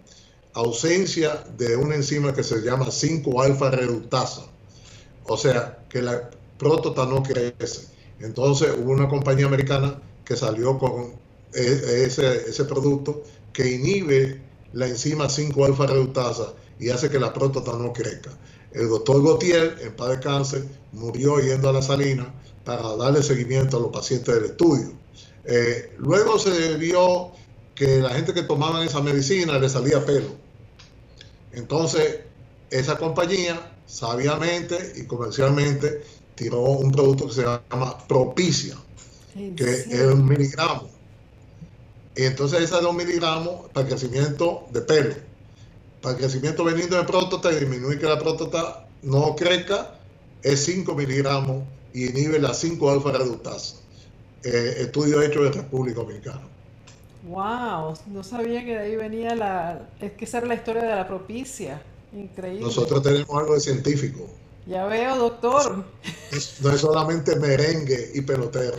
ausencia 0.53 1.43
de 1.57 1.75
una 1.75 1.95
enzima 1.95 2.33
que 2.33 2.43
se 2.43 2.61
llama 2.61 2.87
5-alfa 2.87 3.71
reductasa, 3.71 4.45
o 5.25 5.37
sea, 5.37 5.85
que 5.89 6.01
la 6.01 6.29
próstata 6.57 7.05
no 7.05 7.23
crece. 7.23 7.87
Entonces, 8.19 8.71
hubo 8.77 8.91
una 8.91 9.07
compañía 9.07 9.45
americana 9.45 10.01
que 10.25 10.35
salió 10.35 10.77
con 10.77 11.13
e, 11.53 12.03
ese, 12.05 12.49
ese 12.49 12.65
producto 12.65 13.23
que 13.53 13.71
inhibe 13.71 14.41
la 14.73 14.87
enzima 14.87 15.27
5-alfa 15.27 15.87
reductasa 15.87 16.53
y 16.79 16.89
hace 16.89 17.09
que 17.09 17.19
la 17.19 17.33
próstata 17.33 17.73
no 17.73 17.93
crezca. 17.93 18.31
El 18.71 18.89
doctor 18.89 19.23
Gautier, 19.23 19.77
en 19.81 19.95
paz 19.95 20.09
de 20.09 20.19
cáncer, 20.19 20.65
murió 20.91 21.39
yendo 21.39 21.69
a 21.69 21.73
la 21.73 21.81
salina 21.81 22.31
para 22.63 22.95
darle 22.95 23.23
seguimiento 23.23 23.77
a 23.77 23.79
los 23.79 23.91
pacientes 23.91 24.35
del 24.35 24.45
estudio. 24.45 24.91
Eh, 25.45 25.95
luego 25.97 26.37
se 26.37 26.75
vio 26.77 27.31
que 27.79 28.01
la 28.01 28.09
gente 28.09 28.33
que 28.33 28.43
tomaba 28.43 28.83
esa 28.83 28.99
medicina 28.99 29.57
le 29.57 29.69
salía 29.69 30.05
pelo. 30.05 30.35
Entonces, 31.53 32.19
esa 32.69 32.97
compañía, 32.97 33.71
sabiamente 33.85 34.95
y 34.97 35.05
comercialmente, 35.05 36.03
tiró 36.35 36.59
un 36.59 36.91
producto 36.91 37.27
que 37.27 37.33
se 37.35 37.43
llama 37.43 37.97
Propicia, 38.05 38.75
que 39.55 39.63
es 39.63 40.01
un 40.01 40.25
miligramo. 40.25 40.89
Y 42.17 42.23
entonces 42.23 42.63
esa 42.63 42.81
de 42.81 42.87
un 42.87 42.97
miligramo 42.97 43.69
para 43.71 43.87
el 43.87 43.93
crecimiento 43.93 44.67
de 44.71 44.81
pelo. 44.81 45.15
Para 46.01 46.15
el 46.15 46.19
crecimiento 46.19 46.65
benigno 46.65 46.97
de 46.97 47.05
próstata 47.05 47.49
y 47.53 47.61
disminuir 47.61 47.97
que 47.97 48.07
la 48.07 48.19
próstata 48.19 48.89
no 49.03 49.37
crezca, 49.37 49.95
es 50.43 50.65
5 50.65 50.95
miligramos 50.95 51.63
y 51.93 52.09
inhibe 52.09 52.39
la 52.39 52.53
5 52.53 52.91
alfa 52.91 53.13
reductasa. 53.13 53.77
Eh, 54.43 54.75
estudio 54.79 55.21
hecho 55.21 55.45
en 55.45 55.53
República 55.53 56.01
Dominicana. 56.01 56.58
Wow, 57.23 57.95
no 58.07 58.23
sabía 58.23 58.63
que 58.63 58.77
de 58.77 58.79
ahí 58.79 58.95
venía 58.95 59.35
la. 59.35 59.81
Es 59.99 60.13
que 60.13 60.25
esa 60.25 60.37
era 60.37 60.47
la 60.47 60.55
historia 60.55 60.83
de 60.83 60.95
la 60.95 61.07
propicia. 61.07 61.81
Increíble. 62.13 62.61
Nosotros 62.61 63.03
tenemos 63.03 63.29
algo 63.37 63.55
de 63.55 63.59
científico. 63.59 64.27
Ya 64.65 64.85
veo, 64.85 65.15
doctor. 65.17 65.83
No 66.61 66.71
es 66.71 66.81
solamente 66.81 67.35
merengue 67.35 68.11
y 68.13 68.21
pelotero. 68.21 68.77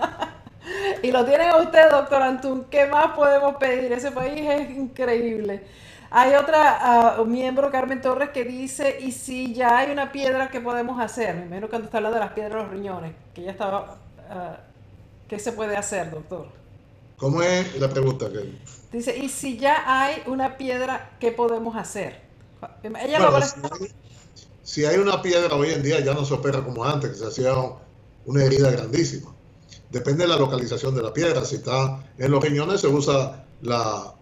y 1.02 1.10
lo 1.10 1.24
tienen 1.24 1.54
usted, 1.56 1.90
doctor 1.90 2.22
Antún. 2.22 2.64
¿Qué 2.70 2.86
más 2.86 3.14
podemos 3.16 3.56
pedir? 3.56 3.92
Ese 3.92 4.12
país 4.12 4.48
es 4.48 4.70
increíble. 4.70 5.64
Hay 6.10 6.34
otra 6.34 7.16
uh, 7.18 7.24
miembro, 7.24 7.70
Carmen 7.70 8.00
Torres, 8.00 8.30
que 8.30 8.44
dice, 8.44 8.98
¿y 9.00 9.12
si 9.12 9.54
ya 9.54 9.78
hay 9.78 9.90
una 9.90 10.12
piedra 10.12 10.50
que 10.50 10.60
podemos 10.60 11.00
hacer? 11.00 11.36
Primero 11.40 11.68
cuando 11.68 11.86
está 11.86 11.98
hablando 11.98 12.18
de 12.18 12.24
las 12.24 12.34
piedras 12.34 12.54
de 12.54 12.62
los 12.62 12.70
riñones, 12.70 13.12
que 13.34 13.42
ya 13.42 13.50
estaba... 13.50 13.98
Uh, 14.30 14.72
¿Qué 15.26 15.38
se 15.38 15.52
puede 15.52 15.76
hacer, 15.76 16.10
doctor? 16.10 16.61
¿Cómo 17.22 17.40
es 17.40 17.78
la 17.78 17.88
pregunta? 17.88 18.28
Que... 18.32 18.52
Dice, 18.90 19.16
¿y 19.16 19.28
si 19.28 19.56
ya 19.56 19.84
hay 19.86 20.24
una 20.26 20.58
piedra, 20.58 21.16
qué 21.20 21.30
podemos 21.30 21.76
hacer? 21.76 22.20
Ella 22.82 23.20
lo 23.20 23.38
si 24.64 24.84
hay 24.84 24.96
una 24.96 25.22
piedra 25.22 25.54
hoy 25.54 25.70
en 25.70 25.84
día 25.84 26.00
ya 26.00 26.14
no 26.14 26.24
se 26.24 26.34
opera 26.34 26.64
como 26.64 26.84
antes, 26.84 27.10
que 27.10 27.16
se 27.16 27.26
hacía 27.26 27.54
una 28.26 28.44
herida 28.44 28.72
grandísima. 28.72 29.32
Depende 29.90 30.24
de 30.24 30.30
la 30.30 30.36
localización 30.36 30.96
de 30.96 31.02
la 31.02 31.12
piedra. 31.12 31.44
Si 31.44 31.56
está 31.56 32.04
en 32.18 32.32
los 32.32 32.42
riñones 32.42 32.80
se 32.80 32.88
usa 32.88 33.46
la, 33.62 34.14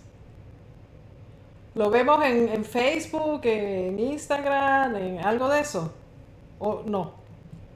¿Lo 1.78 1.90
vemos 1.90 2.24
en, 2.24 2.64
Facebook, 2.64 3.42
en 3.44 4.00
Instagram, 4.00 4.96
en 4.96 5.18
algo 5.20 5.48
de 5.48 5.60
eso? 5.60 5.92
¿O 6.58 6.82
no? 6.84 7.12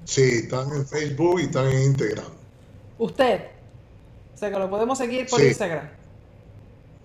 Sí, 0.04 0.22
están 0.22 0.72
en 0.72 0.84
Facebook 0.84 1.38
y 1.38 1.44
están 1.44 1.68
en 1.68 1.82
Instagram. 1.84 2.32
¿Usted? 2.98 3.42
O 4.34 4.36
sea 4.36 4.50
que 4.50 4.58
lo 4.58 4.68
podemos 4.68 4.98
seguir 4.98 5.28
por 5.28 5.40
Instagram. 5.40 5.88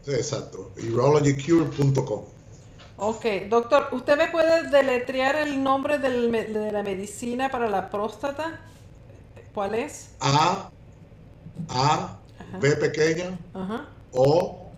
Exacto, 0.08 0.72
urologycure.com. 0.92 2.24
Ok, 2.98 3.26
doctor, 3.48 3.90
¿usted 3.92 4.18
me 4.18 4.30
puede 4.30 4.68
deletrear 4.72 5.36
el 5.36 5.62
nombre 5.62 6.00
del 6.00 6.32
de 6.32 6.72
la 6.72 6.82
medicina 6.82 7.52
para 7.52 7.70
la 7.70 7.92
próstata? 7.92 8.60
¿Cuál 9.54 9.76
es? 9.76 10.10
A, 10.20 10.72
A, 11.70 12.18
B 12.60 12.76
pequeña, 12.76 13.38
O, 14.14 14.72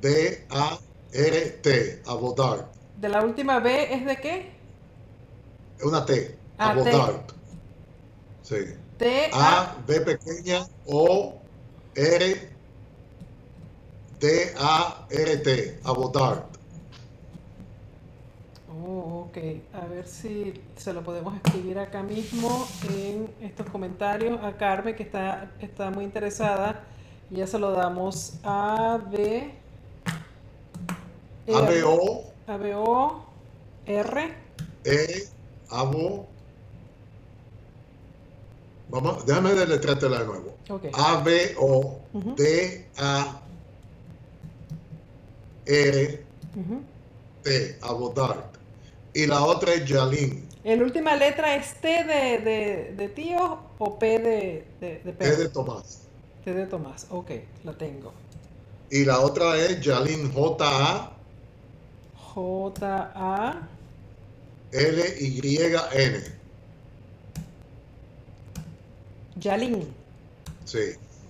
D, 0.00 0.44
A, 0.50 0.78
R, 1.12 1.40
T, 1.62 2.02
Abodart. 2.06 2.66
¿De 3.00 3.08
la 3.08 3.22
última 3.22 3.60
B 3.60 3.94
es 3.94 4.04
de 4.04 4.16
qué? 4.16 4.52
Es 5.78 5.84
una 5.84 6.04
T, 6.04 6.36
ah, 6.58 6.70
Abodart. 6.70 7.32
Sí. 8.42 8.56
T, 8.98 9.30
A, 9.32 9.76
B 9.86 10.00
pequeña, 10.00 10.66
O, 10.86 11.34
R, 11.94 12.50
D, 14.20 14.54
A, 14.58 15.06
R, 15.10 15.36
T, 15.38 15.80
Abodart. 15.84 16.56
Oh, 18.86 19.26
ok. 19.28 19.36
A 19.74 19.86
ver 19.86 20.06
si 20.06 20.54
se 20.76 20.92
lo 20.92 21.02
podemos 21.02 21.34
escribir 21.34 21.78
acá 21.78 22.02
mismo 22.02 22.66
en 22.90 23.28
estos 23.40 23.68
comentarios 23.68 24.42
a 24.42 24.56
Carmen, 24.56 24.94
que 24.94 25.02
está, 25.02 25.50
está 25.60 25.90
muy 25.90 26.04
interesada. 26.04 26.84
Ya 27.30 27.46
se 27.46 27.58
lo 27.58 27.72
damos 27.72 28.34
a 28.44 28.98
B. 29.10 29.52
A 31.54 31.60
B 31.62 31.82
O. 31.84 32.24
A 32.46 32.56
B 32.56 32.74
O 32.74 33.24
R. 33.86 34.34
E. 34.84 35.28
Abo. 35.70 36.26
Vamos, 38.88 39.26
déjame 39.26 39.54
deletreártela 39.54 40.20
de 40.20 40.26
nuevo. 40.26 40.56
Okay. 40.68 40.90
A 40.94 41.20
B 41.22 41.54
O 41.58 41.98
D 42.36 42.86
A 42.98 43.40
R 45.66 46.24
T. 47.42 47.78
Abodart 47.82 48.56
y 49.16 49.26
la 49.26 49.44
otra 49.44 49.72
es 49.72 49.86
Yalin. 49.86 50.46
¿La 50.62 50.74
última 50.74 51.16
letra 51.16 51.56
es 51.56 51.74
T 51.80 51.88
de, 52.04 52.92
de, 52.94 53.08
tío 53.08 53.58
o 53.78 53.98
P 53.98 54.18
de, 54.18 54.64
de, 54.80 55.12
T 55.12 55.36
de 55.36 55.48
Tomás. 55.48 56.02
T 56.44 56.52
de 56.52 56.66
Tomás, 56.66 57.06
ok, 57.10 57.30
la 57.64 57.72
tengo. 57.72 58.12
Y 58.90 59.04
la 59.04 59.20
otra 59.20 59.56
es 59.56 59.80
Yalin 59.80 60.32
J-A. 60.32 61.15
J-A. 62.36 63.54
L-Y-N. 64.70 66.22
Yalin. 69.36 69.94
Sí. 70.66 70.78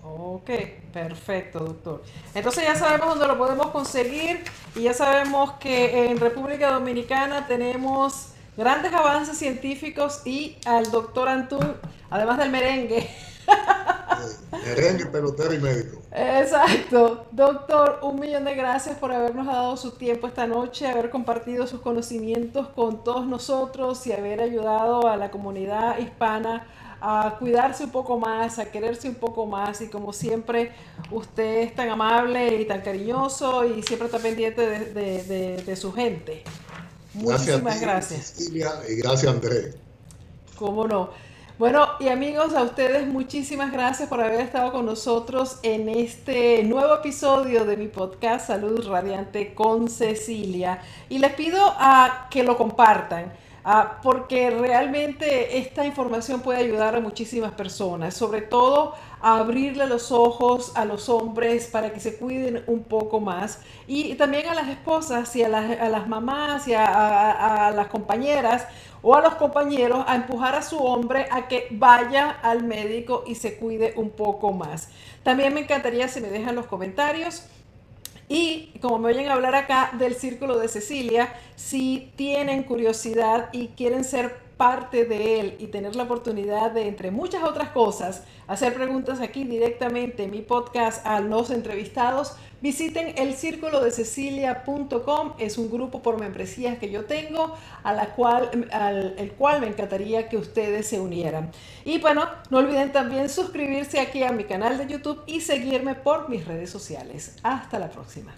Ok, 0.03 0.51
perfecto, 0.93 1.61
doctor. 1.61 2.03
Entonces 2.35 2.65
ya 2.65 2.75
sabemos 2.75 3.11
dónde 3.11 3.29
lo 3.29 3.39
podemos 3.39 3.69
conseguir 3.69 4.43
y 4.75 4.83
ya 4.83 4.95
sabemos 4.95 5.53
que 5.61 6.07
en 6.07 6.19
República 6.19 6.73
Dominicana 6.73 7.47
tenemos 7.47 8.31
grandes 8.57 8.93
avances 8.93 9.39
científicos 9.39 10.23
y 10.25 10.57
al 10.65 10.91
doctor 10.91 11.29
Antún, 11.29 11.77
además 12.11 12.39
del 12.39 12.51
merengue. 12.51 13.09
merengue, 14.65 15.07
pelotero 15.07 15.55
y 15.55 15.59
médico. 15.59 16.03
Exacto. 16.13 17.27
Doctor, 17.33 18.01
un 18.03 18.19
millón 18.19 18.45
de 18.45 18.55
gracias 18.55 18.97
por 18.99 19.13
habernos 19.13 19.47
dado 19.47 19.77
su 19.77 19.93
tiempo 19.93 20.27
esta 20.27 20.47
noche, 20.47 20.87
haber 20.87 21.11
compartido 21.11 21.67
sus 21.67 21.81
conocimientos 21.81 22.69
con 22.69 23.05
todos 23.05 23.27
nosotros 23.27 24.07
y 24.07 24.13
haber 24.13 24.41
ayudado 24.41 25.07
a 25.09 25.17
la 25.17 25.31
comunidad 25.31 25.99
hispana 25.99 26.67
a 27.01 27.37
cuidarse 27.39 27.85
un 27.85 27.91
poco 27.91 28.19
más, 28.19 28.59
a 28.59 28.71
quererse 28.71 29.09
un 29.09 29.17
poco 29.17 29.47
más 29.47 29.81
y 29.81 29.89
como 29.89 30.13
siempre 30.13 30.73
usted 31.11 31.59
es 31.59 31.75
tan 31.75 31.91
amable 31.91 32.61
y 32.61 32.65
tan 32.65 32.81
cariñoso 32.81 33.65
y 33.65 33.83
siempre 33.83 34.07
está 34.07 34.19
pendiente 34.19 34.63
de, 34.63 35.77
su 35.77 35.93
gente. 35.93 36.43
Muchísimas 37.15 37.81
gracias. 37.81 38.33
Cecilia 38.33 38.73
y 38.89 38.97
gracias 38.97 39.33
Andrés. 39.33 39.77
¿Cómo 40.59 40.87
no? 40.87 41.11
Bueno, 41.59 41.89
y 42.01 42.09
amigos, 42.09 42.55
a 42.55 42.63
ustedes 42.65 43.07
muchísimas 43.07 43.73
gracias 43.73 44.11
por 44.11 44.21
haber 44.21 44.41
estado 44.41 44.73
con 44.73 44.85
nosotros 44.85 45.59
en 45.63 45.89
este 45.89 46.63
nuevo 46.65 46.97
episodio 46.97 47.65
de 47.65 47.79
mi 47.79 47.89
podcast 47.89 48.49
Salud 48.49 48.87
Radiante 48.87 49.55
con 49.55 49.89
Cecilia. 49.89 50.83
Y 51.09 51.19
les 51.19 51.33
pido 51.33 51.59
a 51.79 52.29
que 52.31 52.43
lo 52.43 52.59
compartan 52.59 53.33
Ah, 53.69 53.99
porque 54.01 54.49
realmente 54.51 55.59
esta 55.59 55.85
información 55.85 56.41
puede 56.41 56.61
ayudar 56.61 56.95
a 56.95 57.01
muchísimas 57.01 57.51
personas, 57.51 58.15
sobre 58.15 58.43
todo 58.43 58.95
abrirle 59.35 59.87
los 59.87 60.13
ojos 60.13 60.73
a 60.77 60.85
los 60.85 61.09
hombres 61.09 61.67
para 61.67 61.93
que 61.93 61.99
se 61.99 62.17
cuiden 62.17 62.63
un 62.67 62.85
poco 62.85 63.21
más 63.21 63.61
y 63.87 64.15
también 64.15 64.47
a 64.47 64.55
las 64.55 64.69
esposas 64.69 65.35
y 65.35 65.43
a 65.43 65.49
las, 65.49 66.07
mamás 66.07 66.69
y 66.69 66.75
a, 66.75 67.67
a 67.67 67.71
las 67.73 67.89
compañeras 67.89 68.67
o 69.03 69.17
a 69.17 69.23
los 69.23 69.35
compañeros 69.35 70.05
a 70.07 70.15
empujar 70.15 70.55
a 70.55 70.63
su 70.63 70.79
hombre 70.79 71.27
a 71.31 71.49
que 71.49 71.67
vaya 71.73 72.31
al 72.31 72.63
médico 72.63 73.25
y 73.27 73.35
se 73.35 73.57
cuide 73.57 73.95
un 73.97 74.11
poco 74.11 74.53
más. 74.53 74.91
También 75.23 75.53
me 75.53 75.61
encantaría 75.61 76.07
si 76.07 76.21
me 76.21 76.29
dejan 76.29 76.55
los 76.55 76.67
comentarios 76.67 77.47
y 78.29 78.73
como 78.81 78.99
me 78.99 79.11
oyen 79.11 79.29
hablar 79.29 79.55
acá 79.55 79.91
del 79.99 80.15
Círculo 80.15 80.59
de 80.59 80.69
Cecilia, 80.69 81.35
si 81.55 82.13
tienen 82.17 82.65
curiosidad 82.65 83.49
y 83.53 83.69
quieren 83.69 84.05
ser 84.05 84.46
parte 84.57 85.05
de 85.05 85.41
él 85.41 85.57
y 85.59 85.67
tener 85.67 85.97
la 85.97 86.05
oportunidad 86.05 86.71
de, 86.71 86.89
entre 86.89 87.11
muchas 87.11 87.43
otras 87.45 87.71
cosas, 87.71 88.25
hacer 88.47 88.75
preguntas 88.75 89.21
aquí 89.21 89.45
directamente 89.45 90.25
en 90.25 90.31
mi 90.31 90.41
podcast 90.41 91.07
a 91.07 91.21
los 91.21 91.51
entrevistados, 91.51 92.37
visiten 92.63 93.15
el 93.19 93.35
círculo 93.35 93.83
de 93.83 93.91
cecilia.com. 93.91 95.35
Es 95.39 95.59
un 95.59 95.71
grupo 95.71 96.01
por 96.01 96.19
membresías 96.19 96.79
que 96.79 96.91
yo 96.91 97.05
tengo, 97.05 97.55
a 97.83 97.93
la 97.93 98.15
cual, 98.15 98.69
al 98.73 99.15
el 99.19 99.33
cual 99.33 99.61
me 99.61 99.69
encantaría 99.69 100.29
que 100.29 100.39
ustedes 100.39 100.87
se 100.87 101.01
unieran. 101.01 101.51
Y 101.85 101.99
bueno, 101.99 102.27
no 102.51 102.59
olviden 102.59 102.93
también 102.93 103.29
suscribirse 103.29 104.01
aquí 104.01 104.23
a 104.23 104.33
mi 104.33 104.45
canal 104.45 104.79
de 104.79 104.87
YouTube 104.87 105.23
y 105.27 105.43
seguirme 105.43 105.95
por 105.95 106.31
mis 106.31 106.47
redes 106.47 106.71
sociales. 106.71 107.37
Hasta 107.43 107.79
la 107.79 107.91
próxima. 107.91 108.35